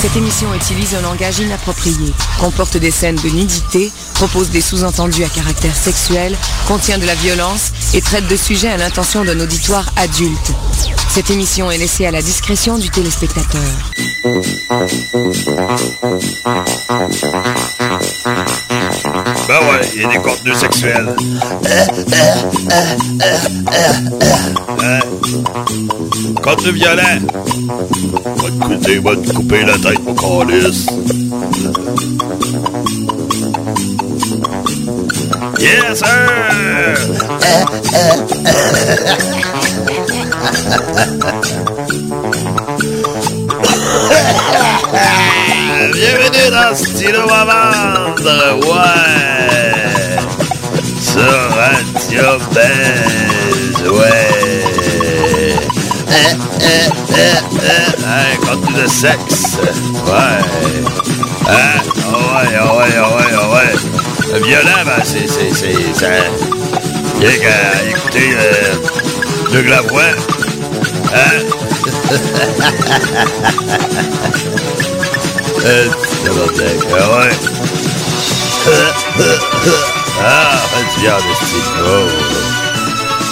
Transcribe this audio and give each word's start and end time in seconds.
Cette 0.00 0.14
émission 0.14 0.54
utilise 0.54 0.94
un 0.94 1.00
langage 1.00 1.40
inapproprié, 1.40 2.12
comporte 2.38 2.76
des 2.76 2.92
scènes 2.92 3.16
de 3.16 3.30
nudité, 3.30 3.90
propose 4.14 4.48
des 4.50 4.60
sous-entendus 4.60 5.24
à 5.24 5.28
caractère 5.28 5.74
sexuel, 5.74 6.36
contient 6.68 6.98
de 6.98 7.06
la 7.06 7.16
violence 7.16 7.72
et 7.94 8.00
traite 8.00 8.28
de 8.28 8.36
sujets 8.36 8.68
à 8.68 8.76
l'intention 8.76 9.24
d'un 9.24 9.40
auditoire 9.40 9.90
adulte. 9.96 10.52
Cette 11.08 11.30
émission 11.30 11.70
est 11.70 11.78
laissée 11.78 12.06
à 12.06 12.10
la 12.10 12.22
discrétion 12.22 12.78
du 12.78 12.88
téléspectateur. 12.90 13.60
Ben 19.48 19.58
ouais, 19.60 19.88
il 19.94 20.02
y 20.02 20.04
a 20.04 20.08
des 20.08 20.18
contenus 20.18 20.56
sexuels. 20.58 21.16
Hein? 24.80 25.00
Contenu 26.42 26.72
violent. 26.72 27.20
Va 28.36 28.50
te 28.50 28.58
couper, 28.64 28.98
va 28.98 29.16
te 29.16 29.32
couper 29.32 29.64
la 29.64 29.78
tête, 29.78 30.02
mon 30.04 30.14
calice. 30.14 30.86
Yes, 35.58 35.98
sir! 35.98 36.18
Bienvenue 45.92 46.50
dans 46.50 46.74
Stylo 46.74 47.30
à 47.30 47.44
ouais! 48.56 50.18
Sur 51.00 51.22
Radio 51.54 52.24
ouais! 53.92 54.30
Eh, 56.08 56.34
eh, 56.60 56.88
eh, 57.10 57.38
eh, 57.54 58.02
hein, 58.04 58.30
contenu 58.40 58.82
de 58.82 58.86
sexe, 58.88 59.58
ouais! 60.06 60.42
Hein? 61.48 61.78
Oh 62.10 62.16
ouais, 62.34 62.58
oh 62.60 62.78
ouais, 62.78 62.94
oh 62.98 63.10
ouais, 63.16 63.32
oh 63.40 63.48
ouais! 63.54 63.74
Le 64.32 64.38
violent, 64.44 64.82
ben, 64.84 65.02
c'est, 65.04 65.28
c'est, 65.28 65.52
c'est, 65.54 65.72
qu'à 67.38 67.60
écouter 67.88 68.28
euh, 68.34 68.74
Doug 69.52 69.66
hein? 69.68 69.78
Euh, 69.98 70.37
ah 76.92 77.08
ouais. 77.10 77.32
Ah, 80.20 80.58
fait 80.68 80.86
du 80.94 81.00
bien. 81.00 81.16
Oh. 81.80 82.08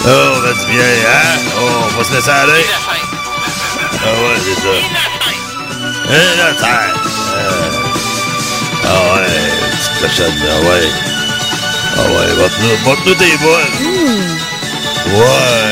Oh, 0.05 0.33
fait 0.41 0.55
du 0.59 0.71
bien, 0.71 0.91
hein? 1.07 1.35
Oh, 1.59 1.63
on 1.83 1.97
va 1.97 2.03
se 2.03 2.11
laisser 2.13 2.29
aller. 2.29 2.65
Ah 3.93 4.13
ouais, 4.13 4.37
c'est 4.45 4.59
ça. 4.61 4.73
Et 6.13 6.31
la 6.37 6.49
terre. 6.53 6.95
Ah 8.85 8.97
ouais, 9.15 9.35
petite 9.71 9.95
cochonne, 9.99 10.39
ah 10.43 10.59
ouais. 10.69 10.87
Ah 11.97 12.07
ouais, 12.07 12.29
montre-nous 12.85 13.15
des 13.15 13.37
balles. 13.37 13.75
Ouais. 15.13 15.66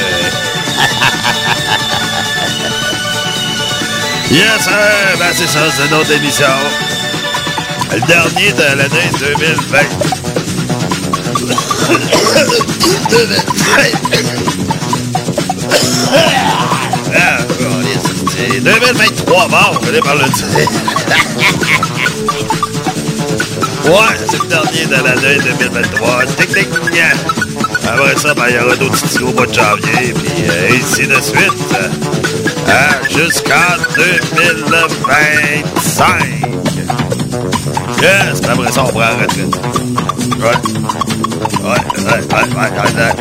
Yes, 4.31 4.63
sir! 4.63 4.73
Ben, 5.19 5.31
c'est 5.33 5.47
ça, 5.47 5.59
c'est 5.71 5.89
notre 5.91 6.11
émission. 6.11 6.47
Le 7.93 8.01
dernier 8.01 8.51
de 8.53 8.63
l'année 8.75 9.11
2020. 9.19 9.77
2020. 13.11 13.35
Ah, 17.15 17.37
c'est 18.29 18.59
2023 18.61 19.47
morts, 19.47 19.81
allez 19.87 19.99
par 19.99 20.15
le 20.15 20.23
dire. 20.23 20.69
Ouais, 23.85 24.17
c'est 24.27 24.41
le 24.41 24.47
dernier 24.47 24.85
de 24.87 24.95
l'année 25.03 25.37
2023. 25.59 26.25
Technique. 26.37 26.69
Après 27.87 28.17
ça, 28.17 28.33
ben, 28.33 28.45
il 28.49 28.55
y 28.55 28.59
aura 28.59 28.75
d'autres 28.75 28.99
petits 28.99 29.23
au 29.23 29.31
mois 29.33 29.45
de 29.45 29.53
janvier, 29.53 30.13
puis 30.13 30.49
euh, 30.49 30.79
ainsi 30.81 31.05
de 31.05 31.21
suite. 31.21 32.44
Jusqu'en 33.09 33.77
2025. 33.95 36.05
Yes, 38.01 38.41
après 38.47 38.71
ça, 38.71 38.83
on 38.83 38.87
prend 38.89 38.99
la 38.99 39.15
retraite. 39.15 39.55
Ouais. 40.39 40.57
Ouais, 41.63 41.71
ouais, 41.71 41.79
ouais, 42.03 42.19
ouais, 42.53 42.71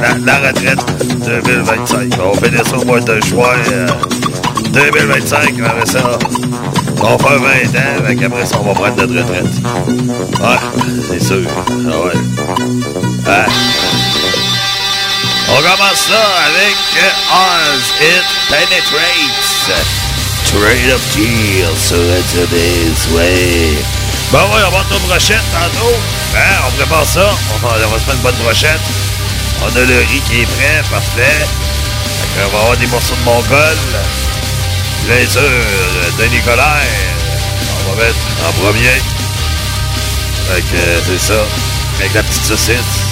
ouais, 0.00 0.15
la, 0.25 0.37
retraite 0.49 0.82
2025. 1.25 2.12
On 2.22 2.34
finit 2.34 2.65
ça 2.65 2.77
au 2.77 2.84
mois 2.84 3.00
de 3.00 3.21
juin 3.21 3.56
euh, 3.72 3.87
2025. 4.72 5.61
Après 5.65 5.87
ça, 5.87 6.19
on 7.03 7.19
fait 7.19 7.38
20 7.38 7.44
ans, 7.78 8.03
fait 8.06 8.16
qu'après 8.16 8.44
ça, 8.47 8.56
on 8.61 8.65
va 8.65 8.75
prendre 8.75 8.97
notre 8.97 9.15
retraite. 9.15 9.55
Ouais, 10.41 10.59
c'est 11.09 11.22
sûr. 11.22 11.41
Ah 11.69 11.72
ouais. 12.05 12.16
Hein? 13.28 13.47
On 15.49 15.56
commence 15.56 16.00
ça 16.09 16.25
avec 16.47 16.77
euh, 16.97 17.10
Oz 17.32 17.84
It 18.00 18.25
Penetrates. 18.49 19.84
Trade 20.47 20.93
of 20.94 21.03
Deal 21.15 21.69
sur 21.77 21.99
Radio 21.99 22.47
Biz, 22.50 23.12
ouais. 23.12 23.77
Bon, 24.32 24.38
on 24.41 24.71
va 24.71 24.84
une 24.91 25.06
brochette 25.06 25.43
tantôt. 25.53 25.94
Hein, 26.34 26.62
on 26.66 26.71
prépare 26.72 27.05
ça. 27.05 27.34
On 27.55 27.66
va, 27.66 27.75
on 27.87 27.99
se 27.99 28.05
faire 28.05 28.15
une 28.15 28.21
bonne 28.21 28.34
brochette. 28.43 28.81
On 29.62 29.69
a 29.77 29.81
le 29.81 29.99
riz 30.10 30.22
qui 30.28 30.41
est 30.41 30.47
prêt, 30.47 30.82
parfait. 30.91 31.47
Fait 32.34 32.43
qu'on 32.43 32.49
va 32.56 32.62
avoir 32.62 32.76
des 32.76 32.87
morceaux 32.87 33.15
de 33.15 33.25
mongol. 33.25 33.76
Bien 35.06 35.28
sûr, 35.28 35.43
euh, 35.43 36.11
de 36.19 36.25
Nicolas. 36.26 36.81
On 37.87 37.93
va 37.93 38.05
mettre 38.05 38.19
en 38.49 38.53
premier. 38.62 38.99
Fait 40.49 40.65
euh, 40.75 41.00
c'est 41.06 41.26
ça. 41.32 41.41
Avec 42.00 42.15
la 42.15 42.22
petite 42.22 42.47
saucisse. 42.47 43.05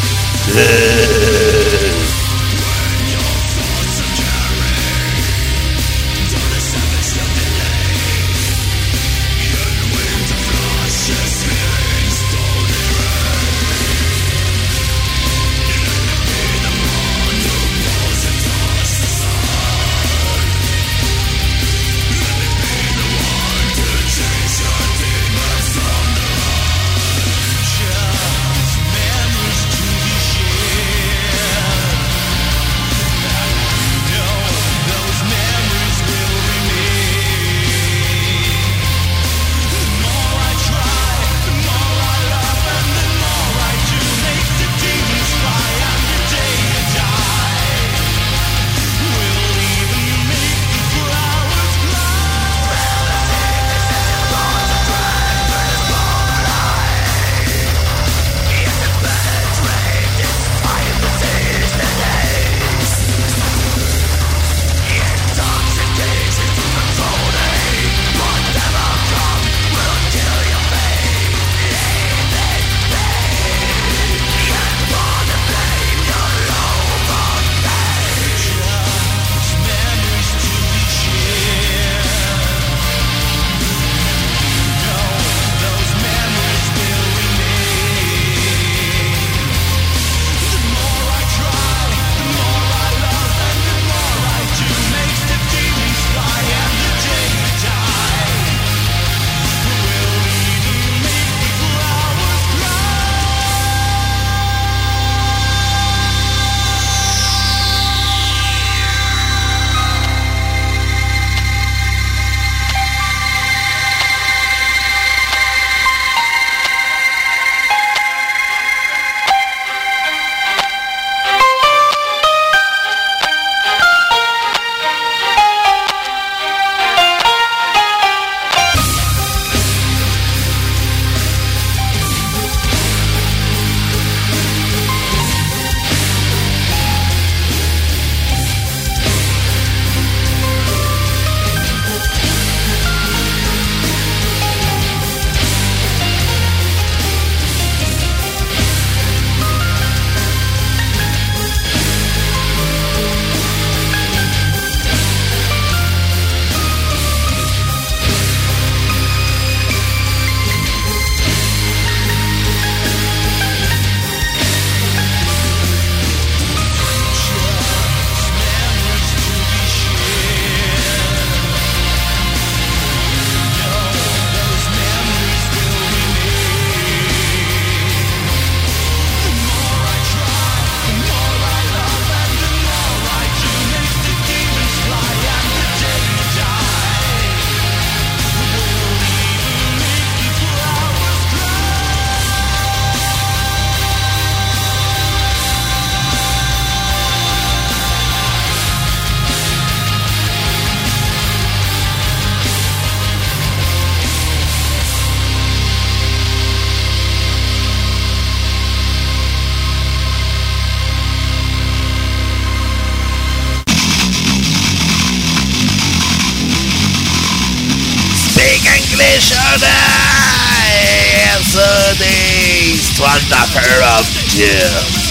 Missionnaire! 219.52 221.42
Sunday's 221.42 222.90
Thunderfire 222.96 223.82
of 223.98 224.06
Doom! 224.30 225.01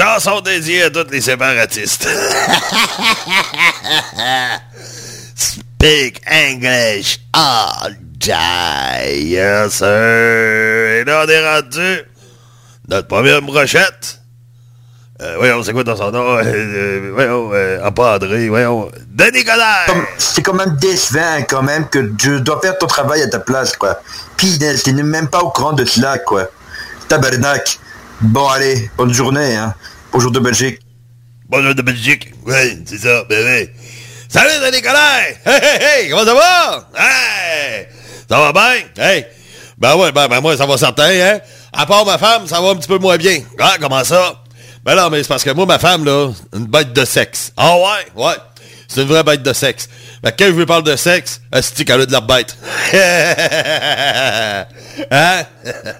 Chanson 0.00 0.40
dédiée 0.40 0.84
à 0.84 0.90
tous 0.90 1.10
les 1.10 1.20
séparatistes. 1.20 2.08
Speak 5.36 6.22
English 6.26 7.20
all 7.34 7.98
day, 8.18 9.24
yes 9.24 9.74
sir. 9.74 9.86
Et 9.86 11.04
là, 11.04 11.24
on 11.26 11.28
est 11.28 11.46
rendu 11.46 12.00
notre 12.88 13.08
première 13.08 13.42
brochette. 13.42 14.22
Euh, 15.20 15.34
voyons, 15.36 15.62
c'est 15.62 15.74
quoi 15.74 15.84
ton 15.84 15.94
son 15.94 16.10
nom? 16.10 16.38
Euh, 16.38 16.44
euh, 16.46 17.10
voyons, 17.12 17.50
euh, 17.52 17.90
pas 17.90 18.14
André, 18.14 18.48
voyons. 18.48 18.90
Denis 19.06 19.44
Collard! 19.44 19.84
C'est 20.16 20.40
quand 20.40 20.54
même 20.54 20.78
décevant, 20.80 21.42
quand 21.46 21.62
même, 21.62 21.86
que 21.90 22.10
je 22.18 22.38
dois 22.38 22.58
faire 22.62 22.78
ton 22.78 22.86
travail 22.86 23.20
à 23.20 23.28
ta 23.28 23.38
place, 23.38 23.76
quoi. 23.76 24.00
Puis, 24.38 24.58
t'es 24.58 24.92
même 24.94 25.28
pas 25.28 25.40
au 25.40 25.50
courant 25.50 25.74
de 25.74 25.84
cela, 25.84 26.16
quoi. 26.16 26.48
Tabernacle. 27.06 27.76
Bon, 28.22 28.48
allez, 28.48 28.90
bonne 28.96 29.12
journée, 29.12 29.56
hein. 29.56 29.74
Bonjour 30.12 30.32
de 30.32 30.40
Belgique. 30.40 30.80
Bonjour 31.48 31.72
de 31.72 31.82
Belgique. 31.82 32.32
Oui, 32.44 32.82
c'est 32.84 32.98
ça, 32.98 33.22
ben. 33.28 33.68
Salut, 34.28 34.50
Denis 34.60 34.78
Nicolas! 34.78 35.20
Hey, 35.46 35.54
hey, 35.62 35.82
hey, 35.82 36.10
comment 36.10 36.24
ça 36.24 36.34
va? 36.34 36.88
Hey! 36.98 37.86
Ça 38.28 38.40
va 38.40 38.52
bien? 38.52 38.82
Hey! 38.98 39.24
Ben 39.78 39.94
ouais, 39.94 40.10
ben, 40.10 40.26
ben 40.26 40.40
moi, 40.40 40.56
ça 40.56 40.66
va 40.66 40.76
certain, 40.76 41.10
hein? 41.10 41.38
À 41.72 41.86
part 41.86 42.04
ma 42.04 42.18
femme, 42.18 42.48
ça 42.48 42.60
va 42.60 42.70
un 42.70 42.74
petit 42.74 42.88
peu 42.88 42.98
moins 42.98 43.16
bien. 43.16 43.38
Ah, 43.60 43.76
comment 43.80 44.02
ça? 44.02 44.42
Ben 44.84 44.96
non, 44.96 45.10
mais 45.10 45.22
c'est 45.22 45.28
parce 45.28 45.44
que 45.44 45.50
moi, 45.50 45.64
ma 45.64 45.78
femme, 45.78 46.04
là, 46.04 46.32
une 46.54 46.66
bête 46.66 46.92
de 46.92 47.04
sexe. 47.04 47.52
Ah 47.56 47.76
ouais? 47.76 48.06
Ouais. 48.16 48.34
C'est 48.88 49.02
une 49.02 49.08
vraie 49.08 49.22
bête 49.22 49.44
de 49.44 49.52
sexe. 49.52 49.88
Ben, 50.24 50.32
quand 50.36 50.46
je 50.46 50.50
lui 50.52 50.66
parle 50.66 50.82
de 50.82 50.96
sexe, 50.96 51.40
c'est 51.62 51.84
qu'elle 51.84 52.00
a 52.00 52.06
de 52.06 52.12
la 52.12 52.20
bête? 52.20 52.56
hein? 55.12 55.44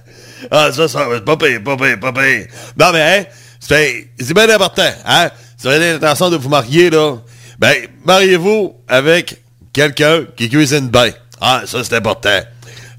ah, 0.51 0.73
ça, 0.73 0.89
ça, 0.89 1.07
c'est 1.15 1.25
pas 1.25 1.37
pire, 1.37 1.63
pas 1.63 1.77
pire, 1.77 2.01
pas 2.01 2.13
pire. 2.13 2.47
Non, 2.77 2.91
mais, 2.93 3.03
hein? 3.03 3.25
C'est 3.61 4.09
bien 4.35 4.49
important, 4.49 4.91
hein? 5.07 5.31
Si 5.57 5.67
vous 5.67 5.73
avez 5.73 5.93
l'intention 5.93 6.31
de 6.31 6.37
vous 6.37 6.49
marier, 6.49 6.91
là, 6.91 7.17
ben, 7.59 7.75
mariez-vous 8.05 8.75
avec 8.89 9.41
quelqu'un 9.73 10.25
qui 10.37 10.49
cuisine 10.49 10.89
bien. 10.89 11.11
Ah, 11.41 11.63
ça, 11.67 11.85
c'est 11.85 11.95
important. 11.95 12.41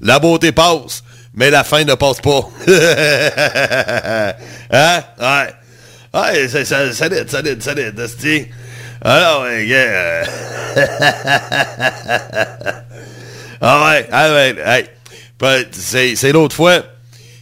La 0.00 0.18
beauté 0.18 0.52
passe, 0.52 1.02
mais 1.34 1.50
la 1.50 1.64
fin 1.64 1.84
ne 1.84 1.94
passe 1.94 2.20
pas. 2.20 2.48
hein? 4.70 5.02
Ouais. 5.18 5.52
Ouais, 6.14 6.48
c'est 6.48 6.64
solide, 6.64 7.28
solide, 7.28 7.62
solide, 7.62 8.06
c'est 8.18 8.48
Alors, 9.04 9.42
ouais, 9.42 9.66
yeah. 9.66 10.22
ah 13.60 13.84
ouais, 13.84 14.08
ah 14.12 14.32
ouais, 14.32 14.54
hey. 14.64 14.86
C'est 15.72 16.32
l'autre 16.32 16.54
fois, 16.54 16.84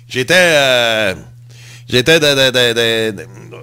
j'étais... 0.09 0.35
Euh, 0.37 1.15
J'étais 1.91 2.21
de, 2.21 3.15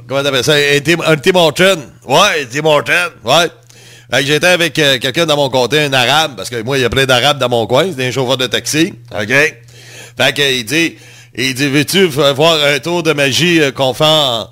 Comment 0.08 0.24
t'appelles 0.24 0.44
ça? 0.44 0.54
Un 0.54 1.18
Tim, 1.18 1.36
Horton. 1.36 1.80
Ouais, 2.08 2.46
Tim 2.52 2.66
Horton. 2.66 3.12
Ouais. 3.24 4.22
J'étais 4.24 4.48
avec 4.48 4.80
euh, 4.80 4.98
quelqu'un 5.00 5.26
dans 5.26 5.36
mon 5.36 5.50
comté, 5.50 5.82
un 5.82 5.94
arabe, 5.94 6.36
parce 6.38 6.50
que 6.50 6.62
moi, 6.62 6.78
il 6.78 6.82
y 6.82 6.86
a 6.86 6.90
plein 6.90 7.06
d'arabes 7.06 7.40
dans 7.40 7.50
mon 7.50 7.68
coin, 7.68 7.88
c'est 7.96 8.08
un 8.08 8.12
chauffeur 8.12 8.38
de 8.38 8.48
taxi. 8.48 8.94
OK? 9.12 9.28
Fait 9.28 10.34
qu'il 10.34 10.66
dit, 10.66 10.96
il 11.36 11.54
dit, 11.54 11.68
veux-tu 11.68 12.06
voir 12.06 12.58
un 12.64 12.80
tour 12.80 13.04
de 13.04 13.12
magie 13.12 13.62
euh, 13.62 13.72
qu'on 13.72 13.94
fait 13.94 14.06
en, 14.06 14.50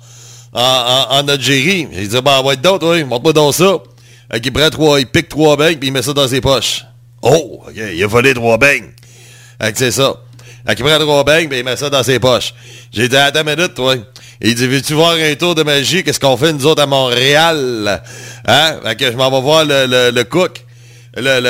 en, 0.52 1.06
en, 1.10 1.28
Algérie? 1.28 1.88
J'ai 1.92 2.06
dit, 2.06 2.20
ben, 2.20 2.42
va 2.42 2.52
être 2.52 2.60
d'autres, 2.60 2.94
oui, 2.94 3.04
montre-moi 3.04 3.32
dans 3.32 3.50
ça. 3.50 3.78
Fait 4.30 4.40
qu'il 4.40 4.52
prend 4.52 4.68
trois, 4.68 5.00
il 5.00 5.06
pique 5.06 5.28
trois 5.28 5.56
beignes, 5.56 5.78
puis 5.78 5.88
il 5.88 5.92
met 5.92 6.02
ça 6.02 6.12
dans 6.12 6.28
ses 6.28 6.42
poches. 6.42 6.84
Oh, 7.22 7.62
OK, 7.66 7.74
il 7.76 8.02
a 8.02 8.06
volé 8.06 8.34
trois 8.34 8.58
beignes. 8.58 8.90
C'est 9.74 9.90
ça. 9.90 10.16
Fait 10.66 10.74
prend 10.82 10.98
trois 10.98 11.24
beignes, 11.24 11.48
puis 11.48 11.58
il 11.58 11.64
met 11.64 11.76
ça 11.76 11.88
dans 11.90 12.02
ses 12.02 12.18
poches. 12.18 12.52
J'ai 12.92 13.08
dit, 13.08 13.16
attends 13.16 13.42
une 13.42 13.56
minute, 13.56 13.74
toi. 13.74 13.94
Il 14.40 14.54
dit, 14.54 14.66
veux-tu 14.66 14.94
voir 14.94 15.14
un 15.14 15.34
tour 15.34 15.54
de 15.54 15.62
magie? 15.62 16.02
Qu'est-ce 16.02 16.18
qu'on 16.18 16.36
fait, 16.36 16.52
nous 16.52 16.66
autres, 16.66 16.82
à 16.82 16.86
Montréal? 16.86 18.02
Hein? 18.46 18.76
Fait 18.82 18.96
que 18.96 19.06
je 19.12 19.16
m'en 19.16 19.30
vais 19.30 19.40
voir 19.40 19.64
le, 19.64 20.22
cook, 20.24 20.64
le, 21.16 21.40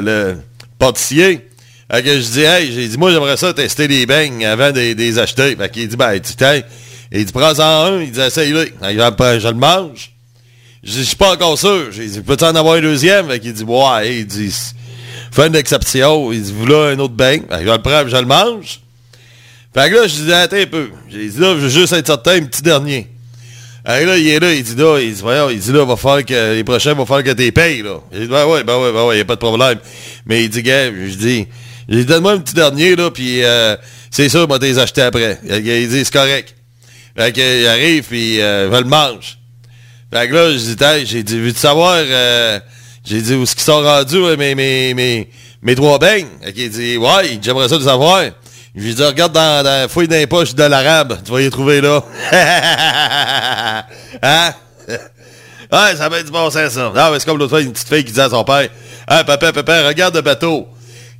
le, 0.00 0.36
pâtissier. 0.78 1.48
Fait 1.90 2.02
que 2.02 2.20
je 2.20 2.28
dis, 2.30 2.42
hey, 2.42 2.72
j'ai 2.72 2.88
dit, 2.88 2.98
moi, 2.98 3.12
j'aimerais 3.12 3.36
ça 3.36 3.54
tester 3.54 3.86
les 3.86 4.06
beignes 4.06 4.44
avant 4.44 4.72
de 4.72 4.94
les 4.94 5.18
acheter. 5.18 5.54
Fait 5.54 5.70
qu'il 5.70 5.88
dit, 5.88 5.96
ben, 5.96 6.18
tu 6.20 6.34
t'es. 6.34 6.64
Il 7.12 7.24
dit, 7.24 7.32
prends-en 7.32 7.62
un. 7.62 8.02
Il 8.02 8.10
dit, 8.10 8.20
essaye-le. 8.20 8.72
Je 8.82 9.48
le 9.48 9.54
mange. 9.54 10.10
Je 10.82 10.92
dis, 10.92 10.98
je 10.98 11.02
suis 11.02 11.16
pas 11.16 11.32
encore 11.32 11.58
sûr. 11.58 11.92
J'ai 11.92 12.06
dit, 12.06 12.20
peux-tu 12.20 12.44
en 12.44 12.54
avoir 12.54 12.74
un 12.74 12.80
deuxième? 12.80 13.28
Fait 13.28 13.40
qu'il 13.40 13.52
dit, 13.52 13.64
ouais. 13.64 14.16
Il 14.18 14.26
dit, 14.26 14.54
fais 15.30 15.46
une 15.46 15.56
exception. 15.56 16.32
Il 16.32 16.42
dit, 16.42 16.54
voilà 16.56 16.90
un 16.90 16.98
autre 16.98 17.14
beigne. 17.14 17.42
je 17.50 17.64
le 17.64 17.78
prends, 17.78 18.06
je 18.06 18.16
le 18.16 18.26
mange. 18.26 18.80
Fait 19.72 19.88
que 19.88 19.94
là, 19.94 20.06
je 20.06 20.14
disais, 20.14 20.32
attends 20.34 20.56
un 20.56 20.66
peu. 20.66 20.90
J'ai 21.08 21.28
dit, 21.28 21.38
là, 21.38 21.54
je 21.54 21.60
veux 21.60 21.68
juste 21.68 21.92
être 21.92 22.06
certain, 22.06 22.32
un 22.32 22.44
petit 22.44 22.62
dernier. 22.62 23.06
Et 23.86 24.04
là, 24.04 24.18
il 24.18 24.28
est 24.28 24.40
là, 24.40 24.52
il 24.52 24.62
dit, 24.62 24.74
là, 24.74 24.98
il 25.00 25.14
dit, 25.14 25.20
voyons, 25.22 25.48
il 25.48 25.58
dit, 25.58 25.72
là, 25.72 25.84
va 25.84 25.96
faire 25.96 26.24
que, 26.24 26.54
les 26.54 26.64
prochains, 26.64 26.94
va 26.94 27.06
faire 27.06 27.22
que 27.22 27.30
t'es 27.30 27.50
payes, 27.50 27.82
là. 27.82 28.00
J'ai 28.12 28.20
dit, 28.20 28.26
ben 28.26 28.46
ouais, 28.46 28.62
ben 28.62 28.78
ouais, 28.78 28.92
ben 28.92 29.06
ouais, 29.06 29.18
y 29.18 29.20
a 29.20 29.24
pas 29.24 29.36
de 29.36 29.40
problème. 29.40 29.78
Mais 30.26 30.44
il 30.44 30.50
dit, 30.50 30.62
gars, 30.62 30.86
je 30.86 31.14
dis, 31.14 31.46
j'ai 31.88 32.04
donne-moi 32.04 32.32
un 32.32 32.38
petit 32.38 32.54
dernier, 32.54 32.94
là, 32.94 33.10
puis 33.10 33.42
euh, 33.42 33.76
c'est 34.10 34.28
sûr, 34.28 34.46
moi, 34.46 34.58
les 34.60 34.78
acheter 34.78 35.02
après. 35.02 35.38
Il 35.44 35.88
dit, 35.88 36.04
c'est 36.04 36.12
correct. 36.12 36.54
Fait 37.16 37.32
qu'il 37.32 37.66
arrive, 37.66 38.04
puis 38.04 38.40
euh, 38.40 38.68
il 38.70 38.78
le 38.78 38.84
mange. 38.84 39.38
Fait 40.12 40.28
que 40.28 40.34
là, 40.34 40.50
j'ai 40.52 40.74
dit, 40.74 41.06
j'ai 41.06 41.22
dit, 41.22 41.40
veux-tu 41.40 41.58
savoir, 41.58 41.96
euh, 41.96 42.60
j'ai 43.04 43.20
dit, 43.20 43.34
où 43.34 43.42
est-ce 43.42 43.54
qu'ils 43.54 43.64
sont 43.64 43.82
rendus, 43.82 44.36
mes, 44.36 44.54
mes, 44.54 44.94
mes, 44.94 45.30
mes 45.62 45.74
trois 45.74 45.98
beignes? 45.98 46.28
Qu'il 46.54 46.70
dit, 46.70 46.96
ouais, 46.96 47.38
j'aimerais 47.40 47.68
ça 47.68 47.76
le 47.76 47.84
savoir. 47.84 48.22
Je 48.74 48.82
lui 48.82 48.94
dit, 48.94 49.02
regarde 49.02 49.32
dans, 49.32 49.64
dans 49.64 49.88
fouille 49.88 50.06
dans 50.06 50.16
les 50.16 50.26
poches 50.26 50.54
de 50.54 50.62
l'arabe, 50.62 51.18
tu 51.24 51.32
vas 51.32 51.40
y 51.40 51.50
trouver 51.50 51.80
là. 51.80 52.02
hein? 54.22 54.54
Ouais, 55.72 55.94
ça 55.96 56.08
va 56.08 56.18
être 56.18 56.26
du 56.26 56.32
bon 56.32 56.50
sens, 56.50 56.72
ça. 56.72 56.92
Non, 56.92 57.12
mais 57.12 57.20
c'est 57.20 57.26
comme 57.26 57.38
l'autre 57.38 57.50
fois, 57.50 57.60
une 57.60 57.72
petite 57.72 57.88
fille 57.88 58.04
qui 58.04 58.10
disait 58.10 58.22
à 58.22 58.30
son 58.30 58.42
père, 58.42 58.68
ah, 59.06 59.22
papa, 59.22 59.52
papa, 59.52 59.86
regarde 59.86 60.16
le 60.16 60.20
bateau. 60.20 60.66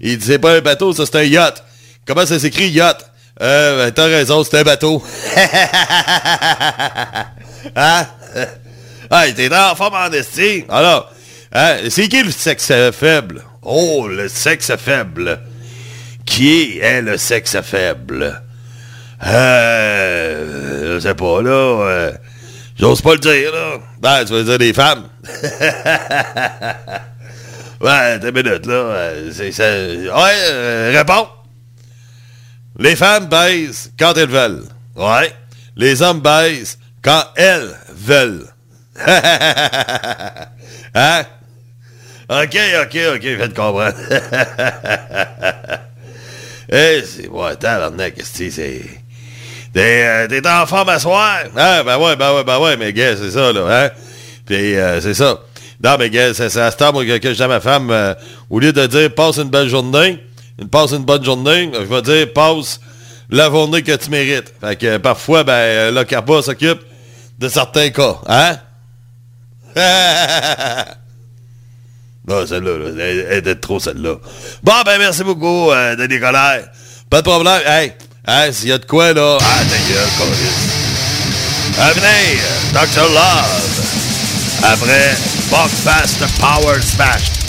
Il 0.00 0.18
dit, 0.18 0.26
c'est 0.26 0.40
pas 0.40 0.56
un 0.56 0.60
bateau, 0.60 0.92
ça, 0.92 1.06
c'est 1.06 1.14
un 1.18 1.22
yacht. 1.22 1.62
Comment 2.04 2.26
ça 2.26 2.36
s'écrit, 2.36 2.68
yacht? 2.68 2.98
Euh, 3.40 3.84
ben, 3.84 3.92
t'as 3.92 4.06
raison, 4.06 4.42
c'est 4.42 4.58
un 4.58 4.64
bateau. 4.64 5.00
hein? 7.76 8.06
Ah, 9.08 9.28
il 9.28 9.38
était 9.38 9.54
en 9.54 9.76
forme 9.76 9.94
en 9.94 10.10
estime. 10.12 10.64
Alors, 10.68 11.12
hein, 11.52 11.76
c'est 11.88 12.08
qui 12.08 12.22
le 12.22 12.30
sexe 12.30 12.72
faible? 12.92 13.42
Oh, 13.62 14.08
le 14.08 14.28
sexe 14.28 14.72
faible. 14.76 15.40
Qui 16.24 16.78
est 16.78 17.02
le 17.02 17.16
sexe 17.16 17.60
faible? 17.62 18.42
Euh, 19.26 20.94
je 20.94 21.00
sais 21.00 21.14
pas, 21.14 21.42
là. 21.42 21.50
Euh, 21.50 22.12
J'ose 22.78 23.02
pas 23.02 23.12
le 23.12 23.18
dire, 23.18 23.52
là. 23.52 23.78
Ben, 24.00 24.24
tu 24.24 24.32
vas 24.32 24.42
dire 24.42 24.58
des 24.58 24.72
femmes? 24.72 25.04
ouais, 27.82 28.18
t'as 28.18 28.28
une 28.28 28.34
minute, 28.34 28.64
là. 28.64 29.12
C'est, 29.32 29.50
Ouais, 29.58 30.34
euh, 30.50 30.92
réponds. 30.96 31.28
Les 32.78 32.96
femmes 32.96 33.26
baisent 33.26 33.92
quand 33.98 34.16
elles 34.16 34.30
veulent. 34.30 34.64
Ouais. 34.96 35.34
Les 35.76 36.00
hommes 36.00 36.20
baisent 36.20 36.78
quand 37.02 37.24
elles 37.36 37.76
veulent. 37.94 38.46
hein? 40.94 41.24
OK, 42.30 42.56
OK, 42.82 42.98
OK, 43.16 43.22
faites 43.22 43.54
comprendre. 43.54 43.94
Eh, 46.72 47.02
c'est... 47.04 47.26
Ouais, 47.26 47.56
tabarnak, 47.56 48.14
qu'est-ce 48.14 48.38
que 48.38 48.50
c'est... 48.50 48.82
T'es, 49.72 50.04
euh, 50.04 50.28
t'es 50.28 50.46
en 50.48 50.66
forme 50.66 50.90
à 50.90 51.00
soir? 51.00 51.40
Ah, 51.56 51.82
ben 51.82 51.98
ouais, 51.98 52.14
ben 52.14 52.32
ouais, 52.32 52.44
ben 52.44 52.60
ouais, 52.60 52.76
mais 52.76 52.92
gars, 52.92 53.16
c'est 53.16 53.32
ça, 53.32 53.52
là, 53.52 53.66
hein? 53.68 53.90
Puis, 54.46 54.76
euh, 54.76 55.00
c'est 55.00 55.14
ça. 55.14 55.40
Non, 55.82 55.96
mais 55.98 56.10
gars, 56.10 56.32
c'est, 56.32 56.56
à 56.56 56.70
ce 56.70 56.76
temps, 56.76 56.92
moi, 56.92 57.04
que, 57.04 57.18
que 57.18 57.30
je 57.30 57.34
dis 57.34 57.42
à 57.42 57.48
ma 57.48 57.58
femme, 57.58 57.90
euh, 57.90 58.14
au 58.50 58.60
lieu 58.60 58.72
de 58.72 58.86
dire 58.86 59.12
«passe 59.16 59.38
une 59.38 59.50
belle 59.50 59.68
journée», 59.68 60.22
passe 60.70 60.92
une 60.92 61.04
bonne 61.04 61.24
journée, 61.24 61.72
je 61.74 61.80
vais 61.80 62.02
dire 62.02 62.32
«passe 62.34 62.78
la 63.30 63.50
journée 63.50 63.82
que 63.82 63.96
tu 63.96 64.08
mérites». 64.10 64.54
Fait 64.60 64.76
que, 64.76 64.98
parfois, 64.98 65.42
ben, 65.42 65.92
le 65.92 66.04
carpa 66.04 66.40
s'occupe 66.40 66.82
de 67.40 67.48
certains 67.48 67.90
cas, 67.90 68.20
hein? 68.28 68.58
non, 72.28 72.46
celle-là, 72.46 72.78
là, 72.78 73.04
elle, 73.04 73.38
était 73.38 73.54
trop, 73.54 73.80
celle-là. 73.80 74.16
Bon, 74.62 74.72
ben, 74.84 74.98
merci 74.98 75.24
beaucoup, 75.24 75.70
euh, 75.70 75.96
Denis 75.96 76.20
Colère. 76.20 76.68
Pas 77.08 77.22
de 77.22 77.28
problème. 77.28 77.60
Hey! 77.66 77.92
Hein, 78.26 78.52
s'il 78.52 78.68
y 78.68 78.72
a 78.72 78.78
de 78.78 78.84
quoi, 78.84 79.12
là... 79.12 79.38
Ah, 79.40 79.64
ta 79.64 79.76
gueule, 79.88 80.08
Venez, 81.94 82.38
Dr. 82.72 83.08
Love. 83.08 83.70
Après, 84.62 85.16
Fast 85.50 86.20
Power 86.38 86.80
Smash. 86.82 87.39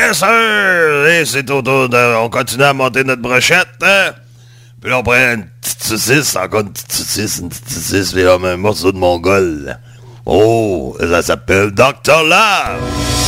Yes, 0.00 0.16
sir! 0.16 1.06
Et 1.08 1.26
c'est 1.26 1.50
au 1.50 1.60
tour 1.60 1.86
de... 1.90 2.16
On 2.16 2.30
continue 2.30 2.64
à 2.64 2.72
monter 2.72 3.04
notre 3.04 3.20
brochette, 3.20 3.68
hein? 3.82 4.12
Puis 4.80 4.90
là, 4.90 4.98
on 4.98 5.02
prend 5.02 5.12
une 5.12 5.44
petite 5.60 5.82
saucisse, 5.82 6.36
encore 6.36 6.60
une 6.60 6.72
petite 6.72 6.90
saucisse, 6.90 7.38
une 7.38 7.50
petite 7.50 7.68
saucisse, 7.68 8.12
puis 8.12 8.22
là, 8.22 8.38
un 8.42 8.56
morceau 8.56 8.92
de 8.92 8.96
mongol. 8.96 9.78
Oh, 10.24 10.96
ça 10.98 11.20
s'appelle 11.20 11.72
Dr. 11.72 12.22
Love! 12.24 13.19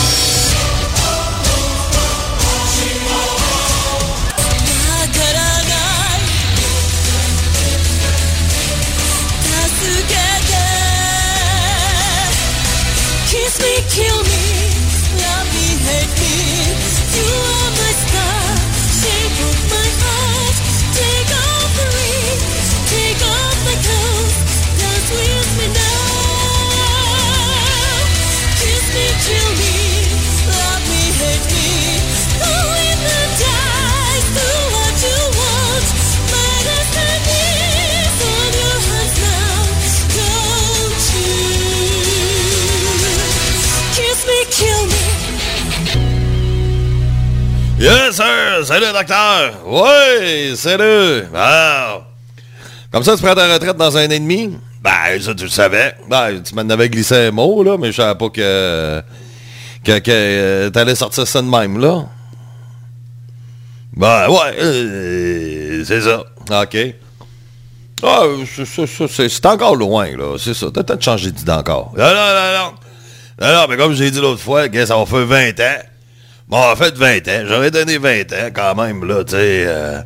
Sir! 48.23 48.65
Salut, 48.67 48.87
docteur! 48.93 49.53
Oui, 49.67 50.57
salut! 50.57 51.25
Wow! 51.33 52.03
Comme 52.93 53.03
ça, 53.03 53.17
tu 53.17 53.23
prends 53.23 53.35
ta 53.35 53.53
retraite 53.53 53.77
dans 53.77 53.97
un 53.97 54.07
an 54.07 54.11
et 54.11 54.21
demi? 54.21 54.57
Ben, 54.81 55.21
ça, 55.21 55.35
tu 55.35 55.45
le 55.45 55.51
savais. 55.51 55.95
Ben, 56.09 56.41
tu 56.41 56.55
m'en 56.55 56.69
avais 56.69 56.89
glissé 56.89 57.17
un 57.17 57.31
mot, 57.33 57.65
là, 57.65 57.77
mais 57.79 57.91
je 57.91 57.97
savais 57.97 58.17
pas 58.17 58.29
que... 58.29 59.03
que, 59.85 59.99
que 59.99 60.11
euh, 60.11 60.71
t'allais 60.71 60.95
sortir 60.95 61.27
ça 61.27 61.43
de 61.43 61.49
même, 61.49 61.81
là. 61.81 62.05
Ben, 63.97 64.29
ouais, 64.29 64.57
euh, 64.61 65.85
c'est 65.85 66.03
ça. 66.03 66.23
OK. 66.63 66.77
Ah, 68.05 68.23
c'est 69.09 69.47
encore 69.47 69.75
loin, 69.75 70.17
là. 70.17 70.37
C'est 70.39 70.55
ça. 70.55 70.67
T'as 70.73 70.85
peut-être 70.85 71.03
changé 71.03 71.33
d'idée 71.33 71.53
encore. 71.53 71.93
Non, 71.97 72.05
non, 72.05 72.15
non, 72.15 72.59
non. 72.59 72.75
Non, 73.41 73.61
non, 73.63 73.67
mais 73.69 73.77
comme 73.77 73.95
j'ai 73.95 74.13
dit 74.13 74.21
l'autre 74.21 74.41
fois, 74.41 74.67
ça 74.87 74.97
va 74.97 75.07
faire 75.07 75.27
20 75.27 75.61
ans. 75.61 75.92
Bon, 76.53 76.59
en 76.59 76.77
fait, 76.77 76.95
20 76.95 77.29
ans. 77.29 77.45
J'aurais 77.47 77.71
donné 77.71 77.97
20 77.97 78.31
ans, 78.35 78.51
quand 78.53 78.75
même, 78.75 79.07
là, 79.07 79.25
tu 79.25 79.31
sais. 79.31 79.65
Euh, 79.67 80.03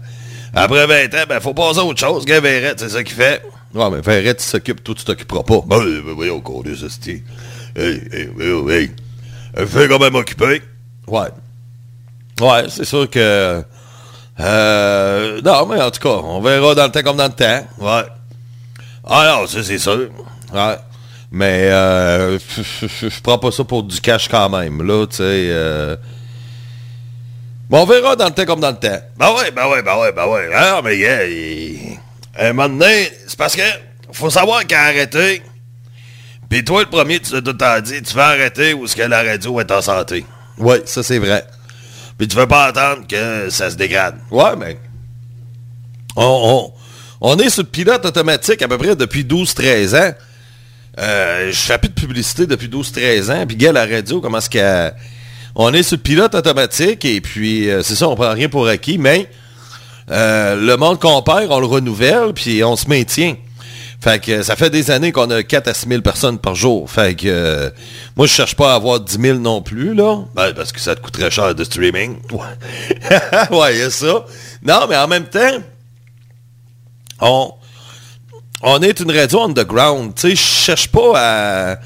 après 0.54 0.86
20 0.86 1.12
ans, 1.16 1.24
ben, 1.28 1.40
faut 1.40 1.54
passer 1.54 1.80
à 1.80 1.84
autre 1.84 1.98
chose. 1.98 2.24
Gars, 2.24 2.38
Verrette, 2.38 2.78
c'est 2.78 2.90
ça 2.90 3.02
qu'il 3.02 3.16
fait. 3.16 3.42
Ouais, 3.74 3.90
mais 3.90 4.00
Verrette, 4.00 4.40
il 4.40 4.46
s'occupe, 4.46 4.84
toi, 4.84 4.94
tu 4.96 5.04
t'occuperas 5.04 5.42
pas. 5.42 5.62
Ben, 5.66 5.80
ben, 5.80 6.12
voyons, 6.14 6.40
qu'on 6.40 6.62
est, 6.62 6.76
ça, 6.76 6.86
Hey, 7.74 8.00
hey, 8.12 8.30
hey, 8.38 8.70
hey. 8.70 8.90
Fais 9.66 9.88
quand 9.88 9.98
même 9.98 10.14
occupé. 10.14 10.62
Ouais. 11.08 11.30
Ouais, 12.40 12.66
c'est 12.68 12.84
sûr 12.84 13.10
que... 13.10 13.64
Euh, 14.38 15.40
non, 15.42 15.66
mais 15.66 15.82
en 15.82 15.90
tout 15.90 16.00
cas, 16.00 16.20
on 16.22 16.40
verra 16.40 16.76
dans 16.76 16.84
le 16.84 16.92
temps 16.92 17.02
comme 17.02 17.16
dans 17.16 17.26
le 17.26 17.32
temps. 17.32 17.66
Ouais. 17.80 18.04
Ah 19.04 19.34
non, 19.40 19.48
ça 19.48 19.64
c'est 19.64 19.78
sûr. 19.78 20.10
Ouais. 20.54 20.76
Mais 21.32 21.70
euh, 21.72 22.38
je 22.38 23.20
prends 23.20 23.38
pas 23.38 23.50
ça 23.50 23.64
pour 23.64 23.82
du 23.82 24.00
cash 24.00 24.28
quand 24.28 24.48
même. 24.48 24.86
Là, 24.86 25.06
tu 25.08 25.16
sais. 25.16 25.48
Euh... 25.50 25.96
Bon, 27.68 27.82
on 27.82 27.84
verra 27.84 28.14
dans 28.14 28.26
le 28.26 28.30
temps 28.30 28.44
comme 28.44 28.60
dans 28.60 28.70
le 28.70 28.76
temps. 28.76 29.00
Ben 29.16 29.32
ouais, 29.34 29.50
ben 29.50 29.68
ouais, 29.68 29.82
ben 29.82 29.96
ouais, 29.98 30.12
ben 30.12 30.26
ouais. 30.26 30.50
Ah, 30.54 30.80
mais 30.84 30.96
yeah, 30.96 31.26
il... 31.26 31.98
un 32.38 32.52
moment 32.52 32.68
donné, 32.68 33.10
c'est 33.26 33.36
parce 33.36 33.56
que 33.56 33.62
faut 34.12 34.30
savoir 34.30 34.64
qu'à 34.66 34.82
arrêter. 34.82 35.42
Puis 36.48 36.64
toi, 36.64 36.82
le 36.82 36.88
premier, 36.88 37.18
tu 37.18 37.32
t'as 37.32 37.42
tout 37.42 37.84
dit, 37.84 38.02
tu 38.02 38.14
vas 38.14 38.28
arrêter 38.28 38.72
où 38.72 38.84
est-ce 38.84 38.94
que 38.94 39.02
la 39.02 39.22
radio 39.22 39.58
est 39.60 39.70
en 39.72 39.82
santé? 39.82 40.24
Oui, 40.58 40.76
ça 40.84 41.02
c'est 41.02 41.18
vrai. 41.18 41.44
Puis 42.16 42.28
tu 42.28 42.36
veux 42.36 42.46
pas 42.46 42.66
attendre 42.66 43.06
que 43.06 43.50
ça 43.50 43.68
se 43.70 43.76
dégrade. 43.76 44.16
Ouais, 44.30 44.54
mais... 44.56 44.78
On, 46.14 46.72
on, 47.20 47.38
est 47.38 47.50
sur 47.50 47.62
le 47.62 47.68
pilote 47.68 48.04
automatique 48.06 48.62
à 48.62 48.68
peu 48.68 48.78
près 48.78 48.96
depuis 48.96 49.24
12-13 49.24 50.00
ans. 50.00 50.14
Euh, 50.98 51.52
je 51.52 51.58
fais 51.58 51.76
plus 51.76 51.90
de 51.90 51.94
publicité 51.94 52.46
depuis 52.46 52.68
12-13 52.68 53.32
ans. 53.32 53.46
Puis, 53.46 53.56
gars, 53.56 53.72
la 53.72 53.84
radio, 53.84 54.20
comment 54.20 54.38
est-ce 54.38 54.48
qu'on 54.48 54.96
On 55.58 55.72
est 55.72 55.82
sur 55.82 55.96
le 55.96 56.02
pilote 56.02 56.34
automatique 56.34 57.04
et 57.06 57.20
puis, 57.22 57.70
euh, 57.70 57.82
c'est 57.82 57.94
ça, 57.94 58.08
on 58.08 58.14
prend 58.14 58.30
rien 58.32 58.50
pour 58.50 58.68
acquis, 58.68 58.98
mais 58.98 59.28
euh, 60.10 60.54
le 60.54 60.76
monde 60.76 61.00
qu'on 61.00 61.22
perd, 61.22 61.50
on 61.50 61.58
le 61.58 61.66
renouvelle, 61.66 62.34
puis 62.34 62.62
on 62.62 62.76
se 62.76 62.88
maintient. 62.88 63.36
Fait 63.98 64.22
que 64.22 64.42
ça 64.42 64.54
fait 64.54 64.68
des 64.68 64.90
années 64.90 65.12
qu'on 65.12 65.30
a 65.30 65.42
4 65.42 65.68
à 65.68 65.74
6 65.74 65.88
000 65.88 66.02
personnes 66.02 66.38
par 66.38 66.54
jour. 66.54 66.90
Fait 66.90 67.14
que 67.14 67.26
euh, 67.26 67.70
moi, 68.16 68.26
je 68.26 68.32
cherche 68.32 68.54
pas 68.54 68.72
à 68.72 68.74
avoir 68.74 69.00
10 69.00 69.18
000 69.18 69.38
non 69.38 69.62
plus, 69.62 69.94
là. 69.94 70.18
Ben, 70.34 70.52
parce 70.52 70.72
que 70.72 70.80
ça 70.80 70.94
te 70.94 71.00
coûte 71.00 71.14
très 71.14 71.30
cher 71.30 71.54
de 71.54 71.64
streaming. 71.64 72.18
Ouais, 72.30 73.58
ouais, 73.58 73.90
ça. 73.90 74.26
Non, 74.62 74.86
mais 74.90 74.96
en 74.96 75.08
même 75.08 75.24
temps, 75.24 75.58
on, 77.22 77.52
on 78.62 78.82
est 78.82 79.00
une 79.00 79.10
radio 79.10 79.42
underground. 79.42 80.14
Tu 80.14 80.20
sais, 80.20 80.30
je 80.30 80.36
cherche 80.36 80.88
pas 80.88 81.12
à... 81.16 81.76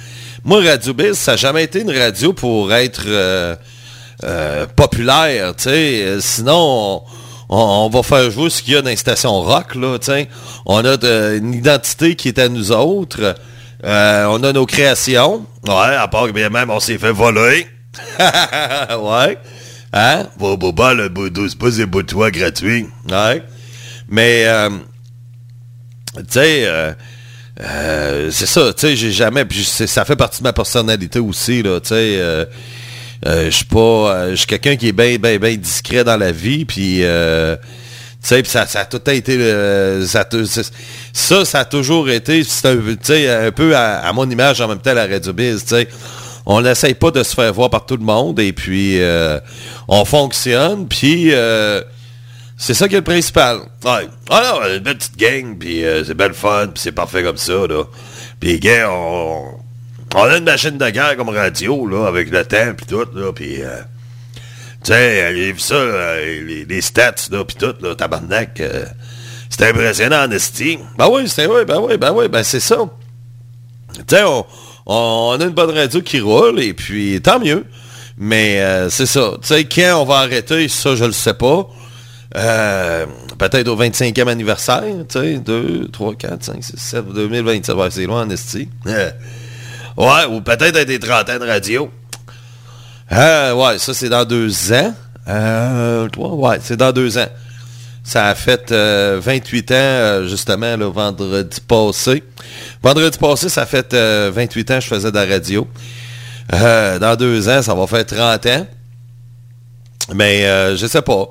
Moi, 0.42 0.62
Radio 0.62 0.94
Biz, 0.94 1.18
ça 1.18 1.33
n'a 1.33 1.37
jamais 1.37 1.64
été 1.64 1.83
une 1.83 1.90
radio 1.90 2.33
pour 2.33 2.72
être 2.72 3.03
euh, 3.07 3.55
euh, 4.24 4.66
populaire, 4.66 5.55
tu 5.55 5.64
sais. 5.64 6.16
Sinon, 6.20 7.03
on, 7.50 7.90
va 7.90 8.03
faire 8.03 8.31
jouer 8.31 8.48
ce 8.48 8.62
qu'il 8.62 8.72
y 8.72 8.76
a 8.76 8.81
dans 8.81 8.88
les 8.88 8.96
stations 8.96 9.42
rock, 9.42 9.74
là, 9.74 9.98
tiens. 9.98 10.24
On 10.64 10.83
a 10.83 10.96
une 11.35 11.53
identité 11.53 12.16
qui 12.16 12.29
est 12.29 12.38
à 12.38 12.48
nous 12.48 12.72
autres. 12.72 13.35
Euh, 13.85 14.24
on 14.31 14.42
a 14.42 14.53
nos 14.53 14.64
créations. 14.64 15.44
Ouais, 15.66 15.96
à 15.96 16.09
part 16.09 16.26
que 16.26 16.33
bien 16.33 16.48
même 16.48 16.70
on 16.70 16.81
s'est 16.81 16.98
fait 16.98 17.12
voler. 17.12 17.66
ouais. 18.18 19.38
Hein? 19.92 20.26
Bon, 20.38 20.55
bon, 20.55 20.72
bon, 20.72 20.96
le 20.96 21.11
c'est 21.48 21.59
pas 21.59 21.70
des 21.70 21.85
bouts 21.85 22.03
de 22.03 22.31
gratuits. 22.31 22.87
Ouais. 23.11 23.42
Mais, 24.09 24.44
euh, 24.46 24.70
tu 26.16 26.24
sais, 26.31 26.94
euh, 27.62 28.31
c'est 28.31 28.46
ça, 28.46 28.73
tu 28.73 28.81
sais, 28.81 28.96
j'ai 28.96 29.12
jamais, 29.12 29.46
ça 29.53 30.05
fait 30.05 30.16
partie 30.16 30.38
de 30.38 30.44
ma 30.44 30.53
personnalité 30.53 31.18
aussi, 31.18 31.62
là, 31.62 31.81
tu 31.81 31.88
sais, 31.88 32.46
euh, 33.27 33.46
je 33.46 33.51
suis 33.51 33.64
pas, 33.66 33.79
euh, 33.79 34.31
je 34.31 34.37
suis 34.37 34.46
quelqu'un 34.46 34.77
qui 34.77 34.88
est 34.88 34.92
bien, 34.92 35.16
bien, 35.16 35.37
bien 35.38 35.55
discret 35.57 36.05
dans 36.05 36.16
la 36.16 36.33
vie, 36.33 36.64
puis 36.64 37.01
euh, 37.03 37.57
tu 38.23 38.29
sais, 38.29 38.42
ça, 38.44 38.66
ça 38.66 38.81
a 38.81 38.85
tout 38.87 39.11
été, 39.11 39.38
ça, 40.07 40.27
ça, 41.12 41.44
ça 41.44 41.59
a 41.59 41.64
toujours 41.66 42.09
été, 42.09 42.42
c'est 42.44 42.68
un, 42.68 43.46
un 43.46 43.51
peu 43.53 43.77
à, 43.77 44.11
mon 44.14 44.29
image 44.29 44.61
en 44.62 44.68
même 44.68 44.79
temps 44.79 44.94
la 44.94 45.07
Radio 45.07 45.33
tu 45.33 45.59
sais. 45.59 45.88
On 46.46 46.62
n'essaye 46.62 46.94
pas 46.94 47.11
de 47.11 47.23
se 47.23 47.35
faire 47.35 47.53
voir 47.53 47.68
par 47.68 47.85
tout 47.85 47.99
le 47.99 48.05
monde 48.05 48.40
et 48.40 48.53
puis 48.53 48.99
on 49.87 50.05
fonctionne, 50.05 50.88
puis 50.88 51.33
c'est 52.62 52.75
ça 52.75 52.88
qui 52.88 52.94
est 52.94 52.99
le 52.99 53.05
principal. 53.05 53.61
Ouais. 53.85 54.09
Ah 54.29 54.42
non, 54.44 54.75
une 54.75 54.81
belle 54.81 54.99
petite 54.99 55.16
gang, 55.16 55.59
puis 55.59 55.83
c'est 56.07 56.14
belle 56.14 56.35
fun, 56.35 56.68
puis 56.68 56.83
c'est 56.83 56.92
parfait 56.92 57.23
comme 57.23 57.38
ça, 57.38 57.66
là. 57.66 57.85
Puis, 58.38 58.61
gars, 58.61 58.90
on, 58.90 59.61
on 60.14 60.23
a 60.25 60.38
une 60.38 60.44
machine 60.44 60.77
de 60.77 60.90
guerre 60.90 61.16
comme 61.16 61.29
radio, 61.29 61.87
là, 61.87 62.07
avec 62.07 62.31
le 62.31 62.44
temps, 62.44 62.75
puis 62.77 62.87
tout, 62.87 63.07
là, 63.14 63.33
puis... 63.33 63.62
Euh, 63.62 63.81
tu 64.83 64.92
sais, 64.92 65.55
ça, 65.59 66.16
les, 66.16 66.81
stats, 66.81 67.14
là, 67.31 67.44
puis 67.44 67.57
tout, 67.57 67.75
là, 67.83 67.94
tabarnak. 67.94 68.61
Euh, 68.61 68.85
c'était 69.51 69.68
impressionnant, 69.68 70.25
en 70.25 70.31
esti. 70.31 70.79
Ben 70.96 71.09
oui, 71.11 71.29
c'était, 71.29 71.46
oui, 71.46 71.64
ben 71.66 71.81
oui, 71.81 71.99
ben 71.99 72.12
oui, 72.12 72.29
ben 72.29 72.42
c'est 72.42 72.61
ça. 72.61 72.79
Tu 73.94 74.03
sais, 74.09 74.23
on, 74.23 74.46
on, 74.87 75.38
a 75.38 75.44
une 75.44 75.51
bonne 75.51 75.70
radio 75.70 76.01
qui 76.01 76.20
roule, 76.20 76.61
et 76.61 76.73
puis 76.73 77.20
tant 77.20 77.38
mieux. 77.38 77.66
Mais 78.16 78.61
euh, 78.61 78.90
c'est 78.90 79.07
ça. 79.07 79.33
Tu 79.42 79.49
sais, 79.49 79.64
quand 79.64 80.03
on 80.03 80.05
va 80.05 80.16
arrêter, 80.18 80.68
ça, 80.68 80.96
je 80.96 81.05
le 81.05 81.12
sais 81.12 81.35
pas. 81.35 81.68
Euh, 82.36 83.06
peut-être 83.38 83.68
au 83.68 83.76
25e 83.76 84.28
anniversaire, 84.28 84.84
tu 85.08 85.18
sais, 85.18 85.38
2, 85.38 85.88
3, 85.92 86.14
4, 86.14 86.44
5, 86.44 86.64
6, 86.64 86.76
7, 86.76 87.08
2027, 87.08 87.74
ouais, 87.74 87.90
c'est 87.90 88.06
loin 88.06 88.22
en 88.22 88.30
esti. 88.30 88.68
Ouais, 89.96 90.24
ou 90.30 90.40
peut-être 90.40 90.76
à 90.76 90.84
des 90.84 90.98
trentaines 90.98 91.42
radio. 91.42 91.90
Euh, 93.12 93.52
ouais, 93.52 93.78
ça 93.78 93.92
c'est 93.92 94.08
dans 94.08 94.24
deux 94.24 94.72
ans. 94.72 94.94
Euh, 95.28 96.08
ouais, 96.16 96.58
c'est 96.62 96.76
dans 96.76 96.92
deux 96.92 97.18
ans. 97.18 97.28
Ça 98.02 98.28
a 98.28 98.34
fait 98.34 98.72
28 98.72 98.72
euh, 98.72 99.74
ans, 99.74 99.78
euh, 99.78 100.26
justement, 100.26 100.76
le 100.76 100.86
vendredi 100.86 101.60
passé. 101.60 102.24
Vendredi 102.82 103.18
passé, 103.18 103.48
ça 103.48 103.62
a 103.62 103.66
fait 103.66 103.94
28 103.94 104.70
ans 104.70 104.74
que 104.76 104.80
je 104.80 104.88
faisais 104.88 105.10
de 105.10 105.16
la 105.16 105.26
radio. 105.26 105.68
dans 106.50 107.16
deux 107.18 107.48
ans, 107.48 107.62
ça 107.62 107.74
va 107.74 107.86
faire 107.86 108.06
30 108.06 108.46
ans. 108.46 108.66
Mais 110.14 110.76
je 110.76 110.86
sais 110.86 111.02
pas. 111.02 111.28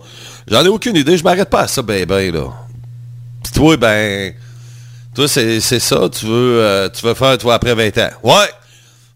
J'en 0.49 0.63
ai 0.63 0.69
aucune 0.69 0.95
idée. 0.95 1.17
Je 1.17 1.23
m'arrête 1.23 1.49
pas 1.49 1.61
à 1.61 1.67
ça, 1.67 1.81
ben, 1.81 2.05
ben, 2.05 2.33
là. 2.33 2.51
Puis 3.43 3.53
toi, 3.53 3.77
ben... 3.77 4.33
Toi, 5.15 5.27
c'est 5.27 5.59
ça. 5.59 6.09
Tu 6.09 6.25
veux, 6.25 6.89
tu 6.93 7.05
veux 7.05 7.13
faire, 7.13 7.37
toi, 7.37 7.55
après 7.55 7.75
20 7.75 7.97
ans. 7.97 8.09
Ouais! 8.23 8.49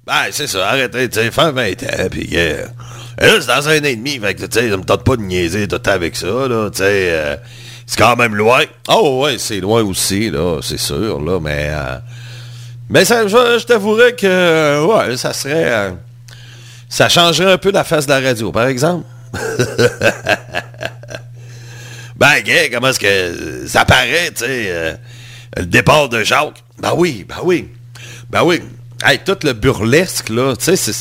Ben, 0.05 0.25
c'est 0.31 0.47
ça, 0.47 0.67
arrêtez, 0.67 1.07
tu 1.07 1.17
sais, 1.17 1.31
faire 1.31 1.53
20 1.53 1.83
ans, 1.83 2.09
pis 2.11 2.27
euh, 2.33 2.65
là, 3.17 3.39
c'est 3.39 3.47
dans 3.47 3.69
un 3.69 3.79
an 3.79 3.85
et 3.85 3.95
demi, 3.95 4.19
fait 4.19 4.35
que, 4.35 4.45
tu 4.45 4.59
sais, 4.59 4.69
ça 4.69 4.75
me 4.75 4.83
tente 4.83 5.05
pas 5.05 5.15
de 5.15 5.21
niaiser 5.21 5.65
tout 5.69 5.79
avec 5.85 6.17
ça, 6.17 6.27
là, 6.27 6.69
tu 6.69 6.79
sais, 6.79 7.09
euh, 7.09 7.37
c'est 7.87 7.97
quand 7.97 8.17
même 8.17 8.35
loin. 8.35 8.63
Oh, 8.89 9.21
ouais, 9.23 9.37
c'est 9.37 9.61
loin 9.61 9.81
aussi, 9.81 10.29
là, 10.29 10.59
c'est 10.61 10.79
sûr, 10.79 11.21
là, 11.21 11.39
mais, 11.39 11.69
euh, 11.71 11.99
mais 12.89 13.05
ça, 13.05 13.25
je, 13.25 13.63
t'avouerais 13.63 14.13
que, 14.13 14.85
ouais, 14.85 15.15
ça 15.15 15.31
serait, 15.31 15.93
ça 16.89 17.07
changerait 17.07 17.53
un 17.53 17.57
peu 17.57 17.71
la 17.71 17.85
face 17.85 18.05
de 18.05 18.11
la 18.11 18.19
radio, 18.19 18.51
par 18.51 18.67
exemple. 18.67 19.05
ben, 22.23 22.39
gay, 22.41 22.69
comment 22.71 22.87
est-ce 22.87 23.01
que 23.01 23.67
ça 23.67 23.83
paraît, 23.83 24.31
tu 24.33 24.45
sais, 24.45 24.97
le 25.57 25.65
départ 25.65 26.07
de 26.07 26.23
Jacques? 26.23 26.63
Ben 26.79 26.93
oui, 26.95 27.25
ben 27.27 27.35
oui, 27.43 27.67
ben 28.29 28.43
oui. 28.45 28.61
Hey, 29.03 29.19
tout 29.25 29.35
le 29.43 29.51
burlesque, 29.51 30.29
là, 30.29 30.55
tu 30.55 30.77
sais, 30.77 30.91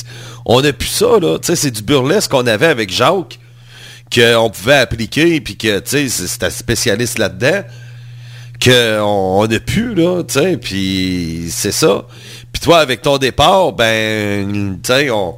on 0.44 0.60
n'a 0.60 0.72
plus 0.72 0.88
ça, 0.88 1.20
là. 1.20 1.38
Tu 1.38 1.46
sais, 1.46 1.54
c'est 1.54 1.70
du 1.70 1.82
burlesque 1.82 2.32
qu'on 2.32 2.48
avait 2.48 2.66
avec 2.66 2.90
Jacques, 2.92 3.38
qu'on 4.12 4.50
pouvait 4.50 4.74
appliquer, 4.74 5.40
puis 5.40 5.56
que, 5.56 5.78
tu 5.78 6.08
sais, 6.08 6.26
c'était 6.26 6.50
spécialiste 6.50 7.20
là-dedans, 7.20 7.62
qu'on 8.60 9.46
n'a 9.46 9.60
plus, 9.60 9.94
là, 9.94 10.24
tu 10.24 10.40
sais, 10.40 10.56
puis 10.56 11.46
c'est 11.52 11.70
ça. 11.70 12.04
Puis 12.52 12.62
toi, 12.62 12.80
avec 12.80 13.00
ton 13.00 13.18
départ, 13.18 13.74
ben, 13.74 14.80
tu 14.82 14.92
sais, 14.92 15.08
on, 15.10 15.36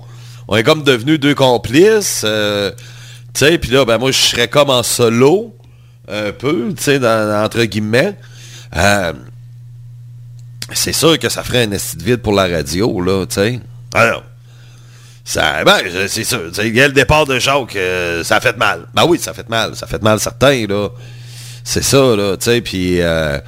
est 0.57 0.63
comme 0.63 0.83
devenus 0.83 1.21
deux 1.21 1.35
complices, 1.35 2.23
euh, 2.25 2.71
tu 3.35 3.45
sais, 3.45 3.59
puis 3.59 3.71
là, 3.71 3.85
ben, 3.85 3.99
moi, 3.99 4.13
je 4.13 4.19
serais 4.19 4.49
comme 4.49 4.71
en 4.71 4.83
solo, 4.83 5.55
un 6.09 6.33
peu, 6.33 6.73
tu 6.77 6.83
sais, 6.83 6.99
entre 6.99 7.65
guillemets. 7.65 8.17
Euh, 8.77 9.13
c'est 10.73 10.93
sûr 10.93 11.19
que 11.19 11.29
ça 11.29 11.43
ferait 11.43 11.65
un 11.65 11.71
esti 11.73 11.97
de 11.97 12.05
vide 12.05 12.23
pour 12.23 12.33
la 12.33 12.47
radio, 12.49 13.01
là, 13.01 13.27
tu 13.27 13.35
sais. 13.35 13.61
Alors, 13.95 14.25
Ça, 15.25 15.65
ben, 15.65 15.81
c'est 16.09 16.25
sûr. 16.25 16.51
Il 16.63 16.75
y 16.75 16.83
a 16.83 16.87
le 16.89 16.93
départ 16.93 17.27
de 17.27 17.39
Jacques, 17.39 17.77
euh, 17.77 18.23
ça 18.25 18.37
a 18.37 18.41
fait 18.41 18.57
mal. 18.57 18.87
Ben 18.93 19.05
oui, 19.07 19.19
ça 19.19 19.31
a 19.31 19.35
fait 19.35 19.49
mal. 19.49 19.75
Ça 19.75 19.87
a 19.87 19.89
fait 19.89 20.03
mal 20.03 20.21
certains, 20.21 20.67
là. 20.67 20.89
C'est 21.67 21.83
ça, 21.83 22.15
là, 22.15 22.37
tu 22.37 22.45
sais, 22.45 22.61
puis... 22.61 23.01
Euh, 23.01 23.39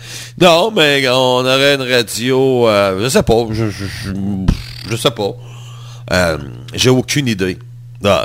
non, 0.40 0.71
mais 0.71 1.07
on 1.09 1.45
aurait 1.45 1.75
une 1.75 1.83
radio... 1.83 2.66
Euh, 2.66 3.03
je 3.03 3.09
sais 3.09 3.23
pas, 3.23 3.47
je, 3.51 4.97
sais 4.97 5.11
pas. 5.11 6.37
J'ai 6.73 6.88
aucune 6.88 7.29
idée. 7.29 7.59
Non, 8.03 8.21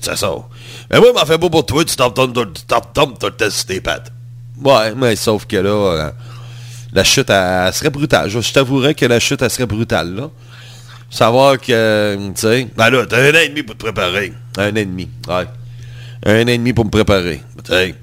ça 0.00 0.14
sort. 0.14 0.48
Mais 0.92 1.00
moi, 1.00 1.12
m'a 1.12 1.24
fait 1.24 1.38
beau 1.38 1.50
pour 1.50 1.64
toi, 1.64 1.84
tu 1.84 1.96
t'en 1.96 2.10
tombes 2.10 2.34
tout 2.34 2.44
le 2.44 3.30
temps 3.30 3.50
sur 3.50 3.66
tes 3.66 3.80
pattes. 3.80 4.12
Ouais, 4.62 4.94
mais 4.94 5.16
sauf 5.16 5.46
que 5.46 5.56
là, 5.56 5.70
euh, 5.70 6.10
la 6.92 7.04
chute, 7.04 7.30
elle, 7.30 7.72
serait 7.72 7.90
brutale. 7.90 8.28
Je, 8.28 8.40
je 8.40 8.52
t'avouerais 8.52 8.94
que 8.94 9.06
la 9.06 9.18
chute, 9.18 9.40
elle 9.42 9.50
serait 9.50 9.66
brutale, 9.66 10.14
là. 10.14 10.30
Savoir 11.10 11.58
que, 11.58 12.16
tu 12.34 12.40
sais... 12.40 12.68
Ben 12.76 12.90
là, 12.90 13.04
t'as 13.06 13.18
un 13.18 13.30
an 13.30 13.40
et 13.42 13.48
demi 13.48 13.62
pour 13.62 13.76
te 13.76 13.82
préparer. 13.82 14.32
Un 14.56 14.70
an 14.70 14.76
et 14.76 14.84
demi, 14.84 15.08
ouais. 15.28 15.46
Un 16.24 16.44
an 16.44 16.48
et 16.48 16.58
demi 16.58 16.72
pour 16.72 16.84
me 16.84 16.90
préparer. 16.90 17.42
Tu 17.64 17.72
sais 17.72 17.94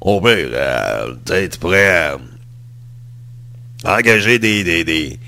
au 0.00 0.20
pire, 0.20 0.48
euh, 0.52 1.14
tu 1.26 1.58
pourrais 1.58 2.12
euh, 2.12 2.16
engager 3.84 4.38
des, 4.38 4.64
des, 4.64 4.84
des, 4.84 5.18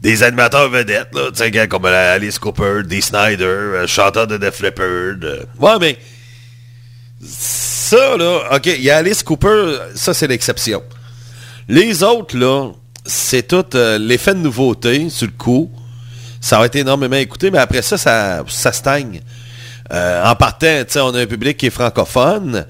des, 0.00 0.22
animateurs 0.22 0.70
vedettes, 0.70 1.10
là, 1.14 1.66
comme 1.66 1.84
Alice 1.84 2.38
Cooper, 2.38 2.82
Dee 2.84 3.02
Snyder, 3.02 3.44
euh, 3.44 3.86
chanteur 3.86 4.26
de 4.26 4.38
Def 4.38 4.60
Leppard. 4.60 5.18
Ouais, 5.60 5.78
mais 5.80 5.98
ça, 7.22 8.16
là, 8.16 8.56
OK, 8.56 8.66
il 8.66 8.82
y 8.82 8.90
a 8.90 8.98
Alice 8.98 9.22
Cooper, 9.22 9.78
ça, 9.94 10.14
c'est 10.14 10.26
l'exception. 10.26 10.82
Les 11.68 12.02
autres, 12.02 12.36
là, 12.36 12.70
c'est 13.04 13.48
tout 13.48 13.64
l'effet 13.98 14.34
de 14.34 14.40
nouveauté 14.40 15.08
sur 15.10 15.26
le 15.26 15.32
coup. 15.32 15.70
Ça 16.40 16.60
a 16.60 16.66
été 16.66 16.80
énormément 16.80 17.16
écouté, 17.16 17.50
mais 17.50 17.58
après 17.58 17.82
ça, 17.82 17.96
ça, 17.96 18.44
ça 18.48 18.72
stagne. 18.72 19.20
en 19.90 20.34
partant, 20.36 20.82
on 20.96 21.14
a 21.14 21.20
un 21.20 21.26
public 21.26 21.56
qui 21.56 21.66
est 21.66 21.70
francophone. 21.70 22.66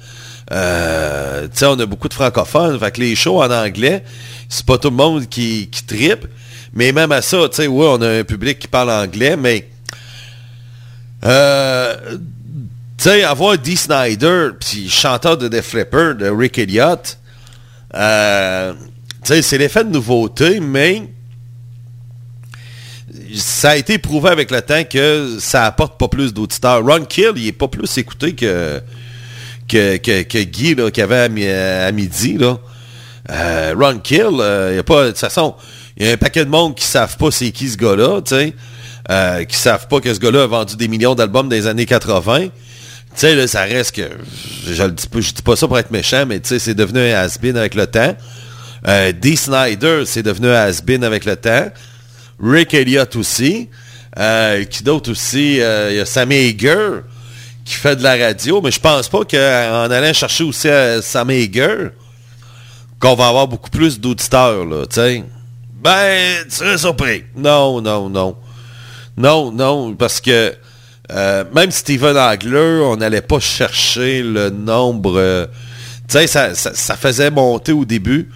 Euh, 0.52 1.48
on 1.62 1.80
a 1.80 1.87
beaucoup 1.87 2.09
de 2.09 2.14
francophones, 2.14 2.78
fait 2.78 2.90
que 2.92 3.00
les 3.00 3.16
shows 3.16 3.42
en 3.42 3.50
anglais, 3.50 4.04
c'est 4.48 4.64
pas 4.64 4.78
tout 4.78 4.90
le 4.90 4.96
monde 4.96 5.28
qui, 5.28 5.68
qui 5.70 5.85
tripe. 5.85 6.26
Mais 6.72 6.92
même 6.92 7.12
à 7.12 7.22
ça, 7.22 7.48
tu 7.48 7.56
sais, 7.56 7.66
oui, 7.66 7.87
on 7.88 8.00
a 8.02 8.09
un 8.20 8.24
public 8.24 8.59
qui 8.59 8.68
parle 8.68 8.90
anglais, 8.90 9.37
mais 9.37 9.68
euh, 11.24 11.96
avoir 13.24 13.59
Dee 13.59 13.76
Snyder, 13.76 14.50
puis 14.59 14.88
chanteur 14.88 15.37
de 15.37 15.48
The 15.48 15.62
Flipper, 15.62 16.14
de 16.18 16.28
Rick 16.28 16.59
Elliott, 16.59 17.18
euh, 17.94 18.74
c'est 19.24 19.59
l'effet 19.59 19.85
de 19.85 19.90
nouveauté, 19.90 20.61
mais 20.61 21.02
ça 23.35 23.70
a 23.70 23.76
été 23.76 23.98
prouvé 23.98 24.30
avec 24.30 24.50
le 24.50 24.62
temps 24.62 24.85
que 24.85 25.38
ça 25.40 25.64
apporte 25.64 25.98
pas 25.98 26.09
plus 26.09 26.32
d'auditeurs. 26.32 26.85
Ron 26.85 27.04
Kill, 27.04 27.32
il 27.37 27.48
est 27.48 27.52
pas 27.52 27.68
plus 27.68 27.98
écouté 27.98 28.35
que, 28.35 28.80
que, 29.68 29.96
que, 29.96 30.22
que 30.22 30.42
Guy 30.42 30.74
là, 30.74 30.90
qu'il 30.90 31.02
avait 31.02 31.20
à, 31.20 31.92
midi. 31.92 32.38
Là. 32.38 32.59
Euh, 33.30 33.74
Ron 33.78 33.98
Kill, 33.98 34.26
euh, 34.38 34.72
il 34.74 34.78
a 34.78 34.82
pas. 34.82 35.04
De 35.04 35.09
toute 35.11 35.18
façon, 35.18 35.54
il 35.96 36.06
y 36.06 36.11
a 36.11 36.12
un 36.12 36.16
paquet 36.16 36.44
de 36.44 36.50
monde 36.50 36.74
qui 36.74 36.85
savent 36.85 37.16
pas 37.16 37.30
c'est 37.30 37.50
qui 37.50 37.68
ce 37.68 37.76
gars-là, 37.76 38.20
tu 38.22 38.35
sais. 38.35 39.46
Qui 39.46 39.56
savent 39.56 39.88
pas 39.88 40.00
que 40.00 40.12
ce 40.12 40.20
gars-là 40.20 40.44
a 40.44 40.46
vendu 40.46 40.76
des 40.76 40.88
millions 40.88 41.14
d'albums 41.14 41.48
des 41.48 41.66
années 41.66 41.87
80. 41.87 42.48
Tu 43.16 43.22
sais, 43.22 43.46
ça 43.46 43.62
reste 43.62 43.94
que. 43.94 44.11
Je, 44.66 44.83
ne 44.83 44.88
dis, 44.90 45.09
pas, 45.09 45.18
dis 45.20 45.42
pas 45.42 45.57
ça 45.57 45.66
pour 45.66 45.79
être 45.79 45.90
méchant, 45.90 46.26
mais 46.26 46.38
tu 46.40 46.48
sais, 46.48 46.59
c'est 46.59 46.74
devenu 46.74 47.00
un 47.00 47.14
has-been 47.14 47.57
avec 47.57 47.74
le 47.74 47.87
temps. 47.87 48.14
Euh, 48.87 49.12
Dee 49.12 49.37
Snyder, 49.37 50.02
c'est 50.05 50.22
devenu 50.22 50.48
un 50.48 50.66
has-been 50.66 51.02
avec 51.02 51.24
le 51.24 51.37
temps. 51.37 51.70
Rick 52.42 52.74
Elliott 52.74 53.16
aussi. 53.16 53.68
Euh, 54.18 54.64
qui 54.64 54.83
d'autre 54.83 55.11
aussi? 55.11 55.61
Euh, 55.61 55.88
il 55.90 55.96
y 55.96 56.00
a 56.00 56.07
Sammy 56.07 56.37
Hager 56.37 57.00
qui 57.64 57.74
fait 57.74 57.96
de 57.96 58.02
la 58.02 58.16
radio, 58.16 58.61
mais 58.62 58.70
je 58.70 58.81
pense 58.81 59.09
pas 59.09 59.24
qu'en 59.24 59.90
allant 59.90 60.12
chercher 60.12 60.44
aussi 60.44 60.68
à 60.68 61.02
Sam 61.02 61.31
Hager, 61.31 61.88
qu'on 63.00 63.14
va 63.14 63.26
avoir 63.26 63.48
beaucoup 63.48 63.70
plus 63.70 63.98
d'auditeurs, 63.98 64.64
là, 64.64 64.87
tu 64.87 64.94
sais. 64.94 65.24
Ben, 65.83 66.44
tu 66.44 66.55
serais 66.55 66.79
surpris. 66.79 67.24
Non, 67.35 67.81
non, 67.81 68.09
non. 68.09 68.37
Non, 69.16 69.50
non, 69.50 69.94
parce 69.94 70.20
que 70.20 70.55
euh, 71.12 71.44
même 71.54 71.70
Steven 71.70 72.16
Hagler, 72.16 72.80
on 72.82 72.96
n'allait 72.96 73.22
pas 73.22 73.40
chercher 73.40 74.22
le 74.22 74.50
nombre... 74.50 75.18
Euh, 75.18 75.46
tu 76.08 76.18
sais, 76.18 76.26
ça, 76.26 76.54
ça, 76.54 76.96
faisait 76.96 77.30
monter 77.30 77.72
au 77.72 77.84
début, 77.84 78.30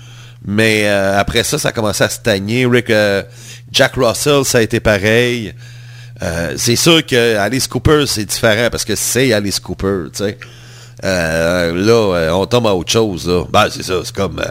mais 0.44 0.88
euh, 0.88 1.18
après 1.18 1.44
ça, 1.44 1.58
ça 1.58 1.68
a 1.68 1.72
commencé 1.72 2.02
à 2.02 2.08
stagner. 2.08 2.66
Rick, 2.66 2.92
Jack 3.70 3.94
Russell, 3.94 4.44
ça 4.44 4.58
a 4.58 4.60
été 4.62 4.80
pareil. 4.80 5.54
C'est 6.56 6.76
sûr 6.76 7.06
que 7.06 7.36
Alice 7.36 7.68
Cooper, 7.68 8.04
c'est 8.06 8.24
différent 8.24 8.68
parce 8.70 8.84
que 8.84 8.96
c'est 8.96 9.32
Alice 9.32 9.60
Cooper, 9.60 10.06
tu 10.12 10.24
sais. 10.24 10.38
Là, 11.02 12.34
on 12.34 12.46
tombe 12.46 12.66
à 12.66 12.74
autre 12.74 12.90
chose. 12.90 13.46
Ben, 13.50 13.68
c'est 13.70 13.84
ça, 13.84 14.00
c'est 14.04 14.14
comme... 14.14 14.42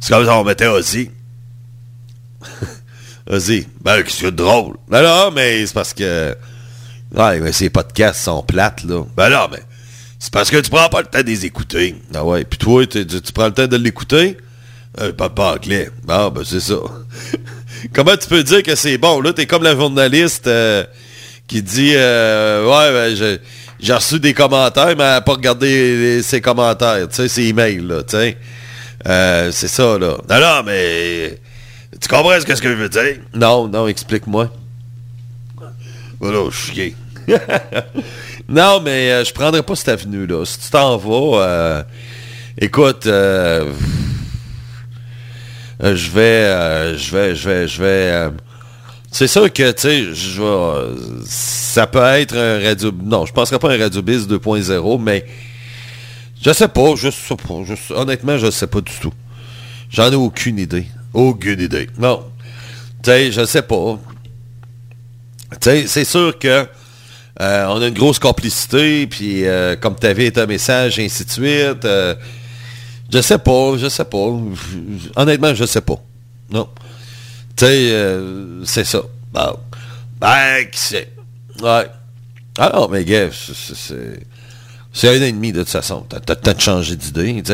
c'est 0.00 0.12
comme 0.12 0.24
si 0.24 0.30
on 0.30 0.42
mettait 0.42 0.66
Ozzy. 0.66 1.10
Ozzy. 3.30 3.68
Ben, 3.80 4.02
c'est 4.08 4.34
drôle. 4.34 4.74
Ben 4.88 5.02
non, 5.02 5.30
mais 5.30 5.64
c'est 5.64 5.74
parce 5.74 5.94
que... 5.94 6.36
Ouais, 7.14 7.40
mais 7.40 7.52
ces 7.52 7.70
podcasts 7.70 8.22
sont 8.22 8.42
plates, 8.42 8.84
là. 8.84 9.04
Ben 9.16 9.28
non, 9.28 9.48
mais... 9.50 9.60
C'est 10.18 10.32
parce 10.32 10.50
que 10.50 10.56
tu 10.58 10.70
prends 10.70 10.88
pas 10.88 11.00
le 11.00 11.08
temps 11.08 11.20
de 11.20 11.26
les 11.26 11.46
écouter. 11.46 11.96
Ah 12.14 12.24
ouais. 12.24 12.44
Puis 12.44 12.56
toi, 12.56 12.86
tu, 12.86 13.04
prends 13.34 13.46
le 13.46 13.52
temps 13.52 13.66
de 13.66 13.76
l'écouter? 13.76 14.36
Euh, 15.00 15.12
pas 15.12 15.28
pas 15.30 15.54
anglais. 15.54 15.90
Ah, 16.06 16.30
ben 16.30 16.42
c'est 16.44 16.60
ça. 16.60 16.76
Comment 17.92 18.16
tu 18.16 18.28
peux 18.28 18.44
dire 18.44 18.62
que 18.62 18.76
c'est 18.76 18.98
bon? 18.98 19.20
Là, 19.20 19.32
t'es 19.32 19.46
comme 19.46 19.64
la 19.64 19.74
journaliste 19.74 20.46
euh, 20.46 20.84
qui 21.48 21.60
dit 21.60 21.94
euh, 21.96 22.64
Ouais, 22.64 22.92
ben, 22.92 23.40
j'ai 23.80 23.92
reçu 23.92 24.20
des 24.20 24.32
commentaires, 24.32 24.94
mais 24.96 25.02
elle 25.02 25.10
n'a 25.10 25.20
pas 25.22 25.32
regardé 25.32 26.22
ses 26.22 26.40
commentaires, 26.40 27.08
tu 27.08 27.16
sais, 27.16 27.28
ses 27.28 27.48
emails, 27.48 27.80
là, 27.80 28.04
tu 28.04 28.16
sais. 28.16 28.36
Euh, 29.08 29.50
c'est 29.50 29.68
ça, 29.68 29.98
là. 29.98 30.18
Non, 30.30 30.40
non, 30.40 30.62
mais. 30.64 31.38
Tu 32.00 32.08
comprends 32.08 32.38
ce 32.40 32.46
que, 32.46 32.54
je 32.54 32.68
veux 32.68 32.88
dire? 32.88 33.16
Non, 33.34 33.66
non, 33.66 33.88
explique-moi. 33.88 34.50
Voilà, 36.22 36.50
chier. 36.52 36.94
non, 38.48 38.80
mais 38.80 39.24
je 39.24 39.32
prendrais 39.34 39.64
pas 39.64 39.74
cette 39.74 39.88
avenue-là. 39.88 40.44
Si 40.44 40.60
tu 40.60 40.70
t'en 40.70 40.96
vas, 40.96 41.84
écoute, 42.58 43.06
euh, 45.82 45.96
je 45.96 46.10
vais, 46.10 46.20
euh, 46.20 46.96
je 46.96 47.16
vais, 47.16 47.34
je 47.34 47.48
vais, 47.48 47.68
je 47.68 47.82
vais. 47.82 48.10
Euh, 48.12 48.30
c'est 49.10 49.26
sûr 49.26 49.52
que, 49.52 49.72
tu 49.72 49.80
sais, 49.80 50.14
je 50.14 51.24
ça 51.26 51.88
peut 51.88 51.98
être 51.98 52.36
un 52.36 52.60
radio... 52.60 52.92
Non, 53.02 53.26
je 53.26 53.32
ne 53.32 53.34
penserais 53.34 53.58
pas 53.58 53.72
un 53.74 53.78
Radio 53.78 54.00
Biz 54.00 54.28
2.0, 54.28 55.02
mais 55.02 55.26
je 56.40 56.52
sais 56.52 56.68
pas, 56.68 56.94
je 56.94 57.10
sais 57.10 57.34
pas. 57.34 57.94
honnêtement, 57.96 58.38
je 58.38 58.48
sais 58.52 58.68
pas 58.68 58.80
du 58.80 58.92
tout. 59.00 59.12
J'en 59.90 60.12
ai 60.12 60.14
aucune 60.14 60.60
idée. 60.60 60.86
Aucune 61.12 61.60
idée. 61.60 61.88
Non. 61.98 62.22
Tu 63.02 63.10
sais, 63.10 63.32
je 63.32 63.44
sais 63.44 63.62
pas. 63.62 63.98
C'est 65.60 66.04
sûr 66.04 66.38
que 66.38 66.66
on 67.38 67.82
a 67.82 67.86
une 67.86 67.94
grosse 67.94 68.18
complicité, 68.18 69.06
puis 69.06 69.44
comme 69.80 69.96
tu 69.98 70.06
avais 70.06 70.38
un 70.38 70.46
message, 70.46 70.98
et 70.98 71.04
ainsi 71.04 71.24
de 71.24 71.30
suite. 71.30 71.86
Je 73.12 73.20
sais 73.20 73.38
pas, 73.38 73.76
je 73.76 73.88
sais 73.88 74.04
pas. 74.06 74.40
Honnêtement, 75.16 75.54
je 75.54 75.66
sais 75.66 75.82
pas. 75.82 76.00
Non. 76.50 76.68
Tu 77.56 77.66
sais, 77.66 77.90
euh, 77.90 78.64
c'est 78.64 78.84
ça. 78.84 79.02
Bon. 79.32 79.58
Ben, 80.18 80.64
qui 80.70 80.80
sait? 80.80 81.12
Ouais. 81.60 81.86
Ah 82.58 82.86
mais 82.90 83.04
gars, 83.04 83.28
c'est... 83.32 84.26
C'est 84.94 85.08
un 85.08 85.18
demi 85.18 85.52
de 85.52 85.60
toute 85.60 85.70
façon. 85.70 86.06
T'as 86.08 86.18
le 86.18 86.54
temps 86.54 86.80
de 86.80 86.94
d'idée. 86.94 87.42
Tu 87.42 87.52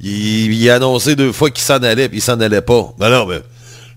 il, 0.00 0.52
il, 0.52 0.70
a 0.70 0.76
annoncé 0.76 1.16
deux 1.16 1.32
fois 1.32 1.50
qu'il 1.50 1.64
s'en 1.64 1.82
allait, 1.82 2.08
puis 2.08 2.18
il 2.18 2.20
s'en 2.20 2.40
allait 2.40 2.60
pas. 2.60 2.94
Ben 2.98 3.10
non, 3.10 3.26
mais... 3.26 3.40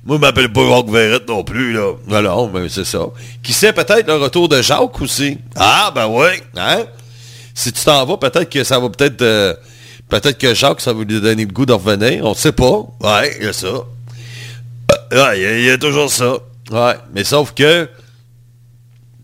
Moi, 0.03 0.17
je 0.17 0.21
m'appelle 0.21 0.51
pas 0.51 0.83
Verrette 0.87 1.27
non 1.27 1.43
plus, 1.43 1.73
là. 1.73 1.93
Non, 2.07 2.49
mais 2.51 2.69
c'est 2.69 2.85
ça. 2.85 3.05
Qui 3.43 3.53
sait, 3.53 3.71
peut-être 3.71 4.07
le 4.07 4.15
retour 4.15 4.49
de 4.49 4.61
Jacques 4.61 4.99
aussi. 4.99 5.37
Ah, 5.55 5.91
ben 5.93 6.07
ouais. 6.07 6.41
Hein? 6.57 6.85
Si 7.53 7.71
tu 7.71 7.83
t'en 7.83 8.05
vas, 8.05 8.17
peut-être 8.17 8.49
que 8.49 8.63
ça 8.63 8.79
va 8.79 8.89
peut-être... 8.89 9.21
Euh, 9.21 9.53
Peut-être 10.11 10.37
que 10.37 10.53
Jacques, 10.53 10.81
ça 10.81 10.91
va 10.91 11.05
lui 11.05 11.21
donner 11.21 11.45
le 11.45 11.53
goût 11.53 11.65
de 11.65 11.71
revenir. 11.71 12.25
On 12.25 12.33
sait 12.33 12.51
pas. 12.51 12.85
Ouais, 12.99 13.33
il 13.39 13.45
y 13.45 13.47
a 13.47 13.53
ça. 13.53 13.71
Ouais, 15.09 15.39
il 15.39 15.65
y, 15.65 15.69
a 15.69 15.77
toujours 15.77 16.11
ça. 16.11 16.33
Ouais, 16.69 16.95
mais 17.15 17.23
sauf 17.23 17.53
que 17.53 17.89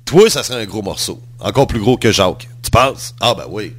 toi, 0.06 0.30
ça 0.30 0.44
serait 0.44 0.62
un 0.62 0.66
gros 0.66 0.82
morceau. 0.82 1.22
Encore 1.42 1.68
plus 1.68 1.82
gros 1.82 1.98
que 1.98 2.14
Jacques. 2.14 2.48
Tu 2.64 2.72
penses? 2.72 3.14
Ah, 3.20 3.36
ben 3.36 3.44
oui. 3.50 3.74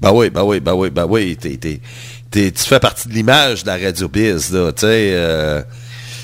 Ben 0.00 0.10
oui, 0.10 0.30
ben 0.30 0.42
oui, 0.42 0.58
ben 0.58 0.72
oui, 0.72 0.88
ben 0.88 1.04
oui. 1.04 1.36
tu 1.36 2.52
fais 2.56 2.80
partie 2.80 3.08
de 3.08 3.12
l'image 3.12 3.64
de 3.64 3.66
la 3.66 3.76
Radio 3.76 4.08
Biz, 4.08 4.52
là, 4.52 4.72
tu 4.72 4.80
sais. 4.80 5.10
Euh, 5.12 5.62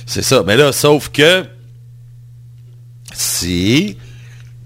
c'est 0.06 0.22
ça. 0.22 0.42
Mais 0.46 0.56
là, 0.56 0.72
sauf 0.72 1.08
que 1.08 1.44
si 3.12 3.96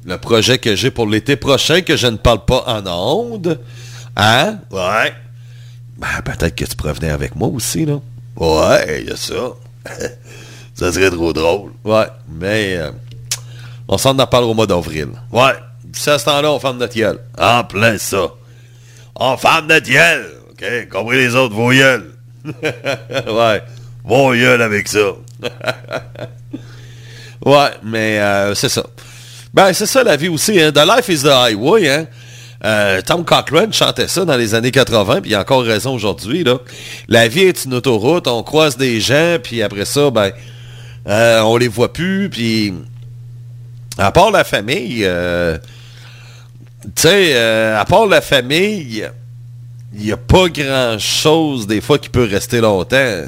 le 0.05 0.19
projet 0.19 0.59
que 0.59 0.77
j'ai 0.77 0.91
pour 0.91 1.07
l'été 1.07 1.37
prochain, 1.37 1.81
que 1.83 1.97
je 1.97 2.07
ne 2.07 2.17
parle 2.17 2.45
pas 2.45 2.65
en 2.67 2.87
ondes, 2.87 3.59
Hein? 4.17 4.61
Ouais. 4.71 5.13
Ben, 5.99 6.23
peut-être 6.25 6.55
que 6.55 6.65
tu 6.65 6.75
pourrais 6.75 6.95
venir 6.95 7.13
avec 7.13 7.37
moi 7.37 7.49
aussi, 7.49 7.85
là. 7.85 8.01
Ouais, 8.37 9.03
il 9.03 9.09
y 9.09 9.13
a 9.13 9.17
ça. 9.17 9.35
ça 10.75 10.93
serait 10.93 11.11
trop 11.11 11.33
drôle. 11.33 11.73
Ouais, 11.85 12.07
mais... 12.29 12.77
Euh, 12.77 12.91
On 13.89 13.99
s'en 13.99 14.15
parle 14.15 14.45
au 14.45 14.55
mois 14.55 14.67
d'avril. 14.67 15.09
Ouais. 15.31 15.53
À 16.07 16.19
ce 16.19 16.25
temps-là, 16.25 16.51
on 16.51 16.59
ferme 16.59 16.79
notre 16.79 16.95
gueule. 16.95 17.19
En 17.39 17.65
plein 17.65 17.97
ça. 17.99 18.31
On 19.15 19.37
ferme 19.37 19.69
notre 19.69 19.89
gueule. 19.89 20.27
OK? 20.51 20.89
Compris 20.91 21.19
les 21.19 21.35
autres, 21.35 21.55
vos 21.55 21.71
gueules. 21.71 22.13
ouais. 22.45 23.63
Vos 24.07 24.33
gueules 24.33 24.63
avec 24.63 24.87
ça. 24.87 25.17
ouais, 27.45 27.71
mais 27.83 28.21
euh, 28.21 28.55
c'est 28.55 28.69
ça. 28.69 28.87
Ben, 29.53 29.73
c'est 29.73 29.87
ça 29.87 30.05
la 30.05 30.17
vie 30.17 30.29
aussi. 30.29 30.61
Hein? 30.61 30.71
The 30.71 30.87
life 30.87 31.09
is 31.09 31.23
the 31.23 31.33
highway. 31.33 31.91
Hein? 31.91 32.07
Euh, 32.65 33.03
Tom 33.03 33.25
Cochrane 33.25 33.73
chantait 33.73 34.07
ça 34.07 34.25
dans 34.25 34.37
les 34.37 34.55
années 34.55 34.71
80, 34.71 35.23
puis 35.23 35.33
il 35.33 35.35
a 35.35 35.41
encore 35.41 35.65
raison 35.65 35.93
aujourd'hui. 35.93 36.45
La 37.09 37.27
vie 37.27 37.43
est 37.43 37.65
une 37.65 37.75
autoroute, 37.75 38.29
on 38.29 38.45
croise 38.45 38.77
des 38.77 39.01
gens, 39.01 39.39
puis 39.43 39.61
après 39.61 39.85
ça, 39.85 40.11
ben, 40.11 40.31
euh, 41.09 41.41
on 41.41 41.57
les 41.57 41.69
voit 41.69 41.93
plus, 41.93 42.31
puis 42.31 42.75
à 43.99 44.13
part 44.13 44.31
la 44.31 44.45
famille, 44.45 45.01
euh, 45.03 45.59
tu 46.95 47.03
sais, 47.03 47.37
à 47.37 47.85
part 47.85 48.07
la 48.07 48.21
famille, 48.21 49.09
il 49.95 50.01
n'y 50.01 50.13
a 50.13 50.17
pas 50.17 50.49
grand-chose 50.49 51.67
des 51.67 51.81
fois 51.81 51.99
qui 51.99 52.09
peut 52.09 52.25
rester 52.25 52.61
longtemps. 52.61 53.25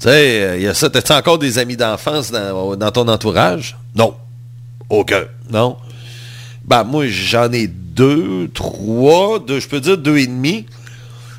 Tu 0.00 0.08
sais, 0.08 0.56
il 0.56 0.62
y 0.62 0.66
a 0.66 0.72
ça. 0.72 0.88
T'as-tu 0.88 1.12
encore 1.12 1.38
des 1.38 1.58
amis 1.58 1.76
d'enfance 1.76 2.30
dans, 2.30 2.74
dans, 2.74 2.90
ton 2.90 3.06
entourage? 3.08 3.76
Non. 3.94 4.14
Aucun. 4.88 5.24
Non? 5.50 5.76
Ben, 6.64 6.84
moi, 6.84 7.06
j'en 7.08 7.52
ai 7.52 7.66
deux, 7.66 8.48
trois, 8.54 9.38
deux, 9.38 9.60
je 9.60 9.68
peux 9.68 9.80
dire 9.80 9.98
deux 9.98 10.16
et 10.16 10.26
demi. 10.26 10.66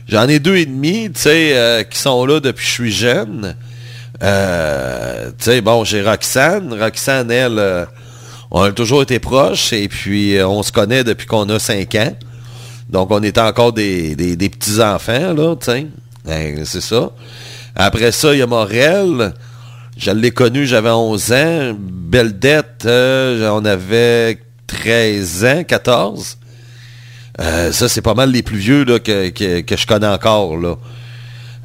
J'en 0.08 0.28
ai 0.28 0.40
deux 0.40 0.58
et 0.58 0.66
demi, 0.66 1.10
tu 1.12 1.22
sais, 1.22 1.58
euh, 1.58 1.84
qui 1.84 1.98
sont 1.98 2.26
là 2.26 2.40
depuis 2.40 2.64
que 2.64 2.68
je 2.68 2.74
suis 2.74 2.92
jeune. 2.92 3.56
Euh, 4.22 5.30
tu 5.40 5.46
sais, 5.46 5.62
bon, 5.62 5.84
j'ai 5.84 6.04
Roxane. 6.04 6.74
Roxane, 6.80 7.32
elle, 7.32 7.58
euh, 7.58 7.86
on 8.52 8.62
a 8.62 8.72
toujours 8.74 9.02
été 9.02 9.20
proches 9.20 9.74
et 9.74 9.88
puis 9.88 10.38
on 10.44 10.62
se 10.64 10.72
connaît 10.72 11.04
depuis 11.04 11.26
qu'on 11.26 11.48
a 11.50 11.58
cinq 11.60 11.96
ans. 11.96 12.16
Donc, 12.90 13.10
on 13.10 13.24
était 13.24 13.42
encore 13.42 13.72
des, 13.72 14.16
petits-enfants, 14.16 15.34
là, 15.34 15.56
tu 15.56 15.66
sais. 15.66 15.88
Ben, 16.26 16.66
c'est 16.66 16.82
ça. 16.82 17.10
Après 17.76 18.12
ça, 18.12 18.34
il 18.34 18.40
y 18.40 18.42
a 18.42 18.48
Morel. 18.48 19.34
Je 19.98 20.12
l'ai 20.12 20.32
connu, 20.32 20.66
j'avais 20.66 20.90
11 20.90 21.32
ans. 21.32 21.76
Belle 21.78 22.40
dette, 22.40 22.86
on 22.86 23.66
avait 23.66 24.40
13 24.68 25.46
ans, 25.46 25.64
14. 25.64 26.38
Euh, 27.40 27.72
ça, 27.72 27.90
c'est 27.90 28.02
pas 28.02 28.14
mal 28.14 28.32
les 28.32 28.44
plus 28.44 28.58
vieux 28.58 28.84
là, 28.84 29.00
que, 29.00 29.30
que, 29.30 29.76
je 29.76 29.88
connais 29.88 30.08
encore. 30.08 30.58
Là. 30.58 30.76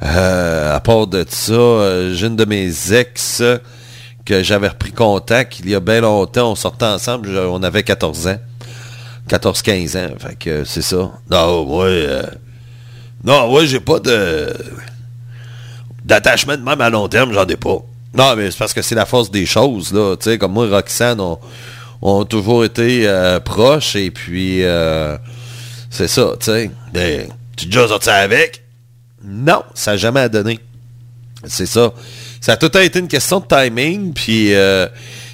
Euh, 0.03 0.75
à 0.75 0.79
part 0.79 1.07
de 1.07 1.25
ça, 1.27 1.53
euh, 1.53 2.13
j'ai 2.13 2.27
une 2.27 2.35
de 2.35 2.45
mes 2.45 2.93
ex 2.93 3.41
que 4.25 4.43
j'avais 4.43 4.67
repris 4.67 4.91
contact 4.91 5.59
il 5.59 5.69
y 5.69 5.75
a 5.75 5.79
bien 5.79 6.01
longtemps. 6.01 6.51
On 6.51 6.55
sortait 6.55 6.85
ensemble, 6.85 7.29
on 7.29 7.63
avait 7.63 7.83
14 7.83 8.27
ans. 8.27 8.37
14-15 9.29 9.97
ans. 9.97 10.15
Que 10.39 10.63
c'est 10.63 10.81
ça. 10.81 11.11
Non, 11.29 11.77
ouais. 11.77 12.07
non, 13.23 13.53
ouais, 13.53 13.67
j'ai 13.67 13.79
pas 13.79 13.99
de. 13.99 14.53
D'attachement 16.07 16.57
de 16.57 16.63
même 16.63 16.81
à 16.81 16.89
long 16.89 17.07
terme, 17.07 17.33
j'en 17.33 17.45
ai 17.45 17.55
pas. 17.55 17.77
Non, 18.15 18.35
mais 18.35 18.49
c'est 18.49 18.57
parce 18.57 18.73
que 18.73 18.81
c'est 18.81 18.95
la 18.95 19.05
force 19.05 19.29
des 19.29 19.45
choses, 19.45 19.93
là. 19.93 20.15
Tu 20.15 20.31
sais, 20.31 20.37
comme 20.39 20.53
moi, 20.53 20.67
Roxane, 20.67 21.19
on, 21.19 21.37
on 22.01 22.23
a 22.23 22.25
toujours 22.25 22.65
été 22.65 23.07
proches 23.45 23.95
et 23.95 24.09
puis 24.09 24.63
c'est 25.89 26.07
ça, 26.07 26.31
tu 26.39 26.45
sais. 26.45 26.71
Tu 27.55 27.65
déjà 27.65 27.87
sorti 27.87 28.09
avec? 28.09 28.63
Non, 29.23 29.63
ça 29.73 29.91
n'a 29.91 29.97
jamais 29.97 30.29
donné. 30.29 30.59
C'est 31.45 31.65
ça. 31.65 31.91
Ça 32.39 32.53
a 32.53 32.57
tout 32.57 32.75
été 32.77 32.99
une 32.99 33.07
question 33.07 33.39
de 33.39 33.45
timing, 33.45 34.13
puis 34.13 34.53
euh, 34.53 34.87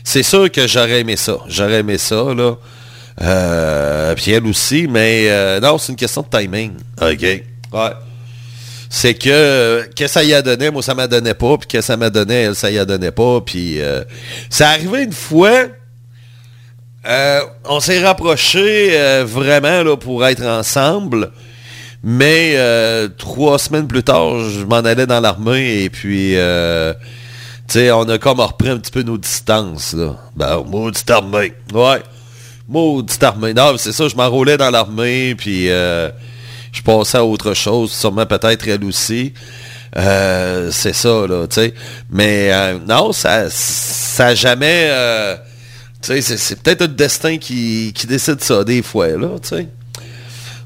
c'est 0.03 0.23
sûr 0.23 0.49
que 0.51 0.67
j'aurais 0.67 1.01
aimé 1.01 1.15
ça. 1.15 1.37
J'aurais 1.47 1.79
aimé 1.79 1.97
ça, 1.97 2.33
là. 2.33 2.55
Euh, 3.21 4.15
puis 4.15 4.31
elle 4.31 4.47
aussi, 4.47 4.87
mais 4.87 5.27
euh, 5.29 5.59
non, 5.59 5.77
c'est 5.77 5.91
une 5.91 5.97
question 5.97 6.25
de 6.29 6.37
timing. 6.37 6.73
OK. 7.01 7.21
Ouais. 7.21 7.43
C'est 8.95 9.15
que, 9.15 9.89
que 9.95 10.05
ça 10.05 10.23
y 10.23 10.35
a 10.35 10.43
donné, 10.43 10.69
moi 10.69 10.83
ça 10.83 10.93
m'a 10.93 11.07
donné 11.07 11.33
pas, 11.33 11.57
puis 11.57 11.67
que 11.67 11.81
ça 11.81 11.97
m'a 11.97 12.11
donné, 12.11 12.43
elle, 12.43 12.55
ça 12.55 12.69
y 12.69 12.77
a 12.77 12.85
donné 12.85 13.09
pas, 13.09 13.41
puis 13.41 13.79
ça 14.51 14.69
arrivé 14.69 15.01
une 15.03 15.11
fois, 15.11 15.65
euh, 17.05 17.41
on 17.65 17.79
s'est 17.81 18.03
rapproché 18.03 18.91
euh, 18.91 19.25
vraiment 19.27 19.83
là, 19.83 19.97
pour 19.97 20.25
être 20.25 20.43
ensemble. 20.43 21.31
Mais 22.05 22.53
euh, 22.55 23.07
trois 23.17 23.59
semaines 23.59 23.87
plus 23.87 24.03
tard, 24.03 24.49
je 24.49 24.65
m'en 24.65 24.77
allais 24.77 25.05
dans 25.05 25.21
l'armée 25.21 25.83
et 25.83 25.89
puis 25.89 26.35
sais, 27.67 27.91
on 27.91 28.07
a 28.09 28.17
comme 28.17 28.39
repris 28.41 28.69
un 28.69 28.77
petit 28.77 28.91
peu 28.91 29.03
nos 29.03 29.17
distances. 29.17 29.93
Là. 29.93 30.17
Ben, 30.35 30.63
maudite 30.65 31.09
armée. 31.09 31.53
Ouais. 31.73 32.03
Maudite 32.67 33.23
armée. 33.23 33.53
Non, 33.53 33.73
c'est 33.77 33.93
ça, 33.93 34.07
je 34.07 34.15
m'enrôlais 34.15 34.57
dans 34.57 34.69
l'armée, 34.69 35.35
puis 35.35 35.69
je 36.73 36.81
passais 36.81 37.19
à 37.19 37.23
autre 37.23 37.53
chose, 37.53 37.93
sûrement 37.93 38.25
peut-être 38.25 38.67
elle 38.67 38.83
aussi. 38.83 39.33
c'est 39.95 40.93
ça, 40.93 41.27
là, 41.27 41.47
tu 41.47 41.55
sais. 41.55 41.73
Mais 42.09 42.51
non, 42.85 43.13
ça 43.13 43.49
ça 43.49 44.35
jamais 44.35 44.89
tu 46.03 46.21
sais, 46.21 46.37
c'est 46.37 46.61
peut-être 46.61 46.81
le 46.81 46.87
destin 46.89 47.37
qui, 47.37 47.93
décide 48.07 48.43
ça 48.43 48.65
des 48.65 48.81
fois, 48.81 49.07
là, 49.07 49.39
tu 49.41 49.49
sais. 49.49 49.69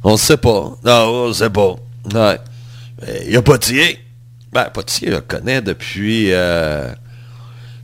On 0.04 0.18
sait 0.18 0.38
pas. 0.38 0.76
Non, 0.84 1.26
on 1.26 1.28
ne 1.28 1.34
sait 1.34 1.52
pas. 1.52 1.76
Ouais. 2.12 2.40
Il 3.26 3.34
y 3.34 3.38
a 3.38 3.42
Potier. 3.44 4.00
Ben, 4.52 4.66
Potier, 4.74 5.10
je 5.10 5.16
le 5.16 5.22
connais 5.22 5.62
depuis 5.62 6.32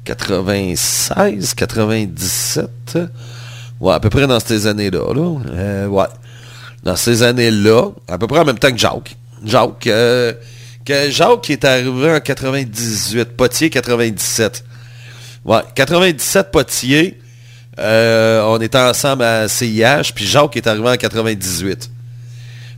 96, 0.03 1.53
97. 1.53 2.97
Ouais, 3.79 3.93
à 3.93 3.99
peu 3.99 4.09
près 4.09 4.25
dans 4.25 4.39
ces 4.39 4.65
années-là. 4.65 5.13
Là. 5.13 5.39
Euh, 5.49 5.87
ouais. 5.87 6.05
Dans 6.83 6.95
ces 6.95 7.23
années-là, 7.23 7.89
à 8.07 8.17
peu 8.17 8.27
près 8.27 8.39
en 8.39 8.45
même 8.45 8.59
temps 8.59 8.71
que 8.71 8.77
Jacques. 8.77 9.15
Jacques, 9.45 9.87
euh, 9.87 10.33
que 10.85 11.09
Jacques 11.09 11.49
est 11.49 11.63
arrivé 11.63 12.11
en 12.11 12.19
98, 12.19 13.37
Potier 13.37 13.69
97. 13.69 14.63
Ouais, 15.45 15.61
97 15.75 16.51
Potier. 16.51 17.19
Euh, 17.79 18.43
on 18.45 18.59
était 18.61 18.77
ensemble 18.77 19.23
à 19.23 19.47
CIH, 19.47 20.11
puis 20.13 20.25
Jacques 20.25 20.55
est 20.57 20.67
arrivé 20.67 20.89
en 20.89 20.97
98. 20.97 21.89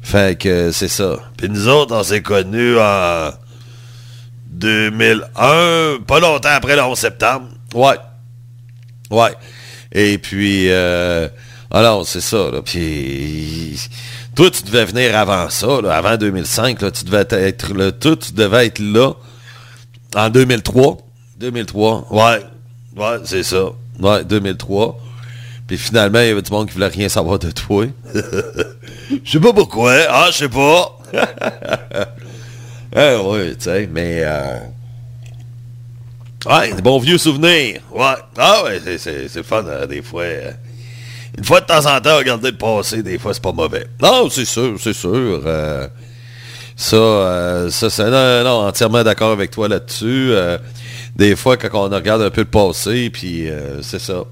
Fait 0.02 0.38
que 0.40 0.72
c'est 0.72 0.88
ça. 0.88 1.18
Puis 1.36 1.50
nous 1.50 1.68
autres, 1.68 1.96
on 1.96 2.04
s'est 2.04 2.22
connus 2.22 2.78
en 2.78 3.32
2001, 4.52 6.02
pas 6.06 6.20
longtemps 6.20 6.50
après 6.50 6.76
le 6.76 6.84
11 6.84 6.98
septembre. 6.98 7.48
Ouais. 7.74 7.98
Ouais. 9.10 9.34
Et 9.92 10.18
puis, 10.18 10.70
euh, 10.70 11.28
alors, 11.72 12.08
c'est 12.08 12.22
ça. 12.22 12.52
Là. 12.52 12.62
Puis, 12.62 13.80
toi, 14.36 14.50
tu 14.52 14.64
devais 14.64 14.86
venir 14.86 15.18
avant 15.18 15.50
ça, 15.50 15.82
là, 15.82 15.96
avant 15.96 16.18
2005. 16.18 16.82
Là, 16.82 16.92
tu 16.92 17.06
devais 17.06 17.26
être 17.30 17.74
là. 17.74 17.92
Toi, 17.92 18.16
tu 18.16 18.34
devais 18.34 18.68
être 18.68 18.80
là 18.80 19.14
en 20.16 20.30
2003. 20.30 20.98
2003. 21.40 22.08
Ouais. 22.12 22.42
Ouais, 22.96 23.18
c'est 23.26 23.44
ça. 23.44 23.66
Ouais, 24.00 24.24
2003. 24.24 25.00
Puis 25.68 25.78
finalement, 25.78 26.20
il 26.20 26.28
y 26.28 26.30
avait 26.30 26.42
du 26.42 26.52
monde 26.52 26.68
qui 26.68 26.74
voulait 26.74 26.88
rien 26.88 27.10
savoir 27.10 27.40
de 27.40 27.50
toi. 27.50 27.86
Je 29.24 29.32
sais 29.32 29.40
pas 29.40 29.54
pourquoi. 29.54 29.94
Ah, 30.10 30.28
je 30.32 30.38
sais 30.38 30.50
pas. 30.50 30.98
ah 32.96 33.18
oui, 33.24 33.56
tu 33.56 33.64
sais, 33.64 33.90
mais... 33.92 34.22
Euh... 34.24 34.60
Ouais, 36.46 36.74
des 36.74 36.82
bons 36.82 37.00
vieux 37.00 37.18
souvenirs. 37.18 37.82
Ouais. 37.92 38.16
Ah 38.38 38.64
ouais, 38.64 38.80
c'est 38.98 39.44
fun, 39.44 39.66
hein, 39.68 39.88
des 39.88 40.04
fois. 40.04 40.24
Euh, 40.24 40.52
une 41.38 41.44
fois 41.44 41.62
de 41.62 41.66
temps 41.66 41.86
en 41.86 42.00
temps, 42.02 42.18
regarder 42.18 42.52
le 42.52 42.58
passé, 42.58 43.04
des 43.04 43.18
fois, 43.18 43.34
c'est 43.34 43.44
pas 43.44 43.52
mauvais. 43.52 43.88
Non, 44.02 44.30
c'est 44.30 44.46
sûr, 44.46 44.76
c'est 44.80 44.94
sûr. 44.94 45.42
Euh, 45.46 45.88
ça, 46.76 46.96
euh, 46.96 47.70
ça 47.70 47.90
c'est... 47.90 48.10
Non, 48.10 48.68
entièrement 48.68 49.04
d'accord 49.04 49.32
avec 49.32 49.52
toi 49.52 49.68
là-dessus 49.68 50.34
des 51.16 51.36
fois, 51.36 51.58
quand 51.58 51.70
on 51.74 51.90
regarde 51.90 52.22
un 52.22 52.30
peu 52.30 52.42
le 52.42 52.48
passé, 52.48 53.10
puis 53.10 53.48
euh, 53.50 53.82
c'est 53.82 54.00
ça. 54.00 54.24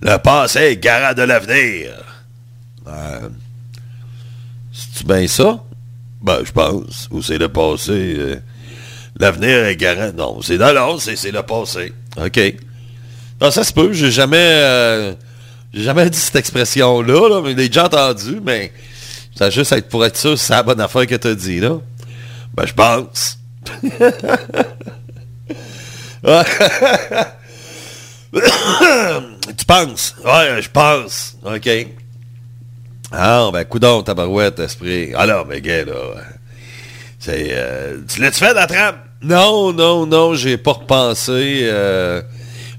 Le 0.00 0.16
passé 0.18 0.58
est 0.60 0.76
garant 0.76 1.14
de 1.14 1.22
l'avenir. 1.22 1.92
Euh, 2.88 3.28
C'est-tu 4.72 5.04
bien 5.04 5.26
ça? 5.28 5.62
Ben, 6.20 6.40
je 6.44 6.52
pense. 6.52 7.08
Ou 7.10 7.22
c'est 7.22 7.38
le 7.38 7.48
passé. 7.48 8.16
Euh, 8.18 8.36
l'avenir 9.18 9.64
est 9.66 9.76
garant. 9.76 10.12
Non, 10.12 10.42
c'est 10.42 10.58
dans 10.58 10.72
l'ordre, 10.72 11.00
c'est 11.00 11.30
le 11.30 11.42
passé. 11.42 11.92
OK. 12.16 12.40
Non, 13.40 13.50
ça 13.50 13.62
se 13.62 13.72
peut. 13.72 13.92
J'ai 13.92 14.10
jamais, 14.10 14.36
euh, 14.38 15.14
j'ai 15.72 15.82
jamais 15.82 16.10
dit 16.10 16.18
cette 16.18 16.36
expression-là, 16.36 17.28
là, 17.28 17.40
mais 17.42 17.50
j'ai 17.50 17.68
déjà 17.68 17.86
entendu, 17.86 18.40
mais 18.42 18.72
ça 19.34 19.50
juste 19.50 19.72
être 19.72 19.88
pour 19.88 20.04
être 20.04 20.16
sûr 20.16 20.38
c'est 20.38 20.52
la 20.52 20.62
bonne 20.62 20.80
affaire 20.80 21.06
que 21.06 21.14
tu 21.14 21.28
as 21.28 21.34
dit, 21.34 21.60
là. 21.60 21.78
Ben, 22.54 22.66
je 22.66 22.74
pense. 22.74 23.38
tu 29.56 29.64
penses? 29.66 30.14
Ouais, 30.24 30.60
je 30.60 30.68
pense. 30.68 31.36
OK. 31.44 31.68
Ah, 33.12 33.50
ben, 33.52 33.64
coudon, 33.64 34.02
tabarouette, 34.02 34.58
esprit. 34.60 35.14
Alors, 35.14 35.46
mais 35.46 35.60
gars, 35.60 35.84
là. 35.84 35.94
Euh, 37.28 37.98
tu 38.08 38.20
l'as-tu 38.20 38.38
fait, 38.38 38.54
la 38.54 38.66
trame? 38.66 38.96
Non, 39.22 39.72
non, 39.72 40.06
non, 40.06 40.34
j'ai 40.34 40.56
pas 40.56 40.72
repensé. 40.72 41.60
Euh, 41.64 42.22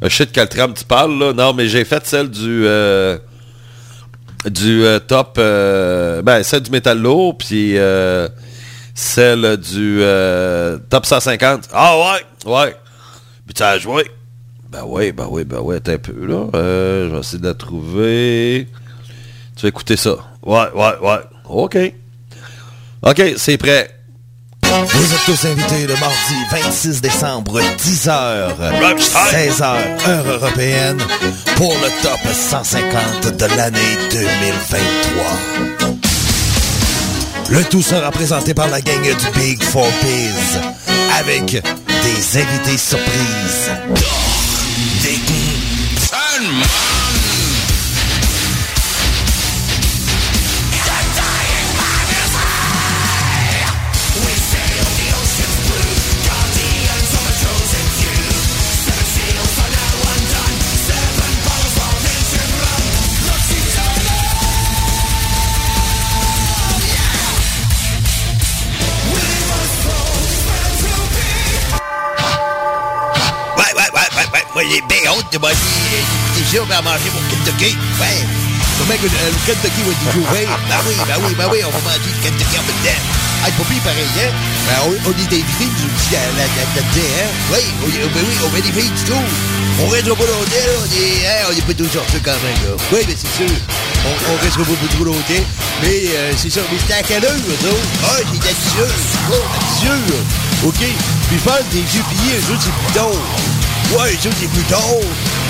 je 0.09 0.15
sais 0.15 0.25
de 0.25 0.73
tu 0.73 0.85
parles, 0.85 1.17
là. 1.17 1.33
Non, 1.33 1.53
mais 1.53 1.67
j'ai 1.67 1.85
fait 1.85 2.05
celle 2.05 2.29
du... 2.29 2.65
euh, 2.65 3.17
du 4.45 4.83
euh, 4.83 4.99
top... 4.99 5.35
euh, 5.37 6.21
ben, 6.21 6.41
celle 6.43 6.63
du 6.63 6.71
métal 6.71 6.99
lourd, 6.99 7.37
puis 7.37 7.75
celle 8.95 9.57
du 9.57 10.01
top 10.89 11.05
150. 11.05 11.69
Ah 11.73 11.95
ouais, 11.97 12.51
ouais. 12.51 12.75
Puis 13.45 13.53
tu 13.53 13.63
as 13.63 13.77
joué. 13.77 14.09
Ben 14.69 14.83
oui, 14.85 15.11
ben 15.11 15.27
oui, 15.29 15.43
ben 15.43 15.59
oui, 15.61 15.75
attends 15.75 15.91
un 15.91 15.97
peu, 15.97 16.25
là. 16.25 16.47
Je 16.53 17.09
vais 17.13 17.19
essayer 17.19 17.39
de 17.39 17.47
la 17.47 17.53
trouver. 17.53 18.67
Tu 19.55 19.63
vas 19.63 19.67
écouter 19.69 19.97
ça. 19.97 20.15
Ouais, 20.43 20.67
ouais, 20.73 20.97
ouais. 21.01 21.19
OK. 21.49 21.77
OK, 23.03 23.21
c'est 23.37 23.57
prêt. 23.57 24.00
Vous 24.71 25.13
êtes 25.13 25.25
tous 25.25 25.45
invités 25.47 25.85
le 25.85 25.95
mardi 25.97 26.35
26 26.49 27.01
décembre, 27.01 27.59
10h, 27.59 28.53
16h, 29.31 29.63
heure 30.07 30.27
européenne, 30.27 30.97
pour 31.57 31.73
le 31.73 31.89
top 32.01 32.19
150 32.33 33.35
de 33.35 33.45
l'année 33.57 33.97
2023. 34.11 35.25
Le 37.49 37.63
tout 37.65 37.81
sera 37.81 38.11
présenté 38.11 38.53
par 38.53 38.69
la 38.69 38.79
gang 38.79 39.01
du 39.01 39.39
Big 39.39 39.61
Four 39.61 39.87
Biz, 40.01 40.59
avec 41.19 41.51
des 41.51 42.37
invités 42.39 42.77
surprises. 42.77 43.71
De 75.31 75.37
manger 75.37 75.55
euh, 75.55 76.35
des 76.35 76.45
jours 76.57 76.67
à 76.67 76.81
manger 76.81 77.07
mon 77.13 77.23
Kentucky. 77.31 77.77
Ouais. 77.99 78.19
Comment 78.77 78.97
que 78.99 79.07
euh, 79.07 79.31
le 79.31 79.39
Kentucky 79.47 79.81
va 79.83 79.91
être 79.95 80.17
ouvert? 80.19 80.49
Ben 80.67 80.79
oui, 80.87 80.95
ben 81.07 81.17
oui, 81.23 81.31
ben 81.37 81.47
oui, 81.51 81.59
on 81.63 81.71
va 81.71 81.79
manger 81.87 82.11
le 82.11 82.19
Kentucky 82.19 82.55
en 82.59 82.65
même 82.67 82.83
temps. 82.83 83.01
Ah, 83.43 83.49
pas 83.57 83.63
pire 83.63 83.81
pareil, 83.81 84.11
hein? 84.21 84.31
Ben, 84.67 84.77
on, 84.85 84.91
on 85.07 85.13
est 85.15 85.31
invités, 85.33 85.69
nous 85.71 85.89
aussi, 85.89 86.13
à 86.15 86.21
la 86.37 86.45
là-dedans, 86.45 87.11
hein? 87.15 87.29
Oui, 87.51 87.63
on, 87.81 87.87
ben 88.11 88.23
oui, 88.27 88.35
on 88.45 88.49
met 88.51 88.61
des 88.61 88.71
filles 88.75 88.91
du 88.91 89.03
tout. 89.07 89.25
On 89.81 89.87
restera 89.87 90.15
pas 90.15 90.27
longtemps, 90.29 90.67
là. 90.67 90.75
On 90.77 90.89
est, 90.93 91.25
hein, 91.25 91.39
on 91.49 91.53
est 91.57 91.65
pas 91.65 91.73
tous 91.73 91.89
sortis 91.89 92.21
quand 92.21 92.37
même, 92.43 92.59
là. 92.67 92.75
Oui, 92.91 92.99
mais 93.07 93.15
c'est 93.15 93.33
sûr. 93.33 93.55
On, 94.05 94.13
on 94.29 94.35
restera 94.43 94.63
pas 94.67 94.89
trop 94.93 95.05
longtemps. 95.05 95.45
Mais, 95.81 96.11
euh, 96.13 96.33
c'est 96.37 96.51
ça. 96.51 96.61
Mais 96.71 96.77
c'était 96.77 96.99
à 96.99 97.03
quelle 97.03 97.23
heure, 97.25 97.33
eux 97.33 97.67
autres? 97.71 97.87
Ah, 98.03 98.19
c'est 98.19 98.49
à 98.49 98.53
10 98.53 98.81
heures. 98.83 98.99
Oh, 99.31 99.41
à 99.47 99.59
10 99.79 99.87
heures. 99.89 100.21
OK. 100.67 100.81
Puis 101.29 101.39
faire 101.39 101.63
des 101.71 101.81
vieux 101.81 102.03
billets, 102.11 102.37
eux 102.37 102.51
autres, 102.53 102.61
c'est 102.61 102.77
plus 102.83 102.93
tard. 102.93 103.15
Ouais, 103.97 104.13
autres, 104.13 104.37
c'est 104.39 104.47
plus. 104.47 104.63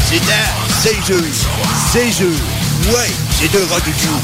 C'est 0.06 0.18
à 0.32 0.72
16 0.82 1.12
heures. 1.12 1.22
16 1.92 2.22
heures. 2.22 2.96
Ouais, 2.96 3.12
c'est 3.40 3.52
deux 3.52 3.66
rendez-vous. 3.70 4.20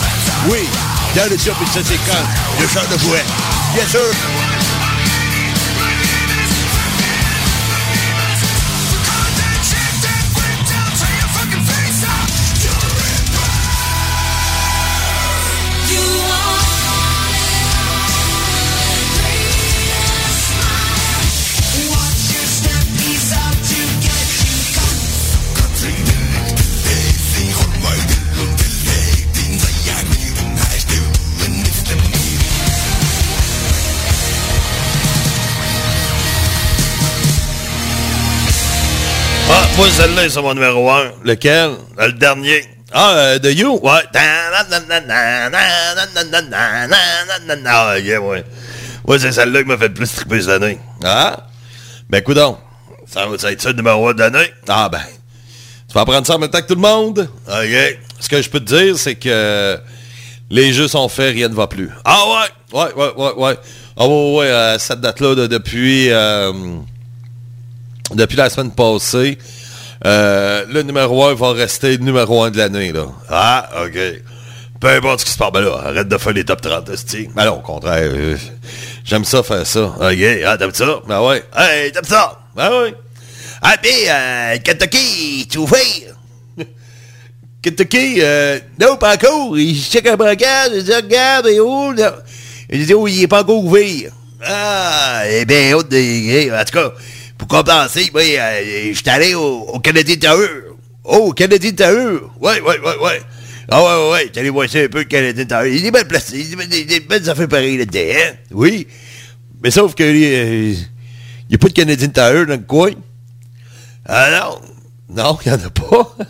Oui, 0.49 0.67
dans 1.15 1.29
le 1.29 1.37
top 1.37 1.55
150, 1.71 2.15
le 2.59 2.67
champ 2.67 2.81
de 2.89 2.97
bois. 3.03 3.17
Bien 3.75 3.87
sûr. 3.87 4.56
Moi, 39.77 39.87
celle-là, 39.91 40.29
c'est 40.29 40.41
mon 40.41 40.53
numéro 40.53 40.89
1. 40.89 41.11
Lequel? 41.23 41.71
Le 41.97 42.11
dernier. 42.13 42.63
Ah, 42.91 43.13
euh, 43.15 43.39
The 43.39 43.53
You? 43.57 43.79
Ouais. 43.83 44.01
Ah, 47.65 47.99
yeah, 47.99 48.19
ouais. 48.21 48.43
Ouais, 49.05 49.19
c'est 49.19 49.31
celle-là 49.31 49.61
qui 49.61 49.67
m'a 49.67 49.77
fait 49.77 49.87
le 49.89 49.93
plus 49.93 50.11
triper 50.13 50.41
cette 50.41 50.49
année. 50.49 50.79
Ah? 51.03 51.47
Ben, 52.09 52.21
coudon. 52.21 52.57
Ça 53.07 53.25
va 53.25 53.35
être 53.35 53.61
ça 53.61 53.69
le 53.69 53.75
numéro 53.75 54.07
1 54.09 54.13
de 54.13 54.19
l'année? 54.19 54.51
Ah, 54.67 54.89
ben. 54.89 55.01
Tu 55.87 55.93
vas 55.93 56.01
apprendre 56.01 56.25
ça 56.27 56.35
en 56.35 56.39
même 56.39 56.49
temps 56.49 56.61
que 56.61 56.67
tout 56.67 56.75
le 56.75 56.81
monde? 56.81 57.29
OK. 57.47 57.97
Ce 58.19 58.27
que 58.27 58.41
je 58.41 58.49
peux 58.49 58.59
te 58.59 58.73
dire, 58.75 58.97
c'est 58.97 59.15
que 59.15 59.79
les 60.49 60.73
jeux 60.73 60.87
sont 60.87 61.07
faits, 61.07 61.33
rien 61.35 61.49
ne 61.49 61.53
va 61.55 61.67
plus. 61.67 61.89
Ah, 62.03 62.23
ouais? 62.25 62.79
Ouais, 62.79 62.93
ouais, 62.95 63.11
ouais, 63.15 63.33
ouais. 63.37 63.57
Ah, 63.95 64.07
ouais, 64.07 64.35
ouais, 64.37 64.75
cette 64.79 65.01
date-là, 65.01 65.35
de- 65.35 65.47
depuis... 65.47 66.09
euh, 66.11 66.51
depuis 68.13 68.37
la 68.37 68.49
semaine 68.49 68.71
passée, 68.71 69.37
euh, 70.05 70.65
le 70.69 70.83
numéro 70.83 71.25
1 71.25 71.33
va 71.35 71.51
rester 71.53 71.97
numéro 71.97 72.43
1 72.43 72.51
de 72.51 72.57
l'année. 72.57 72.91
là. 72.91 73.05
Ah, 73.29 73.69
OK. 73.85 73.97
Peu 74.79 74.89
importe 74.89 75.21
ce 75.21 75.25
qui 75.25 75.31
se 75.31 75.37
passe, 75.37 75.51
ben 75.51 75.61
là, 75.61 75.81
arrête 75.85 76.07
de 76.07 76.17
faire 76.17 76.33
les 76.33 76.45
top 76.45 76.61
30, 76.61 76.89
esti. 76.89 77.27
Ben 77.35 77.45
non, 77.45 77.53
au 77.57 77.61
contraire, 77.61 78.11
euh, 78.13 78.37
j'aime 79.03 79.25
ça 79.25 79.41
faire 79.41 79.65
ça. 79.65 79.85
OK, 79.85 80.23
ah, 80.45 80.57
t'aimes 80.57 80.73
ça? 80.73 80.99
Ben 81.07 81.21
ouais. 81.21 81.43
Hey, 81.55 81.91
t'aimes 81.91 82.03
ça? 82.03 82.39
Ben 82.55 82.69
ouais. 82.69 82.93
Ah, 83.61 83.75
puis, 83.81 83.91
euh, 84.07 84.57
Kentucky, 84.63 85.47
tu 85.49 85.57
ouvert? 85.57 85.81
Kentucky, 87.63 88.17
euh, 88.19 88.59
Non, 88.79 88.97
pas 88.97 89.15
encore. 89.15 89.57
Il 89.57 89.81
check 89.81 90.05
un 90.05 90.15
braquage, 90.15 90.69
il 90.75 90.83
dit, 90.83 90.93
regarde, 90.93 91.47
et 91.47 91.59
où? 91.59 91.91
Il 92.69 92.85
dit, 92.85 92.93
oh, 92.93 93.07
il 93.07 93.23
est 93.23 93.27
pas 93.27 93.41
encore 93.41 93.63
ouvert. 93.63 94.11
Ah, 94.45 95.23
eh 95.27 95.43
bien, 95.45 95.75
autre. 95.75 95.87
En 95.89 96.63
tout 96.65 96.71
cas, 96.71 96.93
pour 97.47 97.57
compenser, 97.59 98.09
moi, 98.13 98.21
je 98.23 98.93
suis 98.93 99.09
allé 99.09 99.33
au, 99.33 99.59
au 99.61 99.79
Canadien 99.79 100.15
Tower. 100.17 100.47
Oh, 101.03 101.31
Canadien 101.31 101.71
Tower. 101.71 102.19
Ouais, 102.41 102.59
ouais, 102.61 102.79
ouais, 102.79 102.97
ouais. 103.01 103.21
Ah 103.69 103.83
ouais, 103.83 104.09
ouais, 104.09 104.11
ouais. 104.11 104.39
Allé 104.39 104.49
voir 104.49 104.69
ça 104.69 104.79
un 104.79 104.87
peu, 104.87 104.99
le 104.99 105.03
Canadien 105.05 105.45
Tower. 105.45 105.73
Il 105.73 105.85
est 105.85 105.91
bien 105.91 106.03
placé. 106.03 106.39
Il 106.39 106.61
y 106.61 106.85
des, 106.85 106.99
belles 106.99 107.29
affaires 107.29 107.47
pareilles 107.47 107.77
là-dedans, 107.77 107.99
hein? 107.99 108.35
Oui. 108.51 108.87
Mais 109.63 109.71
sauf 109.71 109.95
que, 109.95 110.03
euh, 110.03 110.73
il 110.73 111.49
n'y 111.49 111.55
a 111.55 111.57
pas 111.57 111.67
de 111.67 111.73
Canadien 111.73 112.09
Tower 112.09 112.45
dans 112.45 112.53
le 112.53 112.65
coin. 112.65 112.91
Ah 114.05 114.29
non. 114.31 114.61
Non, 115.09 115.37
il 115.45 115.51
n'y 115.51 115.57
en 115.57 115.65
a 115.65 115.69
pas. 115.69 116.15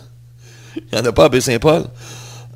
Il 0.76 0.94
n'y 0.94 1.00
en 1.00 1.04
a 1.06 1.12
pas 1.12 1.24
à 1.24 1.28
Baie-Saint-Paul. 1.28 1.90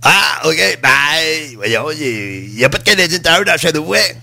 Ah, 0.00 0.42
OK, 0.44 0.78
ben, 0.80 1.56
voyons, 1.56 1.90
il 1.90 2.54
n'y 2.54 2.64
a 2.64 2.68
pas 2.68 2.78
de 2.78 2.84
Canadien 2.84 3.18
Tower 3.18 3.44
dans 3.44 3.58
Châteauguay. 3.58 4.16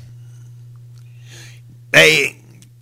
Ben, 1.92 2.32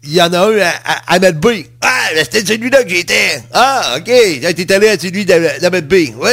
il 0.07 0.13
y 0.13 0.21
en 0.21 0.31
a 0.33 0.39
un 0.39 0.57
à, 0.59 0.69
à, 0.85 1.15
à 1.15 1.19
Melbourne. 1.19 1.63
Ah, 1.81 2.07
c'était 2.15 2.45
celui-là 2.45 2.83
que 2.83 2.89
j'étais. 2.89 3.41
Ah, 3.53 3.97
OK. 3.97 4.05
T'es 4.05 4.71
allé 4.73 4.87
à 4.89 4.97
celui 4.97 5.25
d'Amelby. 5.25 6.13
Oui, 6.17 6.29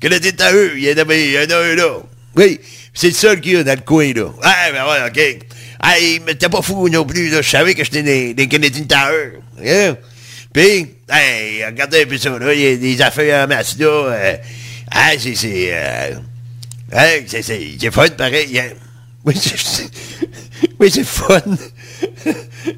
Canadien 0.00 0.32
Tower, 0.32 0.70
il 0.76 0.84
y 0.84 0.92
en 0.92 0.96
a, 1.08 1.14
il 1.14 1.30
y 1.32 1.38
en 1.38 1.50
a 1.50 1.56
un 1.56 1.74
là. 1.74 1.98
Oui. 2.36 2.60
C'est 2.92 3.08
le 3.08 3.14
seul 3.14 3.40
qu'il 3.40 3.52
y 3.52 3.56
a 3.56 3.62
dans 3.62 3.74
le 3.78 3.82
coin, 3.82 4.12
là. 4.12 4.32
Ah, 4.42 4.70
ben 4.72 4.84
ouais, 4.84 5.08
OK. 5.08 5.46
Ah, 5.80 5.98
il 5.98 6.22
m'était 6.22 6.48
pas 6.48 6.60
fou 6.60 6.88
non 6.88 7.04
plus, 7.04 7.30
là. 7.30 7.40
Je 7.40 7.48
savais 7.48 7.74
que 7.74 7.84
j'étais 7.84 8.02
des, 8.02 8.34
des 8.34 8.48
Canadiens 8.48 8.84
Tower. 8.84 9.32
Yeah. 9.62 9.96
Puis, 10.52 10.86
hey, 11.08 11.64
regardez 11.64 12.02
un 12.02 12.06
peu 12.06 12.18
ça, 12.18 12.36
là. 12.38 12.52
Il 12.52 12.60
y 12.60 12.66
a 12.66 12.76
des 12.76 13.00
affaires 13.02 13.44
en 13.44 13.48
masse, 13.48 13.76
là. 13.78 14.36
Ah, 14.90 15.10
c'est, 15.18 15.36
c'est, 15.36 15.68
euh, 15.72 16.14
hey, 16.92 17.24
c'est, 17.28 17.42
c'est, 17.42 17.60
c'est 17.80 17.90
fun, 17.92 18.08
pareil. 18.08 18.58
hein. 18.58 18.70
Oui, 19.24 19.34
c'est... 19.40 19.88
Oui, 20.80 20.90
c'est 20.90 21.04
fun. 21.04 21.40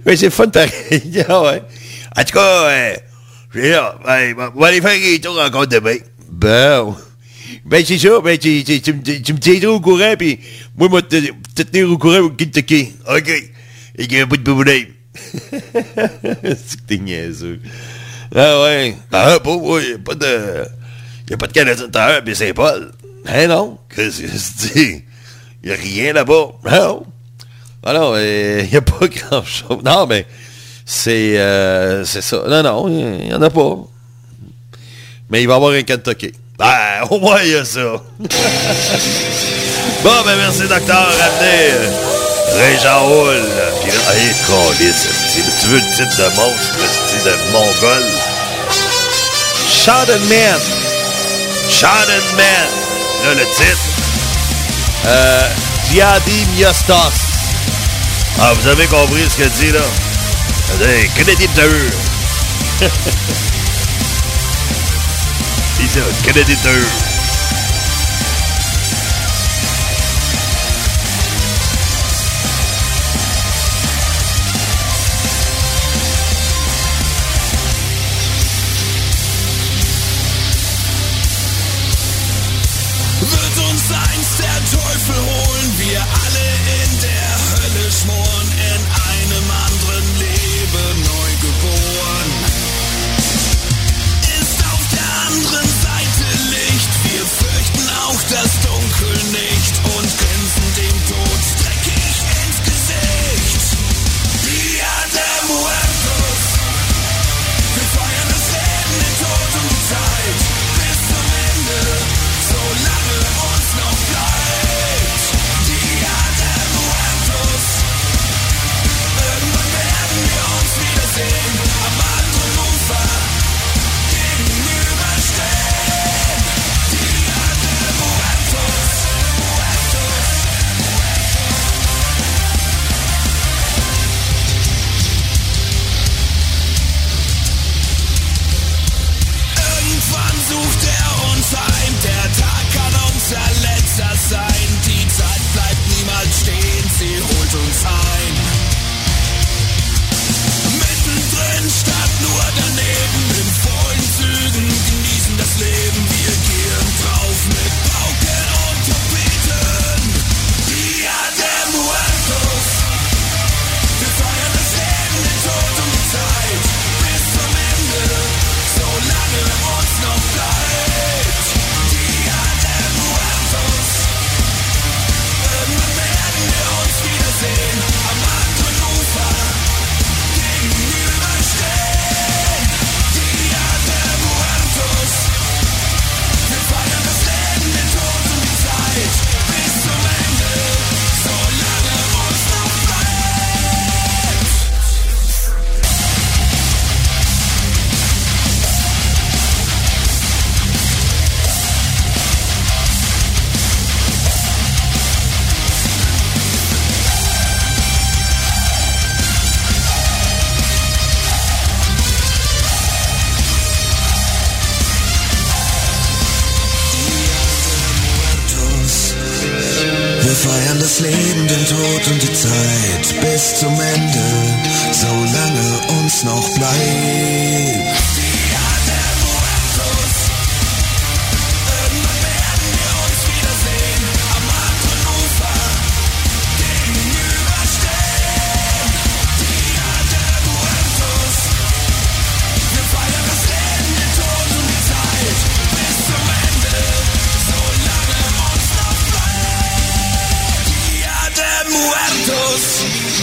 Oui, 0.06 0.16
c'est 0.16 0.30
fun 0.30 0.48
pareil. 0.48 1.24
Ah 1.28 1.42
ouais. 1.42 1.62
En 2.16 2.24
tout 2.24 2.32
cas, 2.34 2.64
euh, 2.70 2.94
j'ai 3.54 3.70
là, 3.70 3.98
ben, 4.04 4.34
on 4.54 4.60
va 4.60 4.66
aller 4.68 4.80
faire 4.80 4.90
un 4.92 5.18
tour 5.18 5.40
encore 5.40 5.66
demain. 5.66 5.96
Bon. 6.28 6.96
Ben, 7.64 7.84
c'est 7.84 7.98
ça. 7.98 8.20
Ben, 8.20 8.36
tu, 8.38 8.64
tu, 8.64 8.80
tu, 8.80 8.92
me- 8.92 9.02
tu 9.22 9.32
me 9.32 9.38
tiendras 9.38 9.70
au 9.70 9.80
courant, 9.80 10.14
puis 10.18 10.38
moi, 10.76 10.88
moi, 10.88 11.02
te, 11.02 11.16
te 11.54 11.62
tenir 11.62 11.90
au 11.90 11.98
courant 11.98 12.18
au 12.20 12.30
Kentucky. 12.30 12.92
OK. 13.08 13.30
Et 13.98 14.06
qu'il 14.06 14.16
y 14.18 14.20
a 14.20 14.24
un 14.24 14.26
bout 14.26 14.36
de 14.38 14.42
problème. 14.50 14.86
c'est 15.14 16.80
que 16.80 16.82
t'es 16.86 16.96
niaiseux. 16.98 17.60
Ah 18.34 18.62
ouais. 18.62 18.96
Ah, 19.12 19.38
pas, 19.42 19.54
ouais, 19.54 19.90
y 19.90 19.92
a 19.94 19.98
pas 19.98 20.14
de, 20.14 20.64
y 21.30 21.34
a 21.34 21.36
pas 21.36 21.46
de 21.46 21.52
Canadien 21.52 21.88
Tower, 21.88 22.20
mais 22.24 22.34
c'est 22.34 22.54
Paul. 22.54 22.92
Hein, 23.26 23.46
non? 23.46 23.78
Qu'est-ce 23.94 24.22
que 24.22 24.28
c'est 24.34 24.74
dit? 24.74 25.02
Y 25.64 25.70
a 25.70 25.74
rien 25.74 26.12
là-bas. 26.14 26.52
Non. 26.64 27.06
Alors, 27.84 28.18
il 28.18 28.68
n'y 28.70 28.76
a 28.76 28.80
pas 28.80 29.06
grand-chose. 29.28 29.78
Non, 29.84 30.06
mais 30.06 30.26
c'est 30.84 31.38
euh, 31.38 32.04
ça. 32.04 32.42
Non, 32.48 32.62
non, 32.62 32.88
il 32.88 33.26
n'y 33.26 33.34
en 33.34 33.42
a 33.42 33.50
pas. 33.50 33.76
Mais 35.30 35.42
il 35.42 35.48
va 35.48 35.54
y 35.54 35.56
avoir 35.56 35.72
un 35.72 35.82
Kentucky. 35.82 36.32
Ben, 36.58 37.06
au 37.10 37.18
moins, 37.18 37.40
il 37.42 37.50
y 37.52 37.56
a 37.56 37.64
ça. 37.64 37.80
bon, 40.04 40.22
ben, 40.24 40.36
merci, 40.36 40.68
docteur. 40.68 41.06
Ramenez 41.06 41.72
euh, 41.72 41.90
Ray-Jean 42.58 43.08
Hull. 43.08 43.42
Puis 43.82 43.90
là, 43.90 43.98
hey, 44.14 44.30
tu 45.60 45.66
veux 45.68 45.78
le 45.78 45.96
titre 45.96 46.16
de 46.18 46.24
monstre, 46.36 46.76
le 46.78 46.86
de 47.24 47.34
mongol? 47.52 48.04
Shadow 49.68 50.18
Man. 50.28 50.60
Shadow 51.68 52.22
Man. 52.36 52.68
Là, 53.24 53.34
le 53.34 53.46
titre. 53.56 53.86
Euh, 55.06 55.48
Diadi. 55.90 56.46
Ah, 58.40 58.52
vous 58.54 58.66
avez 58.68 58.86
compris 58.86 59.22
ce 59.28 59.36
que 59.36 59.48
dit, 59.60 59.70
là? 59.72 59.80
Hey, 60.80 61.08
Canadien 61.16 61.48
dur. 61.54 61.92
C'est 65.78 65.88
ça, 65.88 66.04
Canadien 66.24 66.56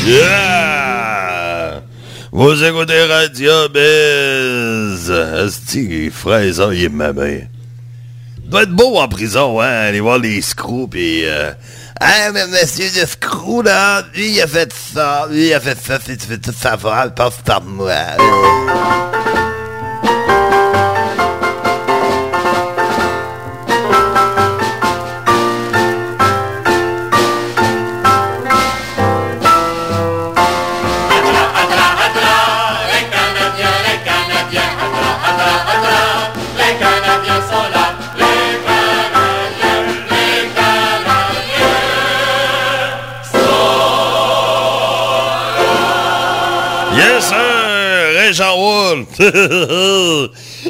Yeah! 0.06 1.82
Vous 2.32 2.64
écoutez 2.64 3.04
Radio 3.04 3.70
Biz! 3.70 5.12
Asti, 5.12 6.10
fraison, 6.10 6.72
il 6.72 6.86
est 6.86 6.90
ma 6.90 7.14
main. 7.14 7.42
Doit 8.46 8.64
être 8.64 8.72
beau 8.72 8.98
en 8.98 9.08
prison, 9.08 9.60
hein, 9.62 9.88
aller 9.88 10.00
voir 10.00 10.18
les 10.18 10.42
screws, 10.42 10.88
pis 10.88 11.24
euh... 11.26 11.52
Ah, 12.00 12.32
mais 12.34 12.48
monsieur 12.48 12.86
le 12.96 13.06
screw, 13.06 13.62
là, 13.64 14.04
lui, 14.16 14.32
il 14.32 14.42
a 14.42 14.48
fait 14.48 14.72
ça, 14.74 15.28
lui, 15.30 15.48
il 15.48 15.54
a 15.54 15.60
fait 15.60 15.78
ça, 15.78 16.00
c'est 16.04 16.52
savoir, 16.52 17.14
passe 17.14 17.42
par 17.44 17.62
moi. 17.62 17.92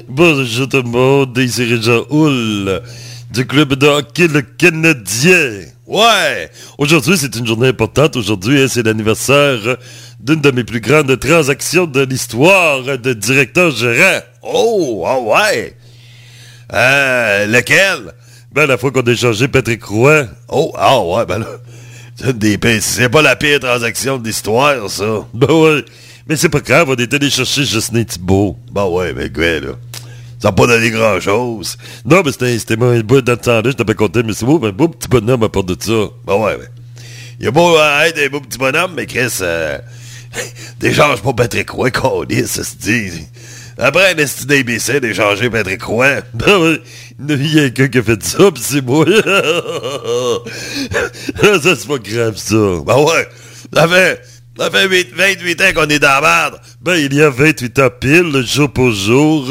Bonjour 0.09 0.67
tout 0.67 0.77
le 0.77 0.83
monde, 0.83 1.37
ici 1.37 1.63
Régent 1.63 2.05
Hull, 2.09 2.81
du 3.31 3.47
club 3.47 3.75
de 3.75 3.87
hockey 3.87 4.27
Le 4.27 4.41
Canadien. 4.41 5.61
Ouais! 5.87 6.49
Aujourd'hui, 6.77 7.17
c'est 7.17 7.33
une 7.37 7.47
journée 7.47 7.69
importante. 7.69 8.17
Aujourd'hui, 8.17 8.61
hein, 8.61 8.67
c'est 8.67 8.83
l'anniversaire 8.83 9.77
d'une 10.19 10.41
de 10.41 10.51
mes 10.51 10.65
plus 10.65 10.81
grandes 10.81 11.17
transactions 11.17 11.85
de 11.85 12.01
l'histoire 12.01 12.83
de 12.83 13.13
directeur 13.13 13.71
gérant. 13.71 14.19
Oh, 14.43 15.05
ah 15.07 15.19
ouais! 15.19 15.77
Euh, 16.73 17.45
lequel? 17.47 18.13
Ben, 18.51 18.65
la 18.65 18.77
fois 18.77 18.91
qu'on 18.91 19.01
a 19.01 19.11
échangé 19.11 19.47
Patrick 19.47 19.83
Roy. 19.85 20.25
Oh, 20.49 20.73
ah 20.77 20.99
ouais, 20.99 21.25
ben 21.25 21.39
là. 21.39 21.47
C'est 22.81 23.09
pas 23.09 23.21
la 23.21 23.37
pire 23.37 23.61
transaction 23.61 24.17
de 24.17 24.27
l'histoire, 24.27 24.89
ça. 24.89 25.25
Ben 25.33 25.51
ouais. 25.53 25.85
Mais 26.29 26.35
c'est 26.35 26.49
pas 26.49 26.59
grave, 26.59 26.89
on 26.89 26.95
est 26.95 27.11
allé 27.11 27.27
chercher 27.31 27.63
Justin 27.63 28.03
Thibault. 28.03 28.55
Ben 28.71 28.85
ouais, 28.85 29.13
mais 29.13 29.31
quoi, 29.31 29.59
là. 29.59 29.71
Ça 30.37 30.49
n'a 30.49 30.51
pas 30.51 30.67
donné 30.67 30.91
grand-chose. 30.91 31.75
Non, 32.05 32.21
mais 32.23 32.31
c'était 32.31 32.77
mon 32.77 32.97
bout 32.99 33.21
dans 33.21 33.31
le 33.31 33.37
temps-là, 33.39 33.71
j'étais 33.71 33.83
pas 33.83 33.95
content, 33.95 34.21
mais 34.23 34.33
c'est 34.33 34.45
beau, 34.45 34.63
un 34.63 34.71
beau 34.71 34.87
petit 34.87 35.07
bonhomme 35.09 35.41
à 35.41 35.49
part 35.49 35.63
de 35.63 35.75
ça. 35.77 36.09
Ben 36.27 36.35
ouais, 36.35 36.55
ouais. 36.55 36.69
Il 37.39 37.47
a 37.47 37.51
beau 37.51 37.75
euh, 37.75 38.03
être 38.03 38.19
un 38.19 38.29
beau 38.29 38.41
petit 38.41 38.59
bonhomme, 38.59 38.93
mais 38.95 39.07
Chris, 39.07 39.39
euh, 39.41 39.79
déchange 40.79 41.23
pas 41.23 41.33
Patrick 41.33 41.71
Roy, 41.71 41.89
Colis, 41.89 42.47
ça 42.47 42.63
se 42.63 42.75
dit. 42.75 43.27
Après 43.79 44.13
un 44.13 44.17
esti 44.17 44.45
d'imbécile 44.45 44.99
d'échanger 44.99 45.49
Patrick 45.49 45.81
Roy. 45.81 46.21
Ben 46.35 46.57
ouais, 46.59 46.79
il 47.27 47.55
y 47.55 47.59
a 47.59 47.69
quelqu'un 47.71 47.87
qui 47.87 47.97
a 47.97 48.03
fait 48.03 48.23
ça, 48.23 48.51
pis 48.51 48.61
c'est 48.61 48.85
moi. 48.85 49.03
ça, 51.41 51.75
c'est 51.75 51.87
pas 51.87 51.97
grave, 51.97 52.37
ça. 52.37 52.83
Ben 52.85 52.97
ouais, 52.97 53.27
ça 53.73 53.87
fait, 53.87 54.21
ça 54.59 54.69
fait 54.69 54.87
huit- 54.87 55.13
28 55.15 55.61
ans 55.61 55.73
qu'on 55.75 55.89
est 55.89 55.99
dans 55.99 56.21
la 56.21 56.21
merde. 56.21 56.59
Ben, 56.81 56.95
il 56.95 57.13
y 57.13 57.21
a 57.21 57.29
28 57.29 57.79
ans 57.79 57.89
pile, 57.99 58.45
jour 58.45 58.71
pour 58.71 58.91
jour, 58.91 59.49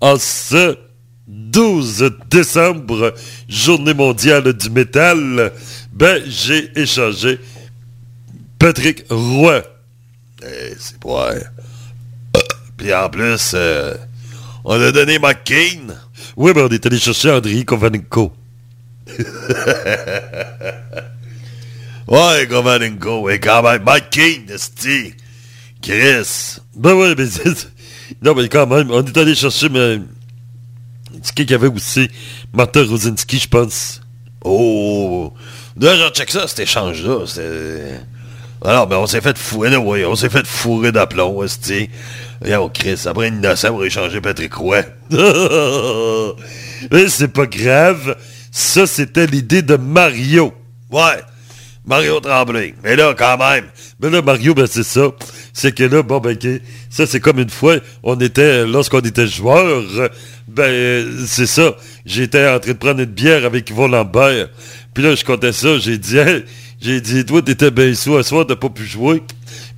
en 0.00 0.16
ce 0.18 0.76
12 1.28 2.10
décembre, 2.30 3.12
journée 3.48 3.94
mondiale 3.94 4.52
du 4.52 4.70
métal, 4.70 5.52
ben, 5.92 6.22
j'ai 6.26 6.70
échangé 6.80 7.38
Patrick 8.58 9.04
Roy. 9.10 9.62
Eh, 10.42 10.74
c'est 10.78 10.98
pas... 11.00 11.32
Puis 12.76 12.92
en 12.94 13.08
plus, 13.08 13.52
euh, 13.54 13.94
on 14.64 14.80
a 14.80 14.92
donné 14.92 15.18
McCain. 15.18 15.94
Oui, 16.36 16.52
ben 16.52 16.66
on 16.66 16.68
est 16.68 16.84
allé 16.86 16.98
chercher 16.98 17.30
Andrei 17.30 17.64
Kovanenko. 17.64 18.32
ouais, 22.08 22.46
Kovanenko, 22.48 23.22
ouais, 23.22 23.38
quand 23.40 23.62
même. 23.62 23.82
McCain, 23.82 24.52
esti. 24.52 25.14
Chris. 25.82 26.58
Ben 26.74 26.94
ouais, 26.94 27.14
mais 27.16 27.26
c'est... 27.26 27.68
Non, 28.22 28.34
mais 28.34 28.48
quand 28.48 28.66
même, 28.66 28.90
on 28.90 29.04
est 29.04 29.16
allé 29.16 29.34
chercher... 29.34 29.68
Mais... 29.68 30.00
Qui 31.34 31.54
avait 31.54 31.68
aussi? 31.68 32.08
Martin 32.52 32.84
Rosinski, 32.86 33.38
je 33.38 33.48
pense. 33.48 34.00
Oh! 34.44 35.32
Là, 35.78 35.96
je 35.96 36.12
check 36.12 36.30
ça, 36.30 36.46
cet 36.46 36.60
échange-là. 36.60 37.24
Alors, 38.64 38.86
ben, 38.86 38.96
on 38.96 39.06
s'est 39.06 39.20
fait 39.20 39.36
fourrer, 39.36 39.70
là, 39.70 39.80
oui, 39.80 40.04
on 40.04 40.16
s'est 40.16 40.28
fait 40.28 40.46
fourrer 40.46 40.92
d'aplomb, 40.92 41.42
esti. 41.42 41.90
Regarde, 42.42 42.72
Chris, 42.72 43.02
après 43.06 43.28
une 43.28 43.38
innocent 43.38 43.68
pour 43.68 43.84
échanger 43.84 44.20
Patrick 44.20 44.54
Roy. 44.54 44.82
Mais 46.90 47.08
c'est 47.08 47.28
pas 47.28 47.46
grave. 47.46 48.16
Ça, 48.50 48.86
c'était 48.86 49.26
l'idée 49.26 49.62
de 49.62 49.76
Mario. 49.76 50.54
Ouais. 50.90 51.22
Mario 51.86 52.18
Tremblay. 52.18 52.74
Mais 52.82 52.96
là, 52.96 53.14
quand 53.16 53.38
même. 53.38 53.66
Mais 54.00 54.10
là, 54.10 54.20
Mario, 54.20 54.54
ben, 54.54 54.66
c'est 54.66 54.82
ça. 54.82 55.12
C'est 55.52 55.72
que 55.72 55.84
là, 55.84 56.02
bon, 56.02 56.18
ben, 56.18 56.32
ok. 56.32 56.60
Ça, 56.90 57.06
c'est 57.06 57.20
comme 57.20 57.38
une 57.38 57.50
fois, 57.50 57.76
on 58.02 58.18
était, 58.20 58.66
lorsqu'on 58.66 59.00
était 59.00 59.26
joueur, 59.26 59.84
ben, 60.48 61.06
c'est 61.26 61.46
ça. 61.46 61.76
J'étais 62.04 62.48
en 62.48 62.58
train 62.58 62.72
de 62.72 62.78
prendre 62.78 63.00
une 63.00 63.06
bière 63.06 63.44
avec 63.44 63.70
Yvon 63.70 63.88
Lambert. 63.88 64.48
Puis 64.94 65.04
là, 65.04 65.14
je 65.14 65.24
comptais 65.24 65.52
ça. 65.52 65.78
J'ai 65.78 65.96
dit, 65.96 66.18
j'ai 66.80 67.00
dit, 67.00 67.24
toi, 67.24 67.40
t'étais 67.40 67.70
bien 67.70 67.94
sous 67.94 68.16
à 68.16 68.24
soir, 68.24 68.44
t'as 68.46 68.56
pas 68.56 68.68
pu 68.68 68.84
jouer. 68.84 69.22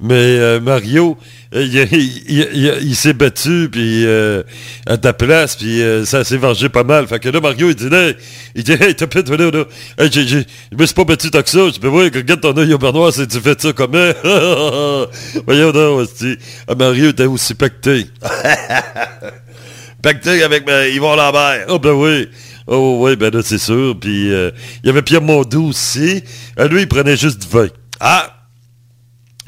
Mais 0.01 0.15
euh, 0.15 0.61
Mario, 0.61 1.19
il, 1.55 1.61
il- 1.63 2.23
il- 2.29 2.49
il- 2.53 2.79
il 2.83 2.97
s'est 2.97 3.15
battu 3.15 3.69
puis 3.73 4.05
euh, 4.07 4.43
à 4.87 4.97
ta 4.99 5.13
place, 5.13 5.57
puis 5.57 5.81
euh, 5.83 6.05
ça 6.05 6.23
s'est 6.25 6.37
vengé 6.37 6.69
pas 6.69 6.85
mal. 6.85 7.07
Fait 7.07 7.19
que 7.19 7.29
là, 7.31 7.41
Mario, 7.41 7.71
il 7.71 7.75
dit, 7.75 7.89
hey, 7.95 8.17
il 8.55 8.65
dit, 8.65 8.73
hey, 8.73 8.95
t'as 8.95 9.07
pas 9.07 9.23
de 9.23 9.35
là. 9.35 9.65
Hey, 9.99 10.11
je 10.13 10.77
me 10.77 10.85
suis 10.87 10.95
pas 10.95 11.05
battu 11.05 11.31
tant 11.31 11.43
que 11.43 11.49
ça. 11.51 11.67
Je 11.67 11.73
dis, 11.73 11.81
ben 11.81 11.89
oui, 11.89 12.11
regarde 12.15 12.41
ton 12.41 12.57
œil 12.57 12.75
au 12.75 12.79
bernois, 12.79 13.13
c'est 13.13 13.27
tu 13.27 13.41
fais 13.41 13.55
ça 13.59 13.73
comment? 13.73 14.13
Voyons 15.47 15.71
donc, 15.73 16.01
hostie. 16.01 16.37
Ah, 16.67 16.75
Mario 16.75 17.11
était 17.11 17.25
aussi 17.27 17.55
pacté. 17.55 18.07
pacté 20.03 20.43
avec 20.43 20.69
euh, 20.69 20.89
Yvon 20.91 21.17
Lambert. 21.17 21.67
Oh, 21.69 21.79
ben 21.79 21.93
oui. 21.93 22.29
Oh, 22.67 22.99
oui, 23.01 23.17
ben 23.17 23.33
là, 23.33 23.41
c'est 23.43 23.59
sûr. 23.59 23.97
Puis, 23.99 24.33
euh, 24.33 24.51
il 24.85 24.89
y 24.89 24.91
avait 24.91 25.03
Pierre 25.03 25.23
Mondou 25.23 25.69
aussi. 25.71 26.23
Euh, 26.61 26.69
lui, 26.69 26.83
il 26.83 26.89
prenait 26.89 27.17
juste 27.17 27.41
du 27.41 27.49
vin. 27.49 27.69
Ah! 28.01 28.35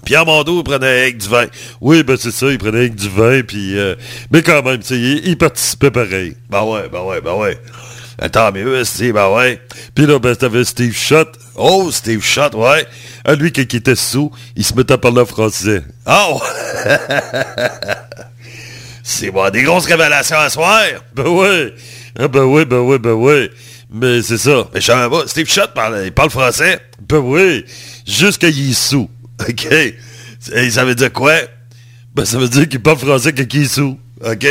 Pierre 0.05 0.25
Mondou 0.25 0.59
il 0.59 0.65
prenait 0.65 1.03
avec 1.03 1.19
du 1.19 1.29
vin. 1.29 1.47
Oui, 1.81 2.03
ben 2.03 2.17
c'est 2.19 2.31
ça, 2.31 2.47
il 2.51 2.59
prenait 2.59 2.79
avec 2.79 2.95
du 2.95 3.09
vin, 3.09 3.43
puis... 3.43 3.79
euh, 3.79 3.95
mais 4.31 4.43
quand 4.43 4.63
même, 4.63 4.79
tu 4.79 4.87
sais, 4.89 4.99
il, 4.99 5.27
il 5.29 5.39
participait 5.39 5.91
pareil. 5.91 6.37
Ben 6.49 6.63
ouais, 6.63 6.89
ben 6.91 7.03
ouais, 7.03 7.21
ben 7.21 7.35
ouais. 7.35 7.59
Euh, 8.23 8.29
Tant 8.29 8.53
mieux, 8.53 8.85
c'est 8.85 9.13
ben 9.13 9.29
ouais. 9.31 9.61
Puis 9.95 10.07
là, 10.07 10.19
ben 10.19 10.35
t'avais 10.37 10.65
Steve 10.65 10.97
Schott. 10.97 11.29
Oh, 11.55 11.91
Steve 11.91 12.25
Schott, 12.25 12.55
ouais. 12.55 12.87
À 13.25 13.35
lui, 13.35 13.51
il 13.55 13.61
était 13.61 13.95
sous, 13.95 14.31
il 14.57 14.65
se 14.65 14.75
mettait 14.75 14.95
à 14.95 14.99
parler 14.99 15.25
français. 15.25 15.83
Oh! 16.07 16.41
c'est 19.03 19.31
bon, 19.31 19.49
des 19.51 19.63
grosses 19.63 19.87
révélations 19.87 20.39
à 20.39 20.51
soir. 20.51 20.83
Ben 21.15 21.29
ouais. 21.29 21.75
Ah 22.19 22.29
ben 22.29 22.45
ouais, 22.45 22.65
ben 22.65 22.81
ouais, 22.81 22.99
ben 22.99 23.13
ouais. 23.13 23.51
Mais 23.93 24.23
c'est 24.23 24.39
ça. 24.39 24.69
Mais 24.75 24.81
je 24.81 24.87
savais 24.87 25.11
pas. 25.11 25.27
Steve 25.27 25.51
Schott 25.51 25.73
parle, 25.75 26.03
il 26.05 26.13
parle 26.13 26.31
français. 26.31 26.81
Ben 27.09 27.19
oui. 27.19 27.65
Jusqu'à 28.07 28.49
il 28.49 28.71
est 28.71 28.75
sous. 28.75 29.09
OK. 29.49 29.67
Et 30.55 30.71
ça 30.71 30.85
veut 30.85 30.95
dire 30.95 31.13
quoi? 31.13 31.35
Ben 32.15 32.25
ça 32.25 32.39
veut 32.39 32.49
dire 32.49 32.69
qu'il 32.69 32.81
parle 32.81 32.99
français 32.99 33.33
quand 33.33 33.45
il 33.53 33.63
est 33.63 33.67
sous. 33.67 33.99
OK. 34.25 34.47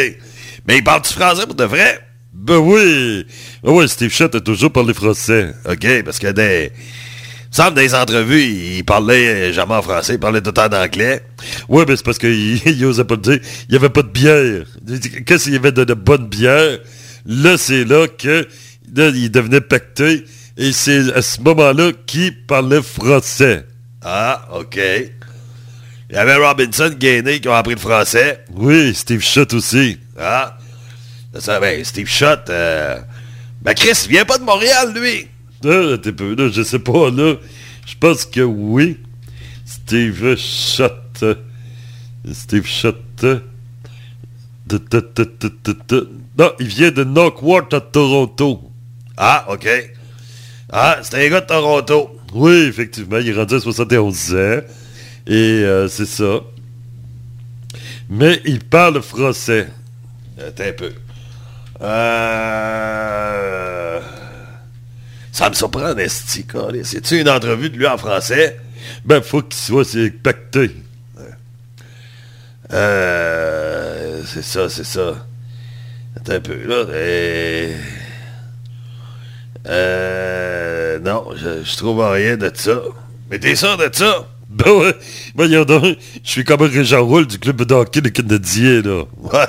Mais 0.67 0.77
il 0.77 0.83
parle 0.83 1.01
du 1.01 1.09
français 1.09 1.45
pour 1.45 1.55
de 1.55 1.63
vrai? 1.63 1.99
Ben 2.33 2.57
oui. 2.57 3.25
Ben 3.63 3.71
oui, 3.71 3.89
Steve 3.89 4.11
Schott 4.11 4.35
a 4.35 4.39
toujours 4.39 4.71
parlé 4.71 4.93
français. 4.93 5.53
OK, 5.69 6.03
parce 6.03 6.19
que 6.19 6.31
des... 6.31 6.71
Il 7.51 7.55
semble 7.55 7.79
les 7.79 7.95
entrevues, 7.95 8.43
il 8.43 8.83
parlait 8.85 9.51
jamais 9.51 9.73
en 9.73 9.81
français, 9.81 10.13
il 10.13 10.19
parlait 10.19 10.39
tout 10.39 10.49
le 10.49 10.53
temps 10.53 10.67
en 10.67 10.83
anglais. 10.83 11.23
Oui, 11.67 11.83
mais 11.87 11.95
c'est 11.95 12.05
parce 12.05 12.19
qu'il 12.19 12.61
il 12.65 12.85
osait 12.85 13.03
pas 13.03 13.15
le 13.15 13.21
dire. 13.21 13.39
Il 13.67 13.71
n'y 13.71 13.75
avait 13.75 13.89
pas 13.89 14.03
de 14.03 14.09
bière. 14.09 14.65
Qu'est-ce 15.25 15.45
qu'il 15.45 15.53
y 15.53 15.57
avait 15.57 15.71
de, 15.71 15.83
de 15.83 15.95
bonne 15.95 16.27
bière? 16.27 16.77
Là, 17.25 17.57
c'est 17.57 17.85
là 17.85 18.07
que 18.07 18.47
là, 18.95 19.09
il 19.09 19.31
devenait 19.31 19.61
pacté. 19.61 20.25
Et 20.57 20.71
c'est 20.73 21.11
à 21.13 21.23
ce 21.23 21.41
moment-là 21.41 21.91
qu'il 22.05 22.45
parlait 22.45 22.83
français. 22.83 23.65
Ah, 24.03 24.47
OK. 24.53 24.77
Il 24.77 26.15
y 26.15 26.17
avait 26.17 26.35
Robinson, 26.35 26.91
Gainé 26.97 27.39
qui 27.39 27.47
ont 27.49 27.53
appris 27.53 27.73
le 27.75 27.79
français. 27.79 28.43
Oui, 28.53 28.93
Steve 28.95 29.21
Schott 29.21 29.53
aussi. 29.53 29.99
Ah. 30.17 30.57
Ça, 31.37 31.59
ben, 31.59 31.83
Steve 31.85 32.07
Schott, 32.07 32.49
euh... 32.49 32.99
Ben, 33.61 33.73
Chris, 33.75 33.91
il 34.05 34.09
vient 34.11 34.25
pas 34.25 34.37
de 34.37 34.43
Montréal, 34.43 34.93
lui. 34.95 35.27
Là, 35.63 35.97
t'es 35.97 36.11
peu, 36.13 36.33
là, 36.33 36.49
je 36.51 36.63
sais 36.63 36.79
pas, 36.79 37.11
là. 37.11 37.35
Je 37.85 37.93
pense 37.99 38.25
que 38.25 38.41
oui. 38.41 38.97
Steve 39.65 40.35
Schott. 40.37 40.95
euh, 41.23 41.35
Steve 42.31 42.65
Schott. 42.65 42.97
euh, 43.23 43.39
Non, 46.37 46.51
il 46.59 46.67
vient 46.67 46.91
de 46.91 47.03
Knockworth 47.03 47.73
à 47.73 47.81
Toronto. 47.81 48.71
Ah, 49.17 49.45
OK. 49.49 49.67
Ah, 50.71 50.97
c'est 51.01 51.25
un 51.25 51.29
gars 51.29 51.41
de 51.41 51.45
Toronto. 51.47 52.18
Oui, 52.33 52.65
effectivement, 52.67 53.17
il 53.17 53.29
est 53.29 53.33
rendu 53.33 53.55
à 53.55 53.59
71 53.59 54.35
ans. 54.35 54.59
Et 55.27 55.63
euh, 55.63 55.87
c'est 55.87 56.05
ça. 56.05 56.41
Mais 58.09 58.41
il 58.45 58.59
parle 58.59 59.01
français. 59.01 59.67
Attends 60.39 60.63
un 60.63 60.73
peu. 60.73 60.91
Euh... 61.81 62.39
Ça 65.31 65.49
me 65.49 65.55
surprend, 65.55 65.95
Esti, 65.97 66.45
C'est-tu 66.83 67.19
une 67.19 67.29
entrevue 67.29 67.69
de 67.69 67.77
lui 67.77 67.87
en 67.87 67.97
français? 67.97 68.59
Ben, 69.05 69.21
faut 69.21 69.41
qu'il 69.41 69.53
soit 69.53 69.85
pacté. 70.23 70.71
Euh... 72.71 74.21
C'est 74.25 74.43
ça, 74.43 74.67
c'est 74.69 74.83
ça. 74.83 75.25
Attends 76.15 76.33
un 76.33 76.39
peu, 76.39 76.65
là. 76.65 76.85
Euh... 79.65 80.28
Euh... 80.99 81.11
Non, 81.13 81.25
je, 81.35 81.63
je 81.63 81.77
trouve 81.77 82.05
rien 82.05 82.37
de 82.37 82.51
ça. 82.53 82.81
Mais 83.29 83.39
t'es 83.39 83.55
sûr 83.55 83.77
de 83.77 83.89
ça? 83.91 84.27
Ben 84.49 84.71
ouais. 84.71 84.95
Voyons 85.35 85.63
donc. 85.63 85.97
Je 86.23 86.29
suis 86.29 86.43
comme 86.43 86.63
un 86.63 86.67
Régent 86.67 87.05
Roule 87.05 87.27
du 87.27 87.37
club 87.37 87.61
de 87.61 87.73
hockey 87.73 88.01
de 88.01 88.09
Canadien, 88.09 88.81
là. 88.81 89.03
Ouais. 89.21 89.45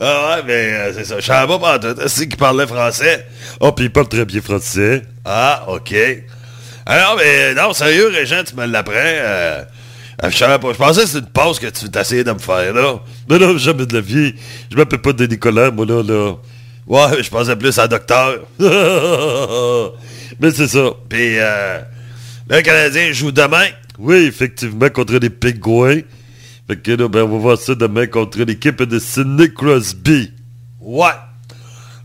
Ah 0.00 0.36
ouais, 0.36 0.42
mais 0.46 0.72
euh, 0.72 0.92
c'est 0.94 1.04
ça. 1.04 1.20
Je 1.20 1.26
savais 1.26 1.46
pas 1.46 1.58
pantoute. 1.78 2.08
C'est 2.08 2.26
qu'il 2.26 2.38
parlait 2.38 2.66
français? 2.66 3.26
Oh, 3.60 3.72
puis 3.72 3.84
il 3.84 3.90
parle 3.92 4.08
très 4.08 4.24
bien 4.24 4.40
français. 4.40 5.02
Ah, 5.24 5.64
OK. 5.68 5.94
Alors, 6.86 7.16
mais 7.16 7.54
non, 7.54 7.72
sérieux, 7.72 8.08
Régent, 8.08 8.42
tu 8.44 8.56
me 8.56 8.66
l'apprends. 8.66 8.94
Euh, 8.96 9.62
euh, 10.24 10.30
je 10.30 10.36
savais 10.36 10.58
pas. 10.58 10.72
Je 10.72 10.78
pensais 10.78 11.02
que 11.02 11.06
c'était 11.06 11.20
une 11.20 11.26
pause 11.26 11.58
que 11.60 11.66
tu 11.66 11.90
t'essayais 11.90 12.24
de 12.24 12.32
me 12.32 12.38
faire, 12.38 12.72
là. 12.72 13.00
Mais 13.28 13.38
non, 13.38 13.56
jamais 13.58 13.86
de 13.86 13.94
la 13.94 14.00
vie. 14.00 14.34
Je 14.70 14.76
m'appelle 14.76 15.00
pas 15.00 15.12
Denis 15.12 15.34
Nicolas, 15.34 15.70
moi, 15.70 15.84
là, 15.86 16.02
là. 16.02 16.32
Ouais, 16.86 17.22
je 17.22 17.30
pensais 17.30 17.54
plus 17.54 17.78
à 17.78 17.86
docteur. 17.86 18.40
mais 20.40 20.50
c'est 20.50 20.68
ça. 20.68 20.90
Puis, 21.08 21.38
euh, 21.38 21.80
le 22.48 22.60
Canadien 22.62 23.12
joue 23.12 23.32
demain. 23.32 23.66
Oui, 23.98 24.16
effectivement, 24.16 24.88
contre 24.88 25.14
les 25.18 25.30
Pingouins. 25.30 26.00
Fait 26.68 26.76
que 26.76 26.92
là, 26.92 27.08
ben, 27.08 27.22
on 27.24 27.28
va 27.28 27.38
voir 27.38 27.58
ça 27.58 27.74
demain 27.74 28.06
contre 28.06 28.42
l'équipe 28.42 28.82
de 28.82 28.98
Sidney 28.98 29.52
Crosby. 29.52 30.32
Ouais. 30.80 31.06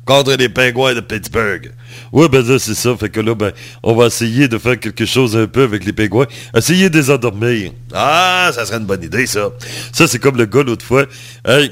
Contre 0.06 0.36
les 0.36 0.50
Pingouins 0.50 0.94
de 0.94 1.02
Pittsburgh. 1.02 1.72
Ouais, 2.12 2.30
ben 2.30 2.46
là, 2.46 2.60
c'est 2.60 2.74
ça. 2.74 2.96
Fait 2.96 3.10
que 3.10 3.20
là, 3.20 3.36
ben, 3.36 3.52
on 3.84 3.96
va 3.96 4.08
essayer 4.08 4.48
de 4.48 4.58
faire 4.58 4.80
quelque 4.80 5.06
chose 5.06 5.36
un 5.36 5.48
peu 5.48 5.64
avec 5.64 5.86
les 5.86 5.94
Pingouins. 5.94 6.28
Essayer 6.56 6.90
de 6.90 6.98
les 6.98 7.10
endormir. 7.12 7.72
Ah, 7.94 8.52
ça 8.54 8.66
serait 8.66 8.78
une 8.78 8.86
bonne 8.86 9.04
idée, 9.04 9.26
ça. 9.26 9.50
Ça, 9.92 10.08
c'est 10.08 10.20
comme 10.20 10.38
le 10.38 10.46
gars 10.46 10.64
l'autre 10.64 10.86
fois. 10.86 11.06
Hey, 11.46 11.72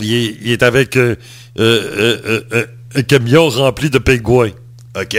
il 0.00 0.14
est, 0.14 0.36
il 0.42 0.50
est 0.52 0.62
avec 0.62 0.96
euh, 0.96 1.16
euh, 1.58 2.20
euh, 2.26 2.40
euh, 2.52 2.66
un 2.94 3.02
camion 3.02 3.48
rempli 3.48 3.90
de 3.90 3.98
pingouins. 3.98 4.50
OK? 4.96 5.16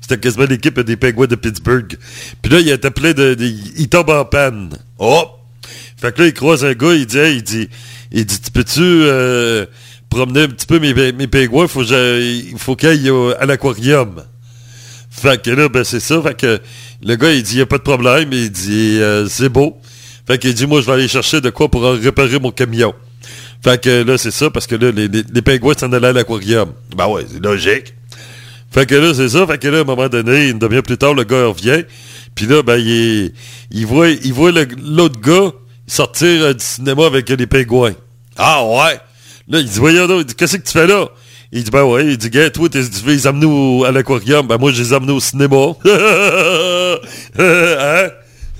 C'était 0.00 0.18
quasiment 0.18 0.44
l'équipe 0.44 0.78
des 0.80 0.96
pingouins 0.96 1.26
de 1.26 1.34
Pittsburgh. 1.34 1.96
Puis 2.42 2.52
là, 2.52 2.60
il 2.60 2.68
est 2.68 2.84
appelé 2.84 3.14
de, 3.14 3.36
Il 3.40 3.88
tombe 3.88 4.10
en 4.10 4.24
panne. 4.24 4.76
Oh! 4.98 5.24
Fait 5.96 6.14
que 6.14 6.22
là, 6.22 6.28
il 6.28 6.34
croise 6.34 6.64
un 6.64 6.74
gars, 6.74 6.92
il 6.92 7.06
dit, 7.06 7.18
il 7.18 7.42
dit, 7.42 7.68
il 8.12 8.26
dit, 8.26 8.38
tu 8.38 8.50
peux-tu 8.50 8.82
euh, 8.82 9.64
promener 10.10 10.42
un 10.42 10.48
petit 10.48 10.66
peu 10.66 10.78
mes, 10.78 10.92
mes 11.12 11.26
pingouins? 11.26 11.66
Faut 11.66 11.84
il 11.84 12.54
faut 12.58 12.76
qu'ils 12.76 12.88
aillent 12.90 13.10
à 13.38 13.46
l'aquarium. 13.46 14.22
Fait 15.10 15.40
que 15.40 15.50
là, 15.50 15.68
ben 15.68 15.84
c'est 15.84 16.00
ça. 16.00 16.20
Fait 16.20 16.36
que 16.36 16.60
le 17.02 17.16
gars, 17.16 17.32
il 17.32 17.42
dit, 17.42 17.56
il 17.56 17.60
a 17.62 17.66
pas 17.66 17.78
de 17.78 17.82
problème. 17.82 18.28
Il 18.32 18.50
dit, 18.50 18.98
euh, 19.00 19.26
c'est 19.28 19.48
beau. 19.48 19.78
Fait 20.26 20.38
qu'il 20.38 20.52
dit, 20.52 20.66
moi, 20.66 20.80
je 20.80 20.86
vais 20.86 20.92
aller 20.92 21.08
chercher 21.08 21.40
de 21.40 21.50
quoi 21.50 21.70
pour 21.70 21.82
réparer 21.84 22.38
mon 22.38 22.50
camion. 22.50 22.92
Fait 23.62 23.80
que 23.80 24.02
là, 24.02 24.18
c'est 24.18 24.30
ça, 24.30 24.50
parce 24.50 24.66
que 24.66 24.74
là, 24.74 24.90
les, 24.90 25.08
les, 25.08 25.22
les 25.32 25.42
pingouins 25.42 25.74
s'en 25.78 25.90
allaient 25.92 26.08
à 26.08 26.12
l'aquarium. 26.12 26.72
Ben 26.94 27.06
ouais, 27.06 27.24
c'est 27.30 27.42
logique. 27.42 27.94
Fait 28.74 28.86
que 28.86 28.96
là, 28.96 29.14
c'est 29.14 29.28
ça. 29.28 29.46
Fait 29.46 29.56
que 29.56 29.68
là, 29.68 29.78
à 29.78 29.80
un 29.82 29.84
moment 29.84 30.08
donné, 30.08 30.48
une 30.48 30.58
demi-heure 30.58 30.82
plus 30.82 30.98
tard, 30.98 31.14
le 31.14 31.22
gars 31.22 31.46
revient. 31.46 31.84
Puis 32.34 32.46
là, 32.46 32.64
ben, 32.64 32.74
il, 32.76 33.32
il 33.70 33.86
voit, 33.86 34.08
il 34.08 34.32
voit 34.32 34.50
l'autre 34.50 35.20
gars 35.20 35.52
sortir 35.86 36.42
euh, 36.42 36.54
du 36.54 36.64
cinéma 36.64 37.06
avec 37.06 37.28
les 37.28 37.46
pingouins. 37.46 37.94
Ah 38.36 38.64
ouais? 38.64 38.98
Là, 39.46 39.60
il 39.60 39.66
dit, 39.66 39.78
voyons 39.78 40.22
dit, 40.22 40.34
qu'est-ce 40.34 40.56
que 40.56 40.66
tu 40.66 40.72
fais 40.72 40.88
là? 40.88 41.06
Il 41.52 41.62
dit, 41.62 41.70
ben 41.70 41.84
ouais, 41.84 42.04
il 42.04 42.18
dit, 42.18 42.30
gars, 42.30 42.50
toi, 42.50 42.68
tu 42.68 42.80
veux 42.80 43.12
les 43.12 43.28
amener 43.28 43.86
à 43.86 43.92
l'aquarium. 43.92 44.44
Ben 44.44 44.58
moi, 44.58 44.72
je 44.72 44.82
les 44.82 44.92
amenés 44.92 45.12
au 45.12 45.20
cinéma. 45.20 45.56
hein? 47.38 48.08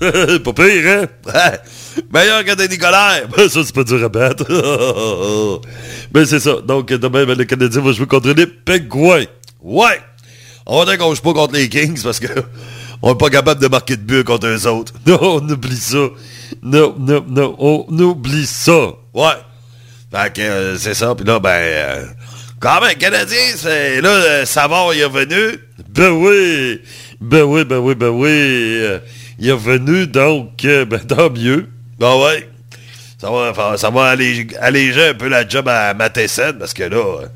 pas 0.45 0.53
pire, 0.53 0.85
hein? 0.87 1.07
Meilleur 2.15 2.45
que 2.45 2.55
Denis 2.55 2.79
Collaire. 2.79 3.27
Ben, 3.37 3.49
ça, 3.49 3.65
c'est 3.65 3.75
pas 3.75 3.83
dur 3.83 4.05
à 4.05 4.09
battre. 4.09 4.45
ben, 6.13 6.25
c'est 6.25 6.39
ça. 6.39 6.59
Donc, 6.65 6.87
demain, 6.91 7.25
ben, 7.25 7.37
le 7.37 7.45
Canadien 7.47 7.81
va 7.81 7.91
jouer 7.91 8.07
contre 8.07 8.31
les 8.31 8.47
pingouins. 8.47 9.25
Ouais. 9.65 9.99
On 10.67 10.85
qu'on 10.85 11.15
joue 11.15 11.23
pas 11.23 11.33
contre 11.33 11.55
les 11.55 11.69
Kings 11.69 12.03
parce 12.03 12.21
que 12.21 12.27
on 13.03 13.15
est 13.15 13.19
pas 13.19 13.31
capable 13.31 13.61
de 13.61 13.69
marquer 13.69 13.97
de 13.97 14.03
but 14.03 14.25
contre 14.25 14.47
eux 14.47 14.67
autres. 14.67 14.93
Non, 15.07 15.19
on 15.21 15.49
oublie 15.49 15.77
ça. 15.77 16.07
Non, 16.63 16.95
non, 16.99 17.25
non, 17.27 17.57
on 17.59 17.99
oublie 17.99 18.47
ça. 18.47 18.93
Ouais. 19.15 19.41
Fait 20.13 20.33
que 20.33 20.41
euh, 20.43 20.79
c'est 20.79 20.95
ça. 20.95 21.15
Puis 21.15 21.25
là, 21.25 21.41
ben... 21.41 21.51
euh, 21.51 22.07
quand 22.61 22.81
même, 22.81 22.95
Canadien, 22.95 23.39
c'est... 23.57 24.01
Là, 24.01 24.09
euh, 24.09 24.45
Savard, 24.47 24.95
il 24.95 25.01
est 25.01 25.09
venu. 25.09 25.59
Ben 25.91 26.11
oui, 26.11 26.81
ben 27.21 27.43
oui, 27.43 27.65
ben 27.65 27.79
oui, 27.79 27.95
ben 27.95 28.09
oui. 28.09 28.29
Euh, 28.31 28.99
il 29.39 29.49
est 29.49 29.53
revenu, 29.53 30.07
donc, 30.07 30.65
euh, 30.65 30.85
ben 30.85 30.99
tant 31.07 31.31
mieux. 31.31 31.69
Ben 31.99 32.17
ouais. 32.17 32.49
Ça 33.19 33.31
va, 33.31 33.77
ça 33.79 33.91
va 33.91 34.05
alléger, 34.11 34.49
alléger 34.61 35.09
un 35.09 35.15
peu 35.15 35.29
la 35.29 35.49
job 35.49 35.69
à 35.69 35.95
Matheson 35.95 36.55
parce 36.59 36.75
que 36.75 36.85
là... 36.85 37.29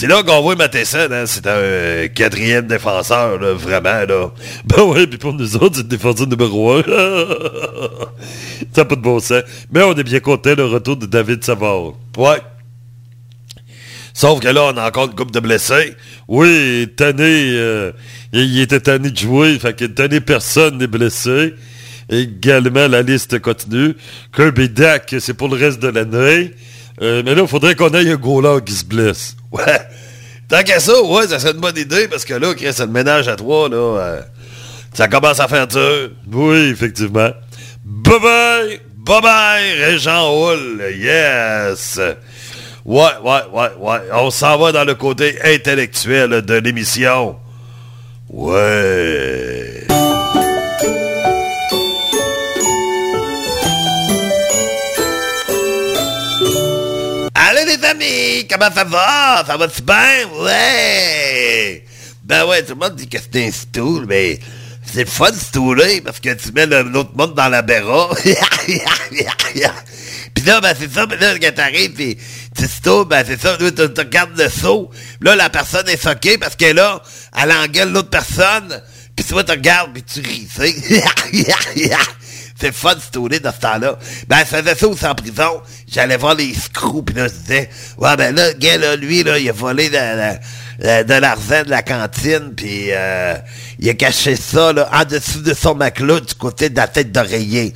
C'est 0.00 0.06
là 0.06 0.22
qu'on 0.22 0.40
voit 0.40 0.56
Matheson, 0.56 1.08
hein, 1.12 1.24
c'est 1.26 1.46
un 1.46 2.08
quatrième 2.08 2.66
défenseur, 2.66 3.38
là, 3.38 3.52
vraiment, 3.52 4.06
là. 4.08 4.30
Ben 4.64 4.82
oui, 4.84 5.06
puis 5.06 5.18
pour 5.18 5.34
nous 5.34 5.56
autres, 5.56 5.76
c'est 5.76 5.82
le 5.82 5.88
défenseur 5.88 6.26
numéro 6.26 6.72
un. 6.72 6.82
ça 8.72 8.80
n'a 8.80 8.84
pas 8.86 8.96
de 8.96 9.02
bon 9.02 9.20
sens. 9.20 9.42
Mais 9.70 9.82
on 9.82 9.92
est 9.92 10.02
bien 10.02 10.20
content, 10.20 10.54
le 10.56 10.64
retour 10.64 10.96
de 10.96 11.04
David 11.04 11.44
Savard. 11.44 11.92
Ouais. 12.16 12.38
Sauf 14.14 14.40
que 14.40 14.48
là, 14.48 14.72
on 14.72 14.76
a 14.78 14.88
encore 14.88 15.04
une 15.04 15.14
coupe 15.14 15.32
de 15.32 15.40
blessés. 15.40 15.94
Oui, 16.28 16.88
tanné, 16.96 17.50
euh, 17.52 17.92
il, 18.32 18.54
il 18.54 18.60
était 18.62 18.80
tanné 18.80 19.10
de 19.10 19.18
jouer, 19.18 19.58
fait 19.58 19.76
que 19.76 19.84
tanné, 19.84 20.22
personne 20.22 20.78
n'est 20.78 20.86
blessé. 20.86 21.52
Également, 22.08 22.88
la 22.88 23.02
liste 23.02 23.38
continue. 23.40 23.94
Kirby 24.34 24.70
Dak, 24.70 25.14
c'est 25.18 25.34
pour 25.34 25.48
le 25.48 25.58
reste 25.58 25.78
de 25.78 25.88
l'année. 25.88 26.52
Euh, 27.02 27.22
mais 27.24 27.34
là, 27.34 27.42
il 27.42 27.48
faudrait 27.48 27.74
qu'on 27.74 27.94
aille 27.94 28.10
un 28.10 28.16
goaler 28.16 28.62
qui 28.64 28.72
se 28.72 28.84
blesse. 28.84 29.36
Ouais. 29.52 29.80
Tant 30.48 30.62
qu'à 30.62 30.78
ça, 30.80 31.00
ouais, 31.02 31.26
ça 31.28 31.38
serait 31.38 31.52
une 31.52 31.60
bonne 31.60 31.76
idée 31.76 32.06
parce 32.08 32.24
que 32.24 32.34
là, 32.34 32.54
Chris, 32.54 32.74
le 32.78 32.86
ménage 32.86 33.28
à 33.28 33.36
trois, 33.36 33.68
là, 33.68 33.76
euh, 33.76 34.20
ça 34.92 35.08
commence 35.08 35.38
à 35.40 35.48
faire 35.48 35.66
dur. 35.66 36.10
Oui, 36.32 36.70
effectivement. 36.70 37.30
Bye 37.84 38.20
bye! 38.20 38.80
Bye 38.96 39.22
bye, 39.22 39.72
Régent 39.84 40.30
Hull. 40.30 40.82
Yes. 40.98 41.98
Ouais, 42.84 43.02
ouais, 43.24 43.40
ouais, 43.52 43.70
ouais. 43.78 43.98
On 44.12 44.30
s'en 44.30 44.58
va 44.58 44.72
dans 44.72 44.84
le 44.84 44.94
côté 44.94 45.38
intellectuel 45.42 46.42
de 46.42 46.54
l'émission. 46.54 47.36
Ouais. 48.28 49.86
Les 57.80 57.86
amis, 57.86 58.46
comment 58.48 58.70
ça 58.72 58.84
va? 58.84 59.44
Ça 59.46 59.56
va-tu 59.56 59.82
bien? 59.82 60.26
Ouais! 60.40 61.84
Ben 62.24 62.44
ouais, 62.46 62.62
tout 62.62 62.74
le 62.74 62.76
monde 62.76 62.96
dit 62.96 63.08
que 63.08 63.18
c'est 63.18 63.46
un 63.46 63.50
stool, 63.50 64.06
mais 64.06 64.38
c'est 64.84 65.04
le 65.04 65.10
fun 65.10 65.32
stooler 65.32 66.00
parce 66.00 66.20
que 66.20 66.32
tu 66.34 66.52
mets 66.52 66.66
l'autre 66.66 67.10
monde 67.14 67.34
dans 67.34 67.48
la 67.48 67.62
béra. 67.62 68.10
Puis 70.34 70.44
là, 70.44 70.60
ben 70.60 70.74
c'est 70.78 70.92
ça, 70.92 71.06
mais 71.06 71.16
là, 71.16 71.38
quand 71.38 71.54
t'arrives, 71.54 71.92
pis 71.92 72.16
tu 72.56 72.66
stooles, 72.66 73.06
ben 73.06 73.24
c'est 73.26 73.40
ça, 73.40 73.56
tu 73.56 73.64
regardes 73.98 74.38
le 74.38 74.48
saut. 74.48 74.90
Là, 75.20 75.36
la 75.36 75.50
personne 75.50 75.88
est 75.88 76.00
soquée 76.00 76.38
parce 76.38 76.56
que 76.56 76.66
là, 76.66 77.02
elle 77.40 77.52
engueule 77.52 77.92
l'autre 77.92 78.10
personne. 78.10 78.80
Puis 79.16 79.24
toi, 79.24 79.44
tu 79.44 79.50
regardes, 79.50 79.92
puis 79.92 80.02
tu 80.02 80.20
ris, 80.20 80.48
tu. 80.54 80.62
C'est 82.60 82.72
fun 82.72 82.94
de 82.94 83.00
stooler 83.00 83.40
dans 83.40 83.52
ce 83.52 83.60
temps-là. 83.60 83.98
Ben, 84.28 84.40
je 84.40 84.56
faisais 84.56 84.74
ça 84.74 84.86
aussi 84.86 85.06
en 85.06 85.14
prison. 85.14 85.62
J'allais 85.90 86.18
voir 86.18 86.34
les 86.34 86.52
screws, 86.52 87.02
puis 87.02 87.14
là, 87.14 87.26
je 87.26 87.32
disais, 87.32 87.70
ouais, 87.96 88.16
ben 88.16 88.34
là, 88.34 88.52
gars, 88.52 88.76
là, 88.76 88.96
lui, 88.96 89.22
là, 89.22 89.38
il 89.38 89.48
a 89.48 89.52
volé 89.52 89.88
de, 89.88 89.96
de, 89.96 91.02
de 91.04 91.14
l'argent 91.14 91.62
de 91.64 91.70
la 91.70 91.82
cantine, 91.82 92.52
puis 92.54 92.88
euh, 92.90 93.34
il 93.78 93.88
a 93.88 93.94
caché 93.94 94.36
ça, 94.36 94.74
là, 94.74 94.90
en 94.92 95.04
dessous 95.04 95.40
de 95.40 95.54
son 95.54 95.74
matelas, 95.74 96.20
du 96.20 96.34
côté 96.34 96.68
de 96.68 96.76
la 96.76 96.86
tête 96.86 97.12
d'oreiller. 97.12 97.72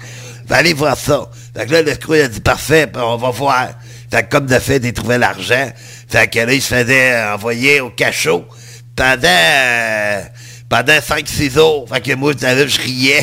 Ben, 0.48 0.56
allez 0.56 0.74
voir 0.74 0.98
ça. 0.98 1.30
Fait 1.56 1.64
que 1.64 1.72
là, 1.72 1.82
le 1.82 1.94
screw, 1.94 2.16
il 2.16 2.22
a 2.22 2.28
dit, 2.28 2.40
parfait, 2.40 2.90
on 2.94 3.16
va 3.16 3.30
voir. 3.30 3.68
Fait 4.10 4.24
que 4.24 4.28
comme 4.28 4.46
de 4.46 4.58
fait, 4.58 4.80
il 4.84 4.92
trouvait 4.92 5.18
l'argent. 5.18 5.72
Fait 6.08 6.28
que 6.28 6.40
là, 6.40 6.52
il 6.52 6.60
se 6.60 6.74
faisait 6.74 7.24
envoyer 7.24 7.80
au 7.80 7.88
cachot 7.88 8.44
pendant... 8.94 9.22
euh, 9.24 10.20
pendant 10.68 10.92
5-6 10.98 11.52
jours. 11.52 11.86
Fait 11.88 12.00
que 12.00 12.14
moi, 12.14 12.32
je 12.32 12.68
je 12.68 12.80
riais. 12.80 13.22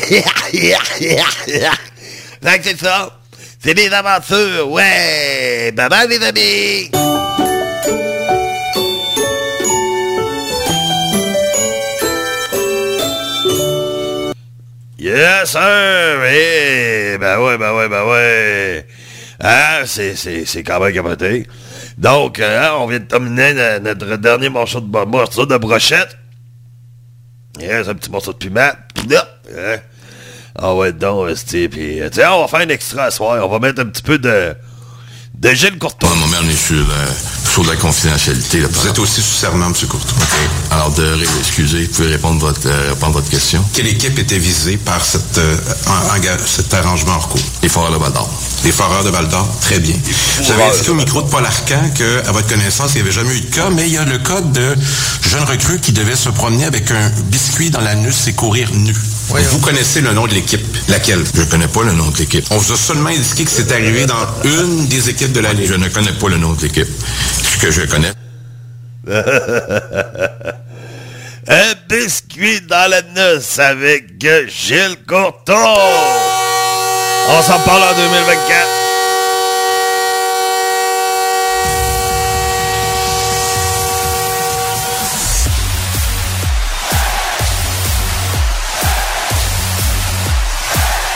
fait 2.42 2.58
que 2.58 2.64
c'est 2.64 2.80
ça. 2.80 3.18
C'est 3.62 3.74
des 3.74 3.88
aventures. 3.88 4.70
Ouais. 4.70 5.72
Bye 5.72 5.88
bye, 5.88 6.08
les 6.08 6.22
amis. 6.24 6.90
Yes, 14.98 15.50
sir! 15.50 16.22
Eh, 16.30 17.18
ben 17.18 17.40
ouais, 17.40 17.58
ben 17.58 17.74
ouais, 17.74 17.88
ben 17.88 18.04
ouais. 18.06 18.86
Ah, 19.40 19.80
c'est, 19.84 20.62
quand 20.64 20.78
même 20.78 20.92
capoté. 20.94 21.46
Donc, 21.98 22.38
euh, 22.38 22.62
hein, 22.62 22.76
on 22.78 22.86
vient 22.86 23.00
de 23.00 23.04
terminer 23.04 23.52
no- 23.52 23.80
notre 23.80 24.16
dernier 24.16 24.48
morceau 24.48 24.80
de, 24.80 25.04
morceau 25.04 25.44
de 25.44 25.56
brochette. 25.56 26.16
Yes, 27.60 27.88
un 27.88 27.94
petit 27.94 28.10
morceau 28.10 28.32
de 28.32 28.38
piment. 28.38 28.72
Hein. 29.10 29.76
Ah 30.54 30.74
ouais, 30.74 30.92
donc, 30.92 31.30
esti, 31.30 31.68
puis, 31.68 32.00
euh, 32.00 32.08
tiens, 32.10 32.32
on 32.32 32.42
va 32.42 32.48
faire 32.48 32.60
un 32.60 32.68
extra 32.68 33.10
ce 33.10 33.18
soir. 33.18 33.44
On 33.44 33.48
va 33.48 33.58
mettre 33.58 33.80
un 33.80 33.86
petit 33.86 34.02
peu 34.02 34.18
de, 34.18 34.54
de 35.34 35.50
Gilles 35.50 35.78
Courtois. 35.78 36.10
Mon 36.14 36.48
est 36.48 37.41
sur, 37.52 37.64
la 37.64 37.76
confidentialité. 37.76 38.60
là, 38.60 38.68
Vous 38.72 38.86
êtes 38.88 38.98
aussi 38.98 39.20
sous 39.20 39.34
serment, 39.34 39.66
M. 39.66 39.74
Courtois. 39.88 40.16
Alors, 40.70 40.90
de, 40.92 41.18
excusez, 41.40 41.84
vous 41.84 41.90
pouvez 41.92 42.08
répondre 42.08 42.40
votre, 42.40 42.60
euh, 42.66 42.90
répondre 42.90 43.12
votre 43.12 43.28
question. 43.28 43.62
Quelle 43.74 43.88
équipe 43.88 44.18
était 44.18 44.38
visée 44.38 44.78
par 44.78 45.04
cette, 45.04 45.36
euh, 45.38 45.56
en- 45.86 46.46
cet 46.46 46.72
arrangement 46.72 47.12
en 47.14 47.20
cours? 47.20 47.40
Les 47.62 47.68
Foreurs 47.68 47.92
de 47.92 47.98
Val 47.98 48.12
d'Or. 48.12 48.30
Les 48.64 48.72
Foreurs 48.72 49.04
de 49.04 49.10
Val 49.10 49.28
d'Or, 49.28 49.46
très 49.60 49.80
bien. 49.80 49.96
Vous 50.42 50.50
avez 50.50 50.62
indiqué 50.64 50.90
au 50.90 50.94
micro 50.94 51.20
de 51.22 51.28
Paul 51.28 51.44
Arcan 51.44 51.90
qu'à 51.94 52.32
votre 52.32 52.46
connaissance, 52.48 52.92
il 52.92 52.96
n'y 52.96 53.00
avait 53.02 53.12
jamais 53.12 53.36
eu 53.36 53.40
de 53.42 53.54
cas, 53.54 53.68
mais 53.70 53.86
il 53.86 53.92
y 53.92 53.98
a 53.98 54.04
le 54.04 54.18
cas 54.18 54.40
de 54.40 54.74
jeunes 55.28 55.44
recrues 55.44 55.78
qui 55.80 55.92
devaient 55.92 56.16
se 56.16 56.30
promener 56.30 56.64
avec 56.64 56.90
un 56.90 57.10
biscuit 57.26 57.70
dans 57.70 57.80
l'anus 57.80 58.26
et 58.28 58.32
courir 58.32 58.70
nu. 58.72 58.94
Vous 59.28 59.58
connaissez 59.60 60.00
le 60.00 60.12
nom 60.12 60.26
de 60.26 60.34
l'équipe. 60.34 60.60
Laquelle? 60.88 61.24
Je 61.34 61.42
connais 61.42 61.68
pas 61.68 61.82
le 61.82 61.92
nom 61.92 62.08
de 62.10 62.18
l'équipe. 62.18 62.44
On 62.50 62.58
vous 62.58 62.72
a 62.72 62.76
seulement 62.76 63.10
indiqué 63.10 63.44
que 63.44 63.50
c'est 63.50 63.72
arrivé 63.72 64.06
dans 64.06 64.26
une 64.44 64.86
des 64.86 65.08
équipes 65.08 65.32
de 65.32 65.40
la 65.40 65.52
Ligue. 65.52 65.68
Je 65.68 65.74
ne 65.74 65.88
connais 65.88 66.12
pas 66.12 66.28
le 66.28 66.38
nom 66.38 66.52
de 66.52 66.62
l'équipe. 66.62 66.88
Ce 67.42 67.58
que 67.58 67.70
je 67.70 67.82
connais, 67.82 68.12
Un 71.48 71.74
biscuit 71.88 72.60
dans 72.60 72.88
la 72.88 73.02
noce 73.02 73.58
avec 73.58 74.20
Gilles 74.20 74.96
Courtois. 75.08 75.76
On 77.28 77.42
s'en 77.42 77.58
parle 77.60 77.82
en 77.82 77.94
2024. 77.96 78.81